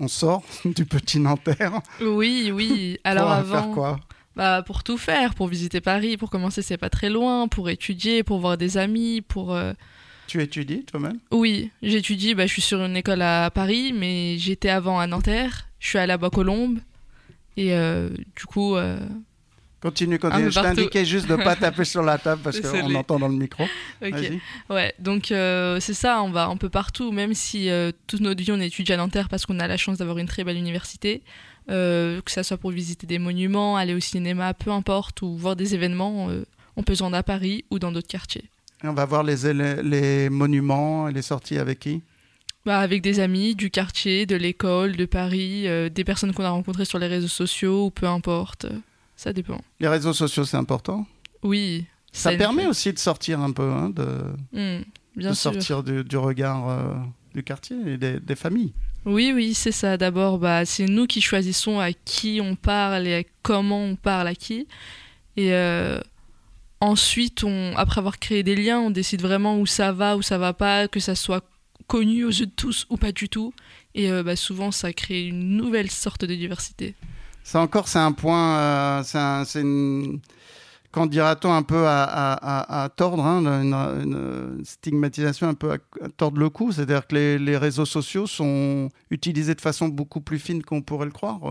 on 0.00 0.08
sort 0.08 0.42
du 0.64 0.84
petit 0.84 1.20
Nanterre. 1.20 1.80
Oui, 2.00 2.50
oui. 2.52 2.98
Alors 3.04 3.26
pour 3.26 3.32
avant. 3.32 3.52
Faire 3.52 3.70
quoi? 3.70 4.00
bah, 4.34 4.62
pour 4.62 4.82
tout 4.82 4.96
faire, 4.98 5.34
pour 5.34 5.46
visiter 5.46 5.80
Paris, 5.80 6.16
pour 6.16 6.30
commencer, 6.30 6.62
c'est 6.62 6.78
pas 6.78 6.90
très 6.90 7.10
loin, 7.10 7.48
pour 7.48 7.68
étudier, 7.68 8.22
pour 8.22 8.40
voir 8.40 8.56
des 8.56 8.78
amis, 8.78 9.20
pour 9.20 9.56
tu 10.32 10.42
étudies 10.42 10.82
toi-même 10.84 11.18
Oui, 11.30 11.70
j'étudie. 11.82 12.34
Bah, 12.34 12.46
je 12.46 12.52
suis 12.52 12.62
sur 12.62 12.82
une 12.82 12.96
école 12.96 13.20
à 13.20 13.50
Paris, 13.50 13.92
mais 13.92 14.38
j'étais 14.38 14.70
avant 14.70 14.98
à 14.98 15.06
Nanterre. 15.06 15.68
Je 15.78 15.88
suis 15.88 15.98
à 15.98 16.06
la 16.06 16.16
Bois-Colombes. 16.16 16.78
Et 17.58 17.74
euh, 17.74 18.08
du 18.34 18.46
coup. 18.46 18.76
Euh, 18.76 18.98
continue, 19.82 20.18
continue. 20.18 20.50
Je 20.50 20.58
t'indiquais 20.58 21.04
juste 21.04 21.26
de 21.26 21.36
ne 21.36 21.44
pas 21.44 21.54
taper 21.54 21.84
sur 21.84 22.02
la 22.02 22.16
table 22.16 22.40
parce 22.42 22.60
qu'on 22.62 22.94
entend 22.94 23.18
dans 23.18 23.28
le 23.28 23.34
micro. 23.34 23.64
ok. 24.02 24.32
Ouais, 24.70 24.94
donc 24.98 25.30
euh, 25.32 25.80
c'est 25.80 25.92
ça, 25.92 26.22
on 26.22 26.30
va 26.30 26.46
un 26.46 26.56
peu 26.56 26.70
partout, 26.70 27.12
même 27.12 27.34
si 27.34 27.68
toute 28.06 28.20
notre 28.20 28.42
vie 28.42 28.52
on 28.52 28.60
étudie 28.60 28.94
à 28.94 28.96
Nanterre 28.96 29.28
parce 29.28 29.44
qu'on 29.44 29.60
a 29.60 29.68
la 29.68 29.76
chance 29.76 29.98
d'avoir 29.98 30.16
une 30.16 30.28
très 30.28 30.44
belle 30.44 30.56
université. 30.56 31.20
que 31.68 32.22
ça 32.28 32.42
soit 32.42 32.56
pour 32.56 32.70
visiter 32.70 33.06
des 33.06 33.18
monuments, 33.18 33.76
aller 33.76 33.92
au 33.92 34.00
cinéma, 34.00 34.54
peu 34.54 34.70
importe, 34.70 35.20
ou 35.20 35.36
voir 35.36 35.56
des 35.56 35.74
événements, 35.74 36.30
on 36.76 36.82
peut 36.82 36.94
se 36.94 37.02
rendre 37.02 37.18
à 37.18 37.22
Paris 37.22 37.66
ou 37.70 37.78
dans 37.78 37.92
d'autres 37.92 38.08
quartiers 38.08 38.48
on 38.88 38.94
va 38.94 39.04
voir 39.04 39.22
les, 39.22 39.52
les 39.82 40.30
monuments 40.30 41.08
et 41.08 41.12
les 41.12 41.22
sorties 41.22 41.58
avec 41.58 41.80
qui? 41.80 42.02
Bah, 42.64 42.78
Avec 42.78 43.02
des 43.02 43.18
amis 43.18 43.54
du 43.54 43.70
quartier, 43.70 44.24
de 44.24 44.36
l'école, 44.36 44.96
de 44.96 45.04
Paris, 45.04 45.66
euh, 45.66 45.88
des 45.88 46.04
personnes 46.04 46.32
qu'on 46.32 46.44
a 46.44 46.50
rencontrées 46.50 46.84
sur 46.84 46.98
les 46.98 47.08
réseaux 47.08 47.28
sociaux 47.28 47.86
ou 47.86 47.90
peu 47.90 48.06
importe. 48.06 48.66
Ça 49.16 49.32
dépend. 49.32 49.60
Les 49.80 49.88
réseaux 49.88 50.12
sociaux, 50.12 50.44
c'est 50.44 50.56
important? 50.56 51.06
Oui. 51.42 51.86
Ça 52.12 52.36
permet 52.36 52.66
aussi 52.66 52.92
de 52.92 52.98
sortir 52.98 53.40
un 53.40 53.52
peu, 53.52 53.68
hein, 53.70 53.90
de, 53.90 54.06
mmh, 54.52 54.82
bien 55.16 55.34
sortir 55.34 55.82
du, 55.82 56.16
regard 56.16 56.68
euh, 56.68 56.94
du 57.34 57.42
quartier 57.42 57.76
et 57.86 57.96
des, 57.96 58.36
familles. 58.36 58.72
Oui, 59.06 59.32
oui, 59.34 59.54
c'est 59.54 59.72
ça. 59.72 59.96
D'abord, 59.96 60.38
bah, 60.38 60.64
c'est 60.64 60.86
nous 60.86 61.06
qui 61.06 61.20
choisissons 61.20 61.80
à 61.80 61.92
qui 61.92 62.40
on 62.42 62.54
parle 62.54 63.08
et 63.08 63.26
comment 63.42 63.82
on 63.82 63.96
parle 63.96 64.28
à 64.28 64.34
qui. 64.34 64.68
Et 65.36 65.54
euh, 65.54 66.00
Ensuite, 66.82 67.44
après 67.76 68.00
avoir 68.00 68.18
créé 68.18 68.42
des 68.42 68.56
liens, 68.56 68.80
on 68.80 68.90
décide 68.90 69.22
vraiment 69.22 69.56
où 69.60 69.66
ça 69.66 69.92
va, 69.92 70.16
où 70.16 70.22
ça 70.22 70.36
va 70.36 70.52
pas, 70.52 70.88
que 70.88 70.98
ça 70.98 71.14
soit 71.14 71.44
connu 71.86 72.24
aux 72.24 72.30
yeux 72.30 72.46
de 72.46 72.50
tous 72.50 72.88
ou 72.90 72.96
pas 72.96 73.12
du 73.12 73.28
tout. 73.28 73.54
Et 73.94 74.10
euh, 74.10 74.24
bah, 74.24 74.34
souvent, 74.34 74.72
ça 74.72 74.92
crée 74.92 75.28
une 75.28 75.56
nouvelle 75.56 75.92
sorte 75.92 76.24
de 76.24 76.34
diversité. 76.34 76.96
Ça 77.44 77.60
encore, 77.60 77.86
c'est 77.86 78.00
un 78.00 78.10
point, 78.10 78.58
euh, 78.58 79.44
c'est 79.44 79.60
une 79.60 80.18
quand 80.90 81.06
dira-t-on 81.06 81.52
un 81.52 81.62
peu 81.62 81.84
à, 81.86 82.90
tordre, 82.96 83.24
hein, 83.24 83.62
une, 83.62 84.64
stigmatisation 84.64 85.48
un 85.48 85.54
peu 85.54 85.70
à, 85.70 85.78
tordre 86.16 86.40
le 86.40 86.50
cou, 86.50 86.72
c'est-à-dire 86.72 87.06
que 87.06 87.36
les, 87.36 87.56
réseaux 87.56 87.86
sociaux 87.86 88.26
sont 88.26 88.88
utilisés 89.08 89.54
de 89.54 89.60
façon 89.60 89.86
beaucoup 89.86 90.20
plus 90.20 90.40
fine 90.40 90.64
qu'on 90.64 90.82
pourrait 90.82 91.06
le 91.06 91.12
croire. 91.12 91.42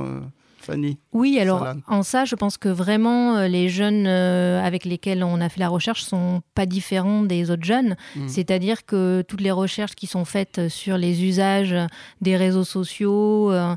Fanny 0.61 0.99
Oui, 1.13 1.39
alors 1.39 1.65
en 1.87 2.03
ça, 2.03 2.25
je 2.25 2.35
pense 2.35 2.57
que 2.57 2.69
vraiment 2.69 3.35
euh, 3.35 3.47
les 3.47 3.69
jeunes 3.69 4.05
euh, 4.07 4.63
avec 4.63 4.85
lesquels 4.85 5.23
on 5.23 5.41
a 5.41 5.49
fait 5.49 5.59
la 5.59 5.69
recherche 5.69 6.03
sont 6.03 6.41
pas 6.55 6.65
différents 6.65 7.23
des 7.23 7.51
autres 7.51 7.63
jeunes. 7.63 7.95
Hmm. 8.15 8.27
C'est-à-dire 8.27 8.85
que 8.85 9.23
toutes 9.27 9.41
les 9.41 9.51
recherches 9.51 9.95
qui 9.95 10.07
sont 10.07 10.25
faites 10.25 10.69
sur 10.69 10.97
les 10.97 11.23
usages 11.23 11.75
des 12.21 12.37
réseaux 12.37 12.63
sociaux 12.63 13.51
euh, 13.51 13.75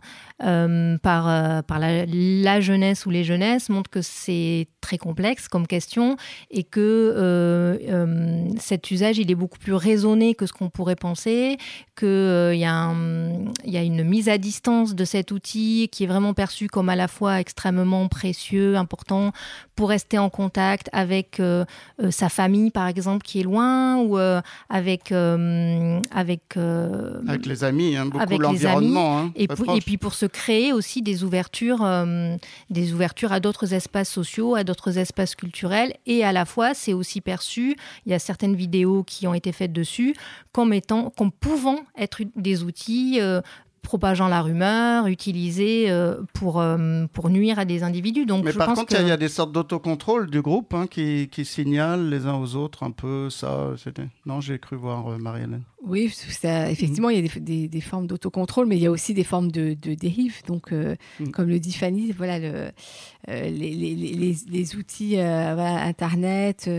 par, 0.99 1.65
par 1.65 1.79
la, 1.79 2.61
jeunesse 2.61 3.07
ou 3.07 3.11
les 3.11 3.25
jeunesses 3.25 3.69
montrent 3.69 3.91
que 3.91 4.03
c'est 4.03 4.69
très 4.81 4.99
complexe 4.99 5.49
comme 5.49 5.67
question 5.67 6.17
et 6.51 6.65
que 6.65 7.79
cet 8.59 8.91
usage 8.91 9.19
il 9.19 9.31
est 9.31 9.35
beaucoup 9.35 9.59
plus 9.59 9.75
raisonné 9.75 10.35
que 10.35 10.47
ce 10.47 10.53
qu'on 10.53 10.71
pourrait 10.71 10.97
penser, 10.97 11.57
qu'il 11.97 12.55
y, 12.55 12.59
y, 12.61 12.67
a 12.67 13.83
une 13.83 14.05
mise 14.05 14.29
à 14.29 14.39
distance 14.39 14.95
de 14.95 15.05
cet 15.05 15.31
outil 15.31 15.89
qui 15.91 16.05
est 16.05 16.07
vraiment 16.07 16.35
perçu 16.35 16.69
comme 16.75 16.89
à 16.89 16.97
la 16.97 17.07
fois 17.07 17.39
extrêmement 17.39 18.09
précieux, 18.09 18.77
important 18.77 19.31
pour 19.77 19.91
rester 19.91 20.19
en 20.19 20.29
contact 20.29 20.91
avec 20.93 21.39
euh, 21.39 21.65
euh, 22.03 22.11
sa 22.11 22.29
famille, 22.29 22.73
par 22.73 22.89
exemple, 22.89 23.25
qui 23.25 23.39
est 23.39 23.45
loin, 23.45 23.99
ou 23.99 24.19
euh, 24.19 24.41
avec 24.69 25.13
avec 25.13 26.57
avec 26.57 27.47
les 27.47 27.63
amis, 27.63 27.97
hein, 27.97 28.07
beaucoup 28.07 28.39
l'environnement. 28.39 29.21
Hein, 29.21 29.33
et, 29.37 29.47
puis, 29.47 29.77
et 29.77 29.81
puis 29.81 29.99
pour 29.99 30.15
se 30.15 30.27
créer 30.27 30.73
aussi 30.73 31.01
des 31.01 31.23
ouvertures, 31.23 31.87
des 32.71 32.93
ouvertures 32.93 33.31
à 33.31 33.39
d'autres 33.39 33.73
espaces 33.73 34.11
sociaux, 34.11 34.57
à 34.57 34.65
d'autres 34.65 34.99
espaces 34.99 35.37
culturels, 35.37 35.95
et 36.07 36.25
à 36.25 36.33
la 36.33 36.45
fois 36.45 36.75
c'est 36.75 36.93
aussi 36.93 37.21
perçu. 37.21 37.77
Il 38.05 38.11
y 38.11 38.17
a 38.17 38.19
certaines 38.19 38.57
vidéos 38.57 39.05
qui 39.05 39.29
ont 39.29 39.35
été 39.35 39.53
faites 39.53 39.73
dessus 39.73 40.17
comme 40.51 40.73
étant, 40.73 41.11
comme 41.17 41.31
pouvant 41.31 41.79
être 41.97 42.23
des 42.35 42.65
outils 42.65 43.21
propageant 43.85 44.27
la 44.27 44.43
rumeur, 44.43 45.07
utilisé 45.07 45.89
euh, 45.89 46.17
pour, 46.33 46.61
euh, 46.61 47.07
pour 47.13 47.31
nuire 47.31 47.61
à 47.61 47.65
des 47.65 47.85
individus. 47.85 48.27
Donc, 48.27 48.45
Mais 48.45 48.53
par 48.53 48.75
contre, 48.75 48.99
il 48.99 49.07
y, 49.07 49.13
a 49.13 49.17
des 49.17 49.29
sortes 49.29 49.53
d'autocontrôle 49.53 50.29
du 50.29 50.43
groupe 50.43 50.75
hein, 50.75 50.87
qui, 50.89 51.29
qui, 51.31 51.45
signalent 51.45 52.09
les 52.09 52.27
uns 52.27 52.35
aux 52.35 52.57
autres 52.57 52.83
un 52.83 52.91
peu 52.91 53.31
ça. 53.31 53.75
Non, 54.27 54.41
j'ai 54.41 54.59
cru 54.59 54.75
voir 54.75 55.07
euh, 55.07 55.19
Marie-Hélène. 55.19 55.63
Oui, 55.87 56.09
ça, 56.09 56.71
effectivement, 56.71 57.11
il 57.11 57.25
y 57.25 57.29
a 57.29 57.41
des, 57.41 57.69
des, 57.69 57.81
formes 57.83 58.07
d'autocontrôle, 58.07 58.67
mais 58.67 58.77
il 58.77 58.83
y 58.83 58.87
a 58.87 58.91
aussi 58.91 59.13
des 59.13 59.23
formes 59.23 59.53
de, 59.53 59.75
de 59.75 59.95
dérive. 59.95 60.43
Donc, 60.47 60.73
mm. 60.73 61.31
comme 61.31 61.49
le 61.49 61.61
dit 61.61 61.75
Fanny, 61.75 62.11
voilà, 62.11 62.39
le, 62.39 62.71
les, 63.29 63.51
les, 63.51 64.35
les, 64.49 64.77
outils 64.77 65.19
Internet, 65.19 66.71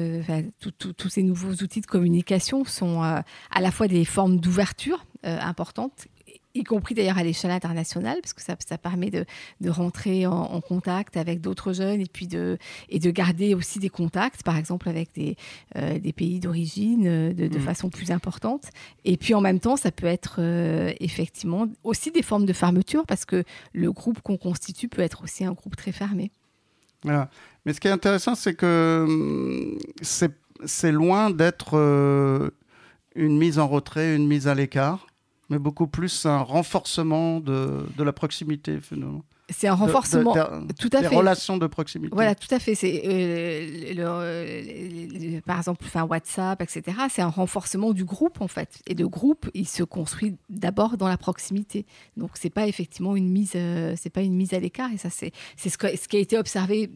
tous 0.57 1.09
ces 1.09 1.21
nouveaux 1.21 1.53
outils 1.53 1.81
de 1.81 1.85
communication 1.85 2.65
sont 2.65 3.03
à 3.03 3.23
la 3.61 3.69
fois 3.69 3.87
des 3.87 4.05
formes 4.05 4.39
d'ouverture 4.39 5.05
importantes 5.23 6.07
y 6.55 6.63
compris 6.63 6.95
d'ailleurs 6.95 7.17
à 7.17 7.23
l'échelle 7.23 7.51
internationale, 7.51 8.17
parce 8.21 8.33
que 8.33 8.41
ça, 8.41 8.55
ça 8.65 8.77
permet 8.77 9.11
de, 9.11 9.25
de 9.61 9.69
rentrer 9.69 10.25
en, 10.25 10.33
en, 10.33 10.61
contact 10.61 11.17
avec 11.17 11.41
d'autres 11.41 11.73
jeunes 11.73 12.01
et 12.01 12.07
puis 12.11 12.27
de, 12.27 12.57
et 12.89 12.99
de 12.99 13.11
garder 13.11 13.53
aussi 13.53 13.79
des 13.79 13.89
contacts, 13.89 14.41
par 14.43 14.57
exemple 14.57 14.89
avec 14.89 15.13
des, 15.13 15.35
euh, 15.75 15.99
des 15.99 16.13
pays 16.13 16.39
d'origine 16.39 17.07
euh, 17.07 17.33
de, 17.33 17.47
de 17.47 17.57
mmh. 17.57 17.61
façon 17.61 17.89
plus 17.89 18.11
importante. 18.11 18.69
Et 19.03 19.17
puis 19.17 19.33
en 19.33 19.41
même 19.41 19.59
temps, 19.59 19.77
ça 19.77 19.91
peut 19.91 20.07
être 20.07 20.37
euh, 20.39 20.91
effectivement 20.99 21.67
aussi 21.83 22.11
des 22.11 22.23
formes 22.23 22.45
de 22.45 22.53
fermeture, 22.53 23.05
parce 23.05 23.25
que 23.25 23.43
le 23.73 23.91
groupe 23.91 24.21
qu'on 24.21 24.37
constitue 24.37 24.87
peut 24.87 25.01
être 25.01 25.23
aussi 25.23 25.45
un 25.45 25.53
groupe 25.53 25.75
très 25.75 25.91
fermé. 25.91 26.31
Voilà. 27.03 27.29
Mais 27.65 27.73
ce 27.73 27.79
qui 27.79 27.87
est 27.87 27.91
intéressant, 27.91 28.35
c'est 28.35 28.55
que 28.55 29.05
hum, 29.07 29.77
c'est 30.65 30.91
loin 30.91 31.29
d'être 31.29 31.77
euh, 31.77 32.49
une 33.15 33.37
mise 33.37 33.59
en 33.59 33.67
retrait, 33.67 34.15
une 34.15 34.27
mise 34.27 34.47
à 34.47 34.55
l'écart, 34.55 35.07
mais 35.49 35.59
beaucoup 35.59 35.87
plus 35.87 36.25
un 36.25 36.39
renforcement 36.39 37.39
de, 37.39 37.85
de 37.97 38.03
la 38.03 38.13
proximité 38.13 38.79
finalement. 38.81 39.23
C'est 39.49 39.67
un 39.67 39.75
renforcement, 39.75 40.33
de, 40.33 40.67
de, 40.67 40.73
tout 40.73 40.89
à 40.93 41.01
des 41.01 41.07
fait. 41.07 41.15
relations 41.15 41.57
de 41.57 41.67
proximité. 41.67 42.09
Voilà, 42.15 42.33
tout 42.33 42.53
à 42.53 42.57
fait. 42.57 42.73
C'est 42.73 43.03
euh, 43.05 43.93
le, 43.93 45.39
par 45.41 45.59
exemple, 45.59 45.83
enfin 45.85 46.03
WhatsApp, 46.03 46.61
etc. 46.63 46.97
C'est 47.09 47.21
un 47.21 47.29
renforcement 47.29 47.93
du 47.93 48.05
groupe 48.05 48.41
en 48.41 48.47
fait. 48.47 48.81
Et 48.87 48.95
le 48.95 49.07
groupe, 49.07 49.49
il 49.53 49.67
se 49.67 49.83
construit 49.83 50.35
d'abord 50.49 50.97
dans 50.97 51.07
la 51.07 51.17
proximité. 51.17 51.85
Donc 52.17 52.31
c'est 52.33 52.49
pas 52.49 52.67
effectivement 52.67 53.15
une 53.15 53.29
mise, 53.29 53.51
euh, 53.55 53.93
c'est 53.95 54.09
pas 54.09 54.21
une 54.21 54.33
mise 54.33 54.53
à 54.55 54.59
l'écart. 54.59 54.91
Et 54.91 54.97
ça, 54.97 55.11
c'est 55.11 55.31
c'est 55.57 55.69
ce, 55.69 55.77
ce, 55.77 56.07
qui 56.07 56.17
a 56.17 56.19
été 56.19 56.39
observé 56.39 56.89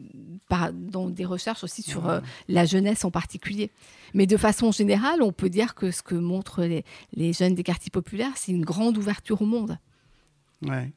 par, 0.47 0.73
dans 0.73 1.07
des 1.07 1.25
recherches 1.25 1.63
aussi 1.63 1.83
sur 1.83 2.09
euh, 2.09 2.19
la 2.47 2.65
jeunesse 2.65 3.05
en 3.05 3.11
particulier. 3.11 3.69
Mais 4.15 4.25
de 4.25 4.37
façon 4.37 4.71
générale, 4.71 5.21
on 5.21 5.31
peut 5.31 5.49
dire 5.49 5.75
que 5.75 5.91
ce 5.91 6.01
que 6.01 6.15
montrent 6.15 6.63
les, 6.63 6.83
les 7.13 7.31
jeunes 7.31 7.53
des 7.53 7.63
quartiers 7.63 7.91
populaires, 7.91 8.31
c'est 8.35 8.51
une 8.51 8.65
grande 8.65 8.97
ouverture 8.97 9.43
au 9.43 9.45
monde. 9.45 9.77
Ouais. 10.63 10.91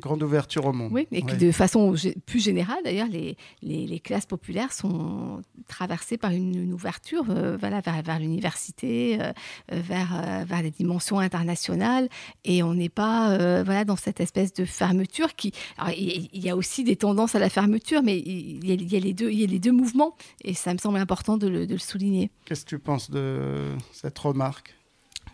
Grande 0.00 0.22
ouverture 0.22 0.64
au 0.64 0.72
monde. 0.72 0.92
Oui, 0.92 1.08
et 1.10 1.24
ouais. 1.24 1.36
de 1.36 1.50
façon 1.50 1.94
plus 2.24 2.40
générale, 2.40 2.78
d'ailleurs, 2.84 3.08
les, 3.08 3.36
les, 3.62 3.84
les, 3.86 3.98
classes 3.98 4.26
populaires 4.26 4.72
sont 4.72 5.42
traversées 5.66 6.16
par 6.16 6.30
une, 6.30 6.54
une 6.54 6.72
ouverture 6.72 7.24
euh, 7.30 7.56
voilà, 7.58 7.80
vers, 7.80 8.00
vers 8.02 8.18
l'université, 8.20 9.18
euh, 9.20 9.32
vers, 9.72 10.14
euh, 10.14 10.44
vers 10.44 10.62
les 10.62 10.70
dimensions 10.70 11.18
internationales, 11.18 12.08
et 12.44 12.62
on 12.62 12.74
n'est 12.74 12.88
pas 12.88 13.30
euh, 13.30 13.62
voilà, 13.64 13.84
dans 13.84 13.96
cette 13.96 14.20
espèce 14.20 14.52
de 14.52 14.64
fermeture 14.64 15.34
qui... 15.34 15.52
Alors, 15.78 15.92
il, 15.96 16.28
il, 16.32 16.44
y 16.44 16.48
a 16.48 16.56
aussi 16.56 16.84
des 16.84 16.94
tendances 16.94 17.34
à 17.34 17.40
la 17.40 17.50
fermeture, 17.50 18.02
mais 18.04 18.18
il 18.18 18.64
y 18.66 18.70
a, 18.70 18.74
il 18.74 18.92
y 18.92 18.96
a, 18.96 19.00
les, 19.00 19.14
deux, 19.14 19.32
il 19.32 19.40
y 19.40 19.44
a 19.44 19.48
les 19.48 19.58
deux 19.58 19.72
mouvements, 19.72 20.14
et 20.44 20.54
ça 20.54 20.72
me 20.72 20.78
semble 20.78 20.98
important 20.98 21.38
de 21.38 21.48
le, 21.48 21.66
de 21.66 21.72
le 21.72 21.80
souligner. 21.80 22.30
Qu'est-ce 22.44 22.64
que 22.64 22.70
tu 22.70 22.78
penses 22.78 23.10
de 23.10 23.74
cette 23.92 24.18
remarque? 24.18 24.77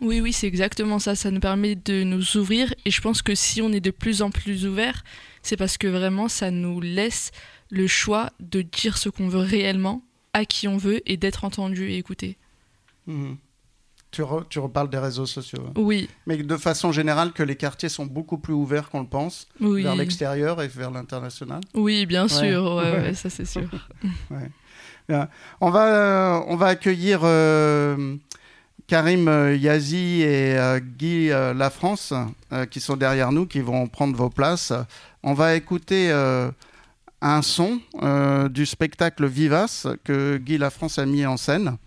Oui, 0.01 0.21
oui, 0.21 0.33
c'est 0.33 0.47
exactement 0.47 0.99
ça. 0.99 1.15
Ça 1.15 1.31
nous 1.31 1.39
permet 1.39 1.75
de 1.75 2.03
nous 2.03 2.37
ouvrir. 2.37 2.73
Et 2.85 2.91
je 2.91 3.01
pense 3.01 3.21
que 3.21 3.35
si 3.35 3.61
on 3.61 3.71
est 3.71 3.79
de 3.79 3.91
plus 3.91 4.21
en 4.21 4.31
plus 4.31 4.65
ouvert, 4.65 5.03
c'est 5.41 5.57
parce 5.57 5.77
que 5.77 5.87
vraiment, 5.87 6.27
ça 6.27 6.51
nous 6.51 6.81
laisse 6.81 7.31
le 7.69 7.87
choix 7.87 8.29
de 8.39 8.61
dire 8.61 8.97
ce 8.97 9.09
qu'on 9.09 9.27
veut 9.27 9.39
réellement, 9.39 10.03
à 10.33 10.45
qui 10.45 10.67
on 10.67 10.77
veut, 10.77 11.01
et 11.05 11.17
d'être 11.17 11.43
entendu 11.43 11.89
et 11.89 11.97
écouté. 11.97 12.37
Mmh. 13.07 13.33
Tu, 14.11 14.21
re, 14.23 14.45
tu, 14.47 14.59
reparles 14.59 14.89
des 14.89 14.97
réseaux 14.97 15.25
sociaux. 15.25 15.63
Hein. 15.67 15.73
Oui. 15.75 16.09
Mais 16.25 16.37
de 16.37 16.57
façon 16.57 16.91
générale, 16.91 17.33
que 17.33 17.43
les 17.43 17.55
quartiers 17.55 17.89
sont 17.89 18.05
beaucoup 18.05 18.37
plus 18.37 18.53
ouverts 18.53 18.89
qu'on 18.89 19.01
le 19.01 19.07
pense, 19.07 19.47
oui. 19.59 19.83
vers 19.83 19.95
l'extérieur 19.95 20.61
et 20.61 20.67
vers 20.67 20.91
l'international. 20.91 21.61
Oui, 21.73 22.05
bien 22.05 22.27
sûr. 22.27 22.75
Ouais. 22.75 22.83
Ouais, 22.83 23.01
ouais, 23.01 23.13
ça, 23.13 23.29
c'est 23.29 23.45
sûr. 23.45 23.69
Bien. 25.09 25.29
On, 25.61 25.69
va, 25.69 25.87
euh, 25.87 26.41
on 26.47 26.55
va 26.55 26.67
accueillir... 26.67 27.21
Euh, 27.23 28.17
Karim 28.87 29.27
Yazi 29.59 30.21
et 30.21 30.57
euh, 30.57 30.79
Guy 30.79 31.31
euh, 31.31 31.53
Lafrance 31.53 32.13
euh, 32.53 32.65
qui 32.65 32.79
sont 32.79 32.95
derrière 32.95 33.31
nous, 33.31 33.47
qui 33.47 33.59
vont 33.59 33.87
prendre 33.87 34.15
vos 34.15 34.29
places. 34.29 34.73
On 35.23 35.33
va 35.33 35.55
écouter 35.55 36.11
euh, 36.11 36.51
un 37.21 37.41
son 37.41 37.79
euh, 38.03 38.47
du 38.47 38.65
spectacle 38.65 39.25
Vivace 39.25 39.87
que 40.03 40.37
Guy 40.37 40.59
Lafrance 40.59 40.99
a 40.99 41.05
mis 41.07 41.25
en 41.25 41.37
scène. 41.37 41.77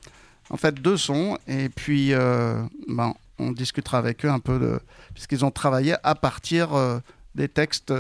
En 0.51 0.57
fait, 0.57 0.74
deux 0.74 0.96
sons. 0.96 1.38
Et 1.46 1.68
puis, 1.68 2.12
euh, 2.12 2.61
ben, 2.88 3.14
on 3.38 3.53
discutera 3.53 3.99
avec 3.99 4.24
eux 4.24 4.30
un 4.30 4.40
peu, 4.40 4.80
puisqu'ils 5.14 5.44
ont 5.44 5.53
travaillé 5.53 5.94
à 6.03 6.16
partir 6.16 6.74
euh, 6.74 6.99
des 7.36 7.49
textes 7.49 7.92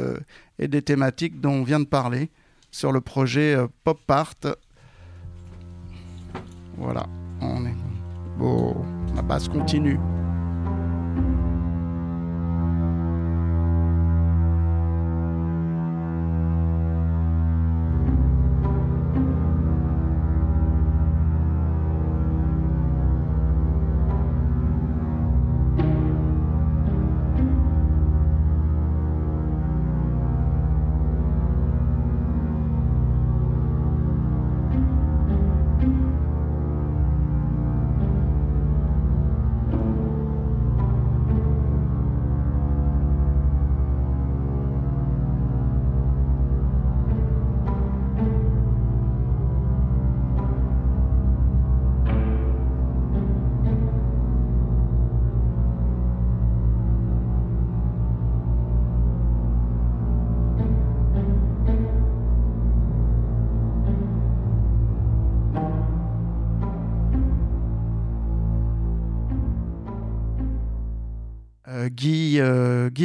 et 0.58 0.66
des 0.66 0.82
thématiques 0.82 1.40
dont 1.40 1.52
on 1.52 1.62
vient 1.62 1.78
de 1.80 1.84
parler 1.84 2.30
sur 2.72 2.90
le 2.90 3.00
projet 3.00 3.56
Pop 3.84 4.00
Part. 4.06 4.34
Voilà, 6.76 7.06
on 7.40 7.64
est. 7.64 7.87
Bon, 8.38 8.76
la 9.16 9.22
basse 9.22 9.48
continue. 9.48 9.98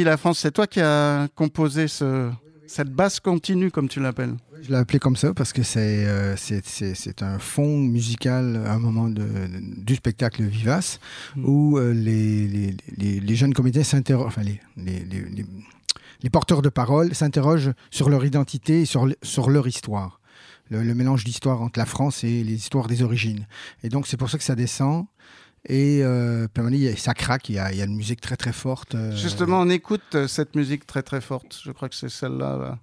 Guy 0.04 0.10
Lafrance, 0.10 0.40
c'est 0.40 0.50
toi 0.50 0.66
qui 0.66 0.82
as 0.82 1.28
composé 1.34 1.88
ce, 1.88 2.30
cette 2.66 2.90
basse 2.90 3.20
continue, 3.20 3.70
comme 3.70 3.88
tu 3.88 4.00
l'appelles. 4.00 4.34
Je 4.60 4.68
l'ai 4.68 4.76
appelé 4.76 4.98
comme 4.98 5.16
ça 5.16 5.32
parce 5.32 5.54
que 5.54 5.62
c'est 5.62 6.04
euh, 6.06 6.36
un 7.22 7.38
fond 7.38 7.78
musical 7.78 8.62
à 8.66 8.74
un 8.74 8.78
moment 8.78 9.08
de, 9.08 9.24
du 9.78 9.94
spectacle 9.94 10.42
Vivace 10.42 11.00
mmh. 11.36 11.44
où 11.46 11.78
euh, 11.78 11.94
les, 11.94 12.46
les, 12.46 12.76
les, 12.98 13.20
les, 13.20 13.34
jeunes 13.34 13.54
comédiens 13.54 13.82
s'interrogent, 13.82 14.26
enfin 14.26 14.42
les, 14.42 14.60
les, 14.76 16.30
porteurs 16.30 16.60
de 16.60 16.68
parole 16.68 17.14
s'interrogent 17.14 17.72
sur 17.90 18.10
leur 18.10 18.26
identité 18.26 18.82
et 18.82 18.84
sur, 18.84 19.08
sur 19.22 19.48
leur 19.48 19.66
histoire. 19.66 20.20
Le, 20.68 20.82
le 20.82 20.94
mélange 20.94 21.24
d'histoire 21.24 21.62
entre 21.62 21.78
la 21.78 21.86
France 21.86 22.24
et 22.24 22.44
les 22.44 22.54
histoires 22.56 22.88
des 22.88 23.02
origines. 23.02 23.46
Et 23.82 23.88
donc 23.88 24.06
c'est 24.06 24.18
pour 24.18 24.28
ça 24.28 24.36
que 24.36 24.44
ça 24.44 24.54
descend. 24.54 25.06
Et 25.66 26.02
euh, 26.02 26.46
ça 26.96 27.14
craque, 27.14 27.48
il 27.48 27.54
y, 27.54 27.58
a, 27.58 27.72
il 27.72 27.78
y, 27.78 27.82
a, 27.82 27.84
une 27.84 27.96
musique 27.96 28.20
très 28.20 28.36
très 28.36 28.52
forte. 28.52 28.94
Euh... 28.94 29.16
Justement, 29.16 29.60
on 29.60 29.70
écoute 29.70 30.26
cette 30.26 30.56
musique 30.56 30.86
très 30.86 31.02
très 31.02 31.20
forte. 31.20 31.58
Je 31.64 31.72
crois 31.72 31.88
que 31.88 31.94
c'est 31.94 32.10
celle-là. 32.10 32.58
Là. 32.58 32.78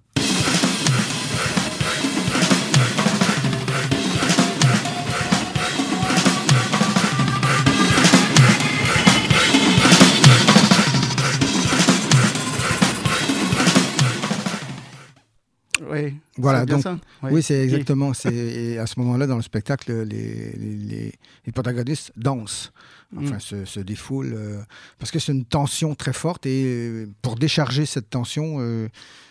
Voilà, 16.42 16.66
donc 16.66 16.84
oui, 17.22 17.30
oui 17.32 17.42
c'est 17.42 17.62
exactement. 17.62 18.12
C'est 18.14 18.78
à 18.78 18.86
ce 18.86 18.98
moment-là 19.00 19.26
dans 19.26 19.36
le 19.36 19.42
spectacle, 19.42 19.92
les, 20.02 20.52
les, 20.56 21.12
les 21.46 21.52
protagonistes 21.52 22.12
dansent, 22.16 22.72
enfin 23.16 23.36
mm. 23.36 23.40
se, 23.40 23.64
se, 23.64 23.80
défoulent, 23.80 24.34
euh, 24.34 24.60
parce 24.98 25.10
que 25.10 25.18
c'est 25.18 25.32
une 25.32 25.44
tension 25.44 25.94
très 25.94 26.12
forte 26.12 26.46
et 26.46 27.06
pour 27.22 27.36
décharger 27.36 27.86
cette 27.86 28.10
tension. 28.10 28.56
Euh, 28.60 28.88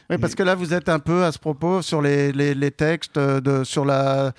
oui, 0.09 0.17
parce 0.17 0.35
que 0.35 0.43
là 0.43 0.55
vous 0.55 0.73
êtes 0.73 0.89
un 0.89 0.99
peu 0.99 1.23
à 1.23 1.31
ce 1.31 1.39
propos 1.39 1.81
sur 1.81 2.01
les, 2.01 2.31
les, 2.31 2.71
textes 2.71 3.17
de 3.17 3.63
sur 3.63 3.85
la 3.85 4.33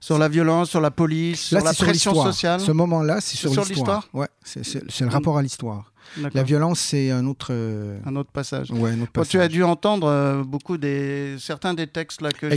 sur 0.00 0.18
la 0.18 0.28
violence, 0.28 0.70
sur 0.70 0.80
la 0.80 0.90
police, 0.90 1.52
là, 1.52 1.60
sur 1.60 1.66
la 1.66 1.72
sur 1.74 1.86
pression 1.86 2.14
sociale. 2.14 2.60
Ce 2.60 2.72
moment-là, 2.72 3.20
c'est 3.20 3.36
sur, 3.36 3.52
sur 3.52 3.64
l'histoire. 3.64 4.08
Ouais, 4.12 4.26
c'est 4.42 5.00
le 5.00 5.08
rapport 5.10 5.38
à 5.38 5.42
l'histoire. 5.42 5.91
La 6.34 6.42
violence, 6.42 6.80
c'est 6.80 7.10
un 7.10 7.26
autre. 7.26 7.48
euh, 7.50 7.98
Un 8.04 8.16
autre 8.16 8.30
passage. 8.30 8.70
Ouais, 8.70 8.90
un 8.90 9.00
autre 9.02 9.12
Bon, 9.14 9.22
tu 9.24 9.36
as 9.36 9.40
passage. 9.40 9.52
dû 9.52 9.62
entendre 9.62 10.06
euh, 10.08 10.42
beaucoup 10.44 10.76
des 10.78 11.36
certains 11.38 11.74
des 11.74 11.86
textes 11.86 12.20
là 12.22 12.30
que 12.30 12.48
j'ai 12.50 12.56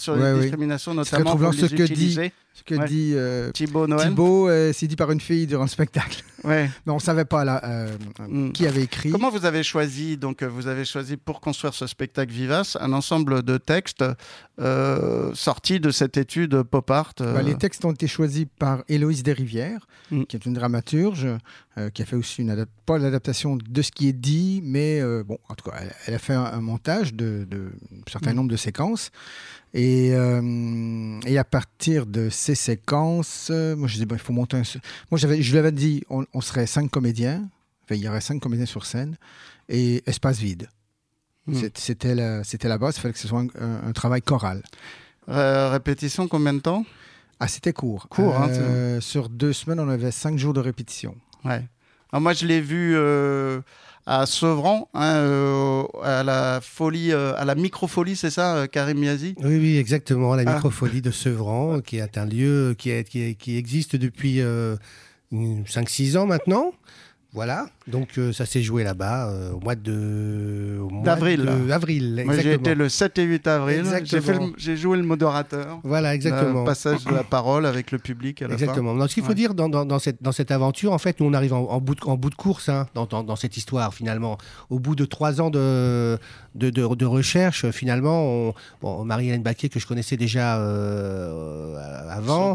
sur 0.00 0.14
Ouais, 0.14 0.28
les 0.30 0.32
oui. 0.34 0.40
discriminations 0.42 0.94
notamment. 0.94 1.30
vous 1.36 1.52
ce 1.68 1.74
les 1.74 1.78
que 1.78 1.82
dit-. 1.94 2.18
Ce 2.56 2.62
que 2.62 2.76
Ouais. 2.76 2.86
dit 2.86 3.12
euh, 3.14 3.50
Thibaut 3.50 3.86
Noël. 3.88 4.08
Thibaut, 4.10 4.48
euh, 4.48 4.72
c'est 4.72 4.86
dit 4.86 4.94
par 4.96 5.10
une 5.10 5.20
fille 5.20 5.46
durant 5.46 5.64
le 5.64 5.68
spectacle. 5.68 6.22
Ouais. 6.44 6.68
Mais 6.84 6.92
on 6.92 6.98
savait 6.98 7.24
pas 7.24 7.42
là, 7.42 7.62
euh, 7.64 7.96
Mm. 8.28 8.52
qui 8.52 8.66
avait 8.66 8.82
écrit. 8.82 9.10
Comment 9.10 9.30
vous 9.30 9.46
avez 9.46 9.62
choisi 9.62 10.18
donc 10.18 10.42
euh, 10.42 10.46
vous 10.46 10.66
avez 10.66 10.84
choisi 10.84 11.16
pour 11.16 11.40
construire 11.40 11.72
ce 11.72 11.86
spectacle 11.86 12.30
vivace 12.30 12.76
un 12.82 12.92
ensemble 12.92 13.42
de 13.42 13.56
textes 13.56 14.04
euh, 14.60 15.32
sortis 15.34 15.80
de 15.80 15.90
cette 15.90 16.16
étude 16.18 16.62
pop 16.62 16.90
art. 16.90 17.14
euh, 17.22 17.32
Bah, 17.32 17.42
les 17.42 17.54
textes 17.56 17.84
ont 17.86 17.92
été 17.92 18.06
choisis 18.06 18.44
par 18.58 18.84
Héloïse 18.88 19.22
Desrivières, 19.22 19.86
Mm. 20.10 20.24
qui 20.24 20.36
est 20.36 20.44
une 20.44 20.52
dramaturge, 20.52 21.26
euh, 21.78 21.88
qui 21.88 22.02
a 22.02 22.04
fait 22.04 22.16
aussi 22.16 22.42
une 22.42 22.66
pas 22.84 22.98
l'adaptation 22.98 23.56
de 23.56 23.82
ce 23.82 23.90
qui 23.90 24.08
est 24.08 24.12
dit, 24.12 24.60
mais 24.62 25.00
euh, 25.00 25.24
bon, 25.24 25.38
en 25.48 25.54
tout 25.54 25.70
cas, 25.70 25.76
elle, 25.80 25.94
elle 26.06 26.14
a 26.14 26.18
fait 26.18 26.34
un, 26.34 26.44
un 26.44 26.60
montage 26.60 27.14
de, 27.14 27.46
de 27.50 27.70
un 27.90 28.10
certain 28.10 28.32
Mm. 28.32 28.36
nombre 28.36 28.50
de 28.50 28.56
séquences. 28.56 29.10
Et, 29.76 30.14
euh, 30.14 31.18
et 31.26 31.36
à 31.36 31.42
partir 31.44 32.06
de 32.06 32.28
ces 32.30 32.54
séquences, 32.54 33.48
euh, 33.50 33.74
moi 33.74 33.88
je 33.88 33.94
disais, 33.94 34.06
bon, 34.06 34.14
il 34.14 34.20
faut 34.20 34.32
monter 34.32 34.56
un. 34.56 34.62
Moi 35.10 35.18
je 35.18 35.26
lui 35.26 35.58
avais 35.58 35.72
dit, 35.72 36.04
on, 36.10 36.24
on 36.32 36.40
serait 36.40 36.66
cinq 36.66 36.90
comédiens, 36.90 37.48
enfin, 37.84 37.96
il 37.96 38.00
y 38.02 38.08
aurait 38.08 38.20
cinq 38.20 38.40
comédiens 38.40 38.66
sur 38.66 38.86
scène, 38.86 39.16
et 39.68 40.02
espace 40.06 40.38
vide. 40.38 40.68
Mm. 41.46 41.54
C'est- 41.54 41.78
C'était 41.78 42.14
la, 42.14 42.78
base, 42.78 42.96
il 42.96 43.00
fallait 43.00 43.14
que 43.14 43.18
ce 43.20 43.26
soit 43.28 43.40
un, 43.40 43.48
un- 43.60 43.88
un 43.88 43.92
travail 43.92 44.22
choral. 44.22 44.62
euh, 45.28 45.70
répétition 45.70 46.28
combien 46.28 46.54
de 46.54 46.60
temps? 46.60 46.84
Ah, 47.40 47.48
c'était 47.48 47.72
court. 47.72 48.08
Court, 48.08 48.36
hein, 48.40 48.48
Euh, 48.50 49.00
sur 49.00 49.28
deux 49.28 49.52
semaines, 49.52 49.80
on 49.80 49.88
avait 49.88 50.12
cinq 50.12 50.38
jours 50.38 50.52
de 50.54 50.60
répétition. 50.60 51.16
Ouais. 51.44 51.64
Alors 52.12 52.20
moi, 52.22 52.32
je 52.32 52.46
l'ai 52.46 52.60
vu 52.60 52.92
euh, 52.94 53.60
à 54.06 54.26
Sevran, 54.26 54.88
hein, 54.94 55.14
euh, 55.16 55.82
à 56.02 56.22
la 56.22 56.60
folie, 56.62 57.12
euh, 57.12 57.34
à 57.36 57.44
la 57.44 57.54
microfolie, 57.54 58.16
c'est 58.16 58.30
ça, 58.30 58.56
euh, 58.56 58.66
Karim 58.66 58.98
Miazi 58.98 59.34
Oui, 59.38 59.56
oui, 59.58 59.76
exactement. 59.78 60.34
La 60.34 60.42
Ah. 60.46 60.54
microfolie 60.54 61.00
de 61.02 61.10
Sevran, 61.10 61.80
qui 61.80 61.96
est 61.98 62.18
un 62.18 62.26
lieu 62.26 62.74
qui, 62.76 62.90
est- 62.90 63.08
qui, 63.08 63.22
est- 63.22 63.34
qui 63.34 63.56
existe 63.56 63.96
depuis 63.96 64.40
5-6 65.66 66.16
ans 66.16 66.26
maintenant. 66.26 66.72
Voilà. 67.32 67.66
Donc, 67.86 68.16
euh, 68.16 68.32
ça 68.32 68.46
s'est 68.46 68.62
joué 68.62 68.82
là-bas 68.82 69.28
euh, 69.28 69.52
au 69.52 69.60
mois 69.60 69.74
de. 69.74 70.78
D'avril. 71.04 71.46
Avril, 71.70 72.22
Moi, 72.24 72.34
exactement. 72.34 72.54
étais 72.54 72.74
le 72.74 72.88
7 72.88 73.18
et 73.18 73.22
8 73.24 73.46
avril. 73.46 73.84
J'ai 74.04 74.20
J'ai 74.56 74.76
joué 74.76 74.96
le 74.96 75.02
modérateur. 75.02 75.80
Voilà, 75.84 76.14
exactement. 76.14 76.60
Le 76.60 76.64
passage 76.66 77.04
de 77.04 77.12
la 77.14 77.24
parole 77.24 77.66
avec 77.66 77.92
le 77.92 77.98
public 77.98 78.40
à 78.40 78.48
la 78.48 78.54
Exactement. 78.54 78.94
Donc, 78.94 79.10
ce 79.10 79.14
qu'il 79.14 79.22
faut 79.22 79.30
Ouais. 79.30 79.34
dire 79.34 79.52
dans, 79.54 79.68
dans- 79.68 79.84
dans 79.84 79.98
cette, 79.98 80.22
dans 80.22 80.32
cette 80.32 80.50
aventure, 80.50 80.92
en 80.92 80.98
fait, 80.98 81.20
nous, 81.20 81.26
on 81.26 81.34
arrive 81.34 81.52
en, 81.52 81.64
en 81.68 81.80
bout, 81.80 81.94
de, 81.94 82.00
en 82.06 82.16
bout 82.16 82.30
de 82.30 82.34
course 82.36 82.70
hein, 82.70 82.86
dans, 82.94 83.36
cette 83.36 83.56
histoire, 83.58 83.92
finalement. 83.92 84.38
Au 84.70 84.78
bout 84.78 84.94
de 84.96 85.04
trois 85.04 85.42
ans 85.42 85.50
de, 85.50 86.18
de, 86.54 86.70
de- 86.70 86.94
de 86.94 87.04
recherche, 87.06 87.70
finalement, 87.70 88.24
on- 88.48 88.54
bon, 88.80 89.04
Marie-Hélène 89.04 89.42
Baquet, 89.42 89.68
que 89.68 89.78
je 89.78 89.86
connaissais 89.86 90.16
déjà 90.16 90.58
euh, 90.58 91.76
avant, 92.10 92.54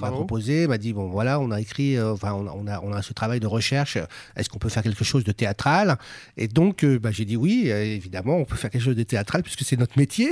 m'a 0.00 0.10
proposé, 0.10 0.66
m'a 0.66 0.78
dit 0.78 0.92
bon 0.92 1.08
voilà, 1.08 1.38
on 1.40 1.50
a 1.50 1.60
écrit, 1.60 2.00
enfin 2.00 2.32
on, 2.32 2.46
a- 2.46 2.52
on 2.56 2.66
a, 2.66 2.80
on 2.82 2.92
a 2.92 3.02
ce 3.02 3.12
travail 3.12 3.40
de 3.40 3.46
recherche. 3.52 3.96
Est-ce 4.36 4.48
qu'on 4.48 4.58
peut 4.58 4.68
faire 4.68 4.82
quelque 4.82 5.04
chose 5.04 5.24
de 5.24 5.32
théâtral? 5.32 5.96
Et 6.36 6.48
donc 6.48 6.82
euh, 6.84 6.98
bah, 6.98 7.10
j'ai 7.12 7.24
dit 7.24 7.36
oui, 7.36 7.64
euh, 7.68 7.82
évidemment, 7.84 8.36
on 8.38 8.44
peut 8.44 8.56
faire 8.56 8.70
quelque 8.70 8.82
chose 8.82 8.96
de 8.96 9.02
théâtral 9.02 9.42
puisque 9.42 9.62
c'est 9.64 9.78
notre 9.78 9.98
métier. 9.98 10.30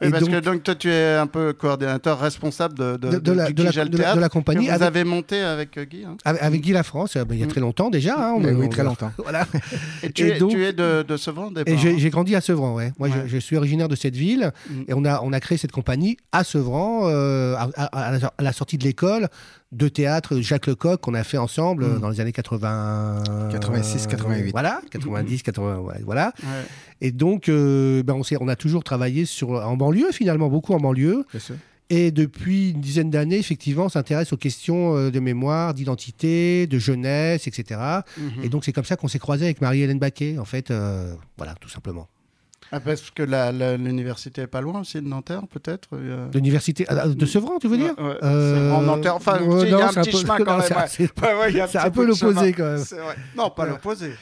Oui, 0.00 0.08
Et 0.08 0.10
parce 0.10 0.22
donc, 0.24 0.32
que 0.32 0.38
donc 0.40 0.62
toi, 0.62 0.74
tu 0.74 0.90
es 0.90 1.14
un 1.14 1.26
peu 1.26 1.52
coordinateur 1.52 2.20
responsable 2.20 2.74
de, 2.78 2.96
de, 2.96 3.10
De- 3.10 3.18
de 3.18 3.32
la- 3.32 3.50
du 3.50 3.62
la- 3.62 3.70
la- 3.72 3.86
Théâtre, 3.88 4.16
de 4.16 4.20
la 4.20 4.28
compagnie, 4.28 4.66
que 4.66 4.70
vous 4.70 4.74
avec- 4.76 4.86
avez 4.86 5.04
monté 5.04 5.40
avec 5.40 5.76
euh, 5.78 5.84
Guy. 5.84 6.04
hein. 6.04 6.16
avec, 6.24 6.42
avec 6.42 6.60
Guy 6.60 6.72
Lafrance, 6.72 7.16
euh, 7.16 7.24
bah, 7.24 7.34
il 7.34 7.40
y 7.40 7.42
a 7.42 7.46
Mm. 7.46 7.50
très 7.50 7.60
longtemps 7.60 7.90
déjà. 7.90 8.14
hein, 8.16 8.32
on- 8.36 8.40
Mais 8.40 8.52
oui, 8.52 8.66
on- 8.66 8.68
très 8.68 8.84
longtemps. 8.84 9.12
Voilà. 9.18 9.46
Et 10.02 10.10
tu, 10.12 10.26
Et 10.28 10.36
es, 10.36 10.38
donc- 10.38 10.50
tu 10.50 10.64
es 10.64 10.72
de, 10.72 11.02
de 11.02 11.16
Sevran, 11.16 11.50
Et 11.66 11.76
j'ai 11.76 11.90
hein 11.90 11.94
j'ai 11.98 12.10
grandi 12.10 12.34
à 12.36 12.40
Sevran, 12.40 12.74
ouais. 12.74 12.92
Moi, 12.98 13.08
je- 13.08 13.14
Ouais. 13.18 13.24
Je, 13.26 13.38
suis 13.38 13.56
originaire 13.56 13.88
de 13.88 13.96
cette 13.96 14.14
ville 14.16 14.52
Mm. 14.70 14.82
et 14.88 14.94
on 14.94 15.04
a, 15.04 15.20
on 15.22 15.32
a 15.32 15.40
créé 15.40 15.56
cette 15.58 15.72
compagnie 15.72 16.16
à 16.32 16.44
Sevran, 16.44 17.08
euh, 17.08 17.54
à, 17.56 17.68
à- 17.76 17.84
à 18.08 18.12
la, 18.18 18.32
à 18.38 18.42
la 18.42 18.52
sortie 18.52 18.78
de 18.78 18.84
l'école 18.84 19.28
de 19.72 19.88
théâtre 19.88 20.40
Jacques 20.40 20.66
Lecoq 20.66 20.98
qu'on 21.00 21.12
a 21.14 21.24
fait 21.24 21.36
ensemble 21.38 21.84
euh, 21.84 21.96
Mm. 21.96 22.00
dans 22.00 22.08
les 22.08 22.20
années 22.20 22.32
80... 22.32 23.22
86, 23.50 24.06
88. 24.06 24.50
Voilà, 24.52 24.80
90, 24.90 25.42
80, 25.42 25.78
ouais, 25.80 26.00
voilà. 26.04 26.32
Ouais. 26.42 26.48
Et 27.02 27.12
donc, 27.12 27.48
euh, 27.48 28.02
ben 28.02 28.14
on, 28.14 28.22
s'est- 28.22 28.38
on 28.40 28.48
a 28.48 28.56
toujours 28.56 28.82
travaillé 28.82 29.24
sur, 29.26 29.50
en 29.50 29.76
banlieue, 29.76 30.10
finalement, 30.12 30.48
beaucoup 30.48 30.72
en 30.72 30.80
banlieue. 30.80 31.24
Et 31.90 32.10
depuis 32.10 32.70
une 32.70 32.80
dizaine 32.82 33.08
d'années, 33.10 33.38
effectivement, 33.38 33.84
on 33.86 33.88
s'intéresse 33.88 34.32
aux 34.34 34.36
questions 34.36 34.94
euh, 34.96 35.10
de 35.10 35.20
mémoire, 35.20 35.72
d'identité, 35.72 36.66
de 36.66 36.78
jeunesse, 36.78 37.46
etc. 37.46 37.80
Mhm. 38.18 38.44
Et 38.44 38.48
donc, 38.50 38.64
c'est 38.66 38.72
comme 38.72 38.84
ça 38.84 38.96
qu'on 38.96 39.08
s'est 39.08 39.18
croisé 39.18 39.46
avec 39.46 39.60
Marie-Hélène 39.62 39.98
Baquet, 39.98 40.36
en 40.38 40.44
fait. 40.44 40.70
euh, 40.70 41.14
voilà, 41.38 41.54
tout 41.60 41.68
simplement. 41.70 42.06
Ah, 42.70 42.80
parce 42.80 43.10
que 43.10 43.22
l'université 43.76 44.42
est 44.42 44.46
pas 44.46 44.60
loin 44.60 44.80
aussi 44.80 45.00
de 45.00 45.08
Nanterre, 45.08 45.42
peut-être 45.50 45.88
euh, 45.94 46.28
L'université 46.34 46.84
ah, 46.88 47.08
de 47.08 47.26
Sevran, 47.26 47.58
tu 47.58 47.68
veux 47.68 47.78
dire? 47.78 47.94
Ouais, 47.98 48.04
ouais, 48.04 48.16
Euh, 48.22 48.54
Sevran, 48.68 48.82
Nanterre. 48.82 49.14
Enfin, 49.16 49.38
il 49.40 49.68
y 49.70 49.72
a 49.74 49.88
un 49.88 49.92
petit 49.92 50.10
peu- 50.10 50.18
chemin 50.18 50.38
non, 50.38 50.44
quand 50.44 50.58
même. 50.58 50.86
c'est- 50.88 51.02
ouais. 51.04 51.78
un 51.78 51.90
peu 51.90 52.04
l'opposé, 52.04 52.52
quand 52.52 52.64
même. 52.64 52.84
Non, 53.36 53.44
pas 53.50 53.52
Voilà. 53.56 53.72
l'opposé. 53.72 54.12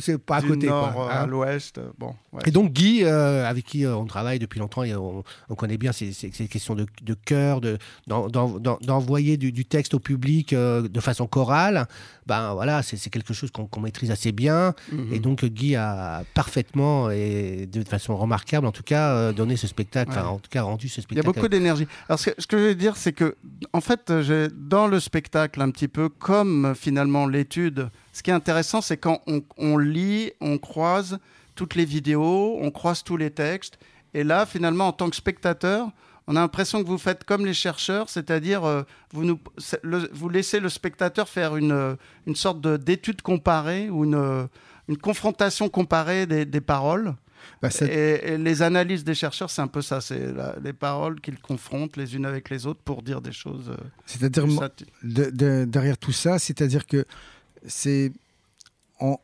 C'est 0.00 0.18
pas 0.18 0.36
à 0.36 0.40
Du 0.42 0.48
côté, 0.48 0.66
nord 0.66 0.92
quoi. 0.92 1.06
euh, 1.06 1.10
hein. 1.10 1.22
à 1.22 1.26
l'ouest. 1.26 1.78
euh, 1.78 1.88
Bon, 1.98 2.14
ouais. 2.32 2.42
Et 2.46 2.50
donc 2.50 2.72
Guy, 2.72 3.02
euh, 3.04 3.46
avec 3.48 3.64
qui 3.64 3.84
euh, 3.86 3.96
on 3.96 4.04
travaille 4.04 4.38
depuis 4.38 4.60
longtemps, 4.60 4.82
et 4.84 4.94
on, 4.94 5.24
on 5.48 5.54
connaît 5.54 5.78
bien 5.78 5.92
ces, 5.92 6.12
ces- 6.12 6.30
ces 6.32 6.48
questions 6.48 6.74
de, 6.74 6.86
de 7.02 7.14
cœur, 7.14 7.60
de, 7.60 7.78
d'en- 8.06 8.28
d'en- 8.28 8.58
d'en- 8.58 8.78
d'envoyer 8.80 9.36
du, 9.36 9.50
du 9.52 9.64
texte 9.64 9.94
au 9.94 9.98
public 10.00 10.52
euh, 10.52 10.86
de 10.88 11.00
façon 11.00 11.26
chorale, 11.26 11.86
ben 12.26 12.52
voilà, 12.52 12.82
c'est, 12.82 12.98
quelque 13.10 13.32
chose 13.32 13.50
qu'on, 13.50 13.80
maîtrise 13.80 14.10
assez 14.10 14.32
bien. 14.32 14.74
Mhm. 14.92 15.12
Et 15.14 15.18
donc 15.18 15.44
Guy 15.44 15.76
a 15.76 16.24
parfaitement 16.34 17.10
et 17.10 17.66
de 17.70 17.82
façon 17.84 18.16
remarquable, 18.16 18.66
en 18.66 18.72
tout 18.72 18.82
cas, 18.82 19.32
donné 19.32 19.56
ce 19.56 19.66
spectacle, 19.66 20.12
Ouais. 20.12 20.18
en 20.18 20.38
tout 20.38 20.50
cas 20.50 20.62
rendu 20.62 20.88
ce 20.88 20.96
Il 20.96 20.98
y 20.98 21.00
a 21.00 21.02
spectacle. 21.22 21.26
beaucoup 21.34 21.48
d'énergie. 21.48 21.86
Alors, 22.08 22.18
ce 22.18 22.30
que, 22.30 22.42
ce 22.42 22.46
que 22.46 22.58
je 22.58 22.62
veux 22.64 22.74
dire, 22.74 22.96
c'est 22.96 23.12
que, 23.12 23.36
en 23.72 23.80
fait, 23.80 24.12
dans 24.54 24.86
le 24.86 25.00
spectacle, 25.00 25.62
un 25.62 25.70
petit 25.70 25.88
peu 25.88 26.08
comme 26.08 26.74
finalement 26.76 27.26
l'étude, 27.26 27.88
ce 28.18 28.22
qui 28.24 28.30
est 28.30 28.34
intéressant, 28.34 28.80
c'est 28.80 28.96
quand 28.96 29.22
on, 29.28 29.42
on 29.56 29.78
lit, 29.78 30.32
on 30.40 30.58
croise 30.58 31.18
toutes 31.54 31.74
les 31.76 31.84
vidéos, 31.84 32.58
on 32.60 32.70
croise 32.70 33.02
tous 33.04 33.16
les 33.16 33.30
textes. 33.30 33.78
Et 34.14 34.24
là, 34.24 34.44
finalement, 34.44 34.88
en 34.88 34.92
tant 34.92 35.08
que 35.08 35.16
spectateur, 35.16 35.88
on 36.26 36.34
a 36.36 36.40
l'impression 36.40 36.82
que 36.82 36.88
vous 36.88 36.98
faites 36.98 37.22
comme 37.24 37.46
les 37.46 37.54
chercheurs, 37.54 38.08
c'est-à-dire 38.08 38.64
euh, 38.64 38.82
vous, 39.12 39.24
nous, 39.24 39.38
c'est- 39.56 39.80
le- 39.84 40.10
vous 40.12 40.28
laissez 40.28 40.58
le 40.60 40.68
spectateur 40.68 41.28
faire 41.28 41.56
une, 41.56 41.96
une 42.26 42.34
sorte 42.36 42.60
de- 42.60 42.76
d'étude 42.76 43.22
comparée 43.22 43.88
ou 43.88 44.04
une, 44.04 44.48
une 44.88 44.98
confrontation 44.98 45.68
comparée 45.68 46.26
des, 46.26 46.44
des 46.44 46.60
paroles. 46.60 47.14
Bah, 47.62 47.68
Et, 47.82 48.32
et 48.32 48.38
les 48.38 48.62
analyses 48.62 49.04
des 49.04 49.14
chercheurs, 49.14 49.48
c'est 49.48 49.62
un 49.62 49.68
peu 49.68 49.80
ça. 49.80 50.00
C'est 50.00 50.20
les 50.62 50.72
paroles 50.72 51.20
qu'ils 51.20 51.38
confrontent 51.38 51.96
les 51.96 52.16
unes 52.16 52.26
avec 52.26 52.50
les 52.50 52.66
autres 52.66 52.80
pour 52.84 53.02
dire 53.02 53.20
des 53.20 53.32
choses. 53.32 53.68
euh, 53.70 53.76
C'est-à-dire, 54.06 54.44
de- 55.04 55.30
de- 55.30 55.64
derrière 55.64 55.96
tout 55.98 56.12
ça, 56.12 56.38
c'est-à-dire 56.40 56.84
que 56.86 57.04
c'est. 57.66 58.12
on- 59.00 59.18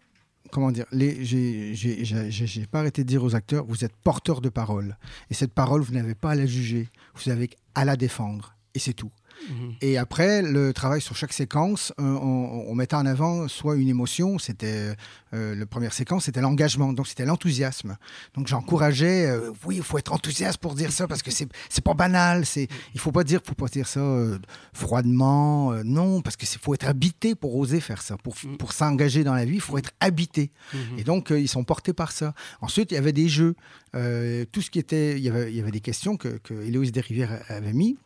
Comment 0.51 0.71
dire 0.71 0.85
les- 0.93 1.25
j'ai 1.25 2.67
pas 2.67 2.79
arrêté 2.81 3.03
de 3.03 3.09
dire 3.09 3.25
aux 3.25 3.35
acteurs 3.35 3.65
vous 3.67 3.85
êtes 3.85 3.97
porteurs 3.97 4.41
de 4.41 4.49
parole. 4.49 4.97
Et 5.31 5.35
cette 5.35 5.53
parole, 5.53 5.81
vous 5.83 5.95
n'avez 5.95 6.15
pas 6.15 6.31
à 6.33 6.35
la 6.37 6.47
juger, 6.47 6.89
vous 7.17 7.31
avez 7.31 7.51
à 7.75 7.85
la 7.85 7.97
défendre. 7.97 8.55
Et 8.75 8.79
c'est 8.79 8.93
tout. 8.93 9.11
Et 9.81 9.99
après, 9.99 10.43
le 10.43 10.73
travail 10.73 11.01
sur 11.01 11.17
chaque 11.17 11.33
séquence, 11.33 11.93
euh, 11.99 12.03
on, 12.03 12.65
on 12.69 12.75
mettait 12.75 12.97
en 12.97 13.07
avant 13.07 13.49
soit 13.49 13.77
une 13.77 13.89
émotion, 13.89 14.39
c'était 14.39 14.95
euh, 15.35 15.55
la 15.55 15.67
première 15.67 15.93
séquence, 15.93 16.25
c'était 16.25 16.41
l'engagement, 16.41 16.93
donc 16.93 17.07
c'était 17.09 17.25
l'enthousiasme. 17.25 17.97
Donc 18.35 18.47
j'encourageais, 18.47 19.27
euh, 19.27 19.51
oui, 19.67 19.77
il 19.77 19.83
faut 19.83 19.99
être 19.99 20.13
enthousiaste 20.13 20.59
pour 20.59 20.75
dire 20.75 20.93
ça 20.93 21.07
parce 21.07 21.23
que 21.23 21.31
c'est 21.31 21.85
pas 21.85 21.95
banal, 21.95 22.47
c'est 22.47 22.69
il 22.95 23.01
faut 23.01 23.13
pas 23.13 23.25
dire, 23.25 23.41
faut 23.45 23.55
pas 23.55 23.67
dire 23.67 23.87
ça 23.89 24.01
euh, 24.01 24.39
froidement, 24.73 25.73
euh, 25.73 25.83
non, 25.85 26.23
parce 26.23 26.37
c'est 26.41 26.61
faut 26.61 26.75
être 26.75 26.87
habité 26.87 27.35
pour 27.35 27.57
oser 27.57 27.81
faire 27.81 28.03
ça, 28.03 28.17
pour 28.17 28.35
pour 28.59 28.73
s'engager 28.73 29.25
dans 29.25 29.35
la 29.35 29.45
vie, 29.45 29.57
il 29.57 29.61
faut 29.61 29.79
être 29.79 29.93
habité. 30.01 30.53
Et 30.99 31.05
donc 31.05 31.31
euh, 31.31 31.41
ils 31.41 31.49
sont 31.49 31.65
portés 31.65 31.93
par 31.93 32.13
ça. 32.13 32.35
Ensuite, 32.61 32.93
il 32.93 32.95
y 32.95 32.99
avait 32.99 33.13
des 33.13 33.29
jeux, 33.29 33.55
Euh, 33.97 34.45
tout 34.51 34.61
ce 34.61 34.71
qui 34.71 34.81
était, 34.81 35.17
il 35.17 35.23
y 35.23 35.29
avait, 35.29 35.53
il 35.53 35.57
y 35.57 35.61
avait 35.61 35.71
des 35.71 35.81
questions 35.81 36.17
que, 36.17 36.41
que 36.43 36.55
Héloïse 36.67 36.91
Desrivières 36.91 37.45
avait 37.49 37.73
mis. 37.73 37.97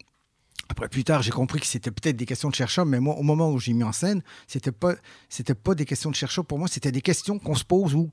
Après, 0.70 0.88
plus 0.88 1.02
tard, 1.04 1.22
j'ai 1.22 1.30
compris 1.30 1.60
que 1.60 1.66
c'était 1.66 1.90
peut-être 1.90 2.16
des 2.16 2.26
questions 2.26 2.50
de 2.50 2.54
chercheurs, 2.54 2.84
mais 2.86 3.00
moi, 3.00 3.16
au 3.16 3.22
moment 3.22 3.50
où 3.50 3.58
j'ai 3.58 3.72
mis 3.72 3.84
en 3.84 3.92
scène, 3.92 4.22
c'était 4.46 4.72
pas, 4.72 4.94
c'était 5.28 5.54
pas 5.54 5.74
des 5.74 5.84
questions 5.86 6.10
de 6.10 6.14
chercheurs. 6.14 6.44
Pour 6.44 6.58
moi, 6.58 6.68
c'était 6.68 6.92
des 6.92 7.00
questions 7.00 7.38
qu'on 7.38 7.54
se 7.54 7.64
pose 7.64 7.94
ou 7.94 8.10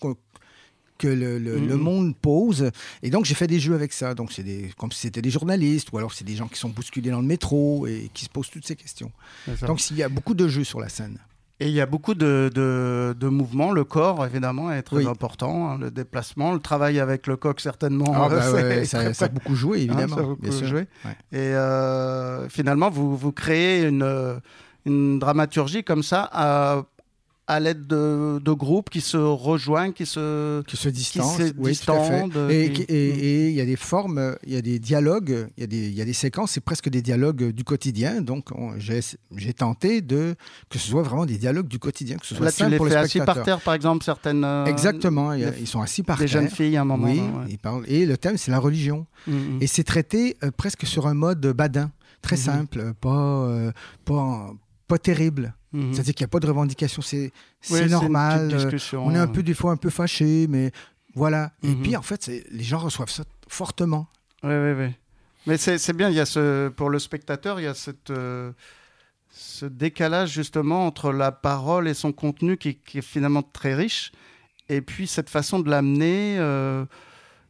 qu'on- 0.00 0.16
que 0.96 1.08
le, 1.08 1.38
le- 1.38 1.58
le 1.66 1.76
monde 1.76 2.16
pose. 2.16 2.70
Et 3.02 3.10
donc, 3.10 3.24
j'ai 3.24 3.34
fait 3.34 3.48
des 3.48 3.58
jeux 3.60 3.74
avec 3.74 3.92
ça. 3.92 4.14
Donc, 4.14 4.32
c'est 4.32 4.44
des, 4.44 4.70
comme 4.78 4.92
si 4.92 5.00
c'était 5.00 5.20
des 5.22 5.30
journalistes 5.30 5.90
ou 5.92 5.98
alors 5.98 6.12
c'est 6.14 6.24
des 6.24 6.36
gens 6.36 6.46
qui 6.48 6.58
sont 6.58 6.68
bousculés 6.70 7.10
dans 7.10 7.20
le 7.20 7.26
métro 7.26 7.86
et 7.86 8.10
qui 8.14 8.24
se 8.24 8.30
posent 8.30 8.48
toutes 8.48 8.66
ces 8.66 8.76
questions. 8.76 9.10
Donc, 9.66 9.90
il 9.90 9.96
y 9.96 10.02
a 10.04 10.08
beaucoup 10.08 10.34
de 10.34 10.46
jeux 10.48 10.64
sur 10.64 10.80
la 10.80 10.88
scène. 10.88 11.18
Et 11.60 11.68
il 11.68 11.72
y 11.74 11.80
a 11.80 11.86
beaucoup 11.86 12.14
de, 12.14 12.50
de, 12.52 13.14
de 13.18 13.28
mouvements. 13.28 13.70
Le 13.70 13.84
corps, 13.84 14.26
évidemment, 14.26 14.72
est 14.72 14.82
très 14.82 14.96
Oui. 14.96 15.06
important. 15.06 15.70
hein, 15.70 15.78
le 15.78 15.90
déplacement, 15.92 16.52
le 16.52 16.58
travail 16.58 16.98
avec 16.98 17.26
le 17.28 17.36
coq, 17.36 17.60
certainement. 17.60 18.12
Ah, 18.14 18.28
bah 18.28 18.50
ouais, 18.52 18.84
ça, 18.84 19.14
ça 19.14 19.26
a 19.26 19.28
beaucoup 19.28 19.54
joué, 19.54 19.78
Hein, 19.78 19.82
évidemment. 19.82 20.16
ça 20.16 20.22
a 20.22 20.24
beaucoup 20.26 20.50
joué. 20.64 20.86
Ouais. 21.04 21.16
Et 21.32 21.54
euh, 21.54 22.48
finalement, 22.48 22.90
vous, 22.90 23.16
vous 23.16 23.30
créez 23.32 23.84
une, 23.86 24.40
une 24.84 25.18
dramaturgie 25.20 25.84
comme 25.84 26.02
ça 26.02 26.28
à, 26.32 26.82
à 27.46 27.60
l'aide 27.60 27.86
de, 27.86 28.38
de 28.42 28.52
groupes 28.52 28.88
qui 28.88 29.02
se 29.02 29.18
rejoignent, 29.18 29.92
qui 29.92 30.06
se, 30.06 30.62
qui 30.62 30.78
se 30.78 30.88
distancent, 30.88 31.36
se 31.36 31.42
oui, 31.58 31.76
tout 31.76 31.92
à 31.92 32.00
fait. 32.02 32.22
distendent, 32.22 32.50
Et 32.50 32.72
qui- 32.72 32.86
qui- 32.86 33.48
il 33.48 33.52
y 33.52 33.60
a 33.60 33.66
des 33.66 33.76
formes, 33.76 34.36
il 34.46 34.54
y 34.54 34.56
a 34.56 34.62
des 34.62 34.78
dialogues, 34.78 35.48
il 35.58 35.60
y 35.60 35.64
a 35.64 35.66
des, 35.66 35.88
il 35.88 35.94
y 35.94 36.00
a 36.00 36.06
des 36.06 36.14
séquences, 36.14 36.52
c'est 36.52 36.62
presque 36.64 36.88
des 36.88 37.02
dialogues 37.02 37.50
du 37.50 37.62
quotidien. 37.62 38.22
Donc 38.22 38.48
on- 38.54 38.72
j'ai 38.78 39.52
tenté 39.52 40.00
de 40.00 40.34
que 40.70 40.78
ce 40.78 40.88
soit 40.88 41.02
vraiment 41.02 41.26
des 41.26 41.36
dialogues 41.36 41.68
du 41.68 41.78
quotidien, 41.78 42.16
que 42.16 42.24
ce 42.26 42.34
soit 42.34 42.46
Là, 42.46 42.50
tu 42.50 42.58
simple 42.58 42.70
les 42.70 42.76
pour 42.78 42.86
fais 42.88 42.94
le 42.94 43.00
assis 43.00 43.20
par 43.20 43.42
terre, 43.42 43.60
par 43.60 43.74
exemple, 43.74 44.04
certaines. 44.04 44.42
euh, 44.44 44.64
Exactement, 44.64 45.32
les- 45.32 45.46
ils 45.60 45.66
sont 45.66 45.82
assis 45.82 46.02
par 46.02 46.16
des 46.16 46.24
terre. 46.24 46.40
jeunes 46.40 46.48
filles 46.50 46.78
à 46.78 46.80
un 46.80 46.84
moment. 46.86 47.08
Oui, 47.08 47.18
ouais. 47.20 47.46
ils 47.50 47.58
parlent. 47.58 47.84
Et 47.88 48.06
le 48.06 48.16
thème, 48.16 48.38
c'est 48.38 48.50
la 48.52 48.58
religion. 48.58 49.06
Mhm. 49.26 49.58
Et 49.60 49.66
c'est 49.66 49.84
traité 49.84 50.36
euh, 50.42 50.50
presque 50.56 50.86
sur 50.86 51.06
un 51.06 51.14
mode 51.14 51.46
badin, 51.48 51.90
très 52.22 52.36
simple, 52.36 52.80
euh, 52.80 52.92
pas, 52.98 53.44
euh, 53.44 53.70
pas, 54.06 54.50
pas 54.86 54.98
terrible. 54.98 55.54
Mhm. 55.72 55.92
C'est-à-dire 55.92 56.14
qu'il 56.14 56.24
n'y 56.24 56.28
a 56.28 56.32
pas 56.32 56.40
de 56.40 56.46
revendication, 56.46 57.02
c'est 57.02 57.32
normal. 57.88 58.50
euh, 58.52 58.78
on 58.98 59.14
est 59.14 59.18
un 59.18 59.26
peu 59.26 59.42
des 59.42 59.54
fois 59.54 59.72
un 59.72 59.76
peu 59.76 59.90
fâché, 59.90 60.46
mais 60.48 60.70
voilà. 61.14 61.52
Et 61.62 61.68
Mhm. 61.68 61.82
puis 61.82 61.96
en 61.96 62.02
fait, 62.02 62.30
les 62.50 62.62
gens 62.64 62.78
reçoivent 62.78 63.10
ça 63.10 63.24
fortement. 63.48 64.06
Oui, 64.42 64.54
oui, 64.54 64.72
oui. 64.78 64.92
Mais 65.46 65.56
c'est 65.58 65.78
c'est 65.78 65.92
bien, 65.92 66.08
il 66.10 66.14
y 66.16 66.20
a 66.20 66.26
ce, 66.26 66.68
pour 66.68 66.88
le 66.90 66.98
spectateur, 66.98 67.60
il 67.60 67.64
y 67.64 67.66
a 67.66 67.74
cette, 67.74 68.10
euh, 68.10 68.52
ce 69.30 69.66
décalage 69.66 70.30
justement 70.32 70.86
entre 70.86 71.12
la 71.12 71.32
parole 71.32 71.88
et 71.88 71.94
son 71.94 72.12
contenu 72.12 72.56
qui, 72.56 72.76
qui 72.76 72.98
est 72.98 73.02
finalement 73.02 73.42
très 73.42 73.74
riche, 73.74 74.12
et 74.68 74.80
puis 74.80 75.06
cette 75.06 75.28
façon 75.28 75.58
de 75.60 75.68
l'amener 75.68 76.36
euh, 76.38 76.84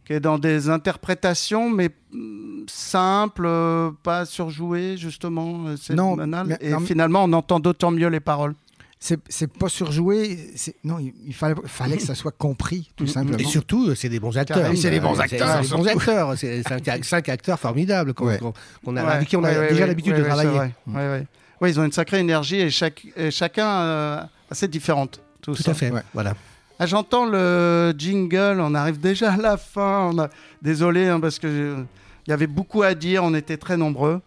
qui 0.07 0.13
est 0.13 0.21
dans 0.21 0.39
des 0.39 0.69
interprétations, 0.69 1.71
mais 1.71 1.91
mm, 2.13 2.65
simples, 2.69 3.45
euh, 3.47 3.91
pas 4.03 4.25
surjouées 4.27 4.97
justement, 4.97 5.67
euh, 5.69 5.77
c'est 5.81 5.95
Non, 5.95 6.15
banal. 6.17 6.47
mais- 6.47 6.59
et 6.61 6.71
non, 6.71 6.81
finalement, 6.81 7.25
on 7.25 7.33
entend 7.33 7.61
d'autant 7.61 7.91
mieux 7.91 8.09
les 8.09 8.21
paroles. 8.21 8.55
C'est 9.01 9.21
c'est 9.29 9.53
pas 9.53 9.69
surjoué. 9.69 10.39
c'est- 10.57 10.77
Non, 10.83 10.99
il, 10.99 11.13
il 11.27 11.35
fallait, 11.35 11.55
fallait 11.67 11.97
que 11.99 12.03
ça 12.03 12.15
soit 12.15 12.33
compris, 12.37 12.91
tout 12.97 13.05
Mhm. 13.05 13.11
simplement. 13.11 13.39
Et 13.39 13.45
surtout, 13.45 13.89
euh, 13.89 13.95
c'est 13.95 14.09
des 14.09 14.19
bons 14.21 14.37
acteurs. 14.39 14.57
C'est 14.77 14.91
des 14.91 15.01
bons 15.01 15.21
acteurs, 15.21 15.63
C'est 15.63 15.69
des 15.69 15.77
bons 15.77 15.87
acteurs. 15.87 16.39
C'est 16.39 16.63
cinq, 16.63 17.05
cinq 17.05 17.29
acteurs 17.29 17.59
formidables 17.59 18.15
qu'on 18.15 18.27
Ouais. 18.29 18.39
qu'on- 18.39 18.55
qu'on 18.83 18.97
a, 18.97 19.05
Ouais, 19.05 19.13
avec 19.13 19.29
qui 19.29 19.37
on 19.37 19.45
a 19.45 19.49
ouais, 19.53 19.69
déjà 19.69 19.83
ouais, 19.83 19.87
l'habitude 19.89 20.13
ouais, 20.15 20.21
de 20.21 20.25
travailler. 20.25 20.49
vrai. 20.51 20.73
Ouais, 20.87 20.95
ouais. 20.95 21.27
Ouais, 21.61 21.71
ils 21.71 21.79
ont 21.79 21.85
une 21.85 21.93
sacrée 21.93 22.19
énergie 22.21 22.57
et, 22.57 22.71
chaque, 22.71 23.07
et 23.17 23.31
chacun 23.31 23.69
euh, 23.69 24.23
assez 24.51 24.69
différente. 24.69 25.21
Tout, 25.43 25.55
Tout 25.55 25.63
ça. 25.63 25.73
à 25.73 25.75
fait. 25.75 25.91
Ouais. 25.91 26.03
Voilà. 26.15 26.35
Ah, 26.79 26.87
J'entends 26.87 27.25
le 27.27 27.95
jingle, 27.97 28.59
on 28.61 28.75
arrive 28.75 28.99
déjà 29.01 29.33
à 29.33 29.37
la 29.37 29.57
fin. 29.57 30.11
On 30.13 30.19
a... 30.19 30.29
Désolé 30.63 31.07
hein, 31.09 31.21
parce 31.21 31.39
que 31.39 31.49
je- 31.49 31.83
il 32.27 32.31
y 32.31 32.33
avait 32.33 32.47
beaucoup 32.47 32.83
à 32.83 32.95
dire, 32.95 33.23
on 33.23 33.35
était 33.35 33.57
très 33.59 33.77
nombreux. 33.77 34.21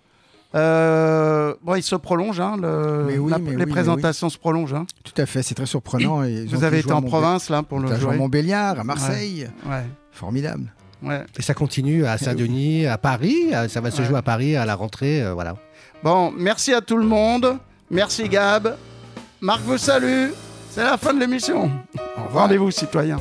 Euh, 0.56 1.54
Bon, 1.64 1.76
il 1.76 1.84
se 1.84 1.96
prolonge, 1.96 2.40
hein, 2.40 2.56
le- 2.60 3.04
Mais 3.08 3.18
oui, 3.18 3.32
la- 3.32 3.38
mais 3.38 3.52
les 3.56 3.66
oui, 3.66 3.72
présentations 3.72 4.30
se 4.30 4.38
prolongent. 4.38 4.74
hein. 4.74 4.86
Tout 5.04 5.20
à 5.22 5.26
fait, 5.26 5.44
c'est 5.44 5.56
très 5.56 5.66
surprenant. 5.66 6.24
et 6.24 6.46
Vous 6.46 6.64
avez 6.64 6.80
été 6.80 6.88
jouer 6.90 6.98
en 6.98 7.02
province 7.02 7.50
là 7.50 7.64
pour 7.64 7.80
le 7.80 7.88
joué 7.88 7.96
à 7.96 8.00
jouer. 8.00 8.18
Montbéliard, 8.18 8.80
à 8.80 8.84
Marseille. 8.84 9.50
Ouais, 9.68 9.84
Formidable. 10.12 10.72
ouais. 11.04 11.24
Et 11.38 11.42
ça 11.42 11.54
continue 11.54 12.06
à 12.06 12.18
Saint-Denis, 12.18 12.86
à 12.88 12.98
Paris. 12.98 13.52
Ça 13.68 13.82
va 13.82 13.92
se 13.92 14.02
Ouais. 14.02 14.08
jouer 14.08 14.18
à 14.18 14.22
Paris 14.22 14.56
à 14.56 14.66
la 14.66 14.76
rentrée. 14.76 15.22
euh, 15.24 15.34
voilà. 15.34 15.56
Bon, 16.04 16.32
merci 16.38 16.74
à 16.74 16.82
tout 16.82 16.98
le 16.98 17.06
monde. 17.06 17.58
Merci 17.92 18.30
Gab. 18.30 18.76
Marc 19.42 19.62
vous 19.64 19.78
salue. 19.78 20.30
C'est 20.78 20.84
la 20.84 20.96
fin 20.96 21.12
de 21.12 21.20
l'émission. 21.20 21.72
Rendez-vous 22.32 22.70
citoyens. 22.70 23.18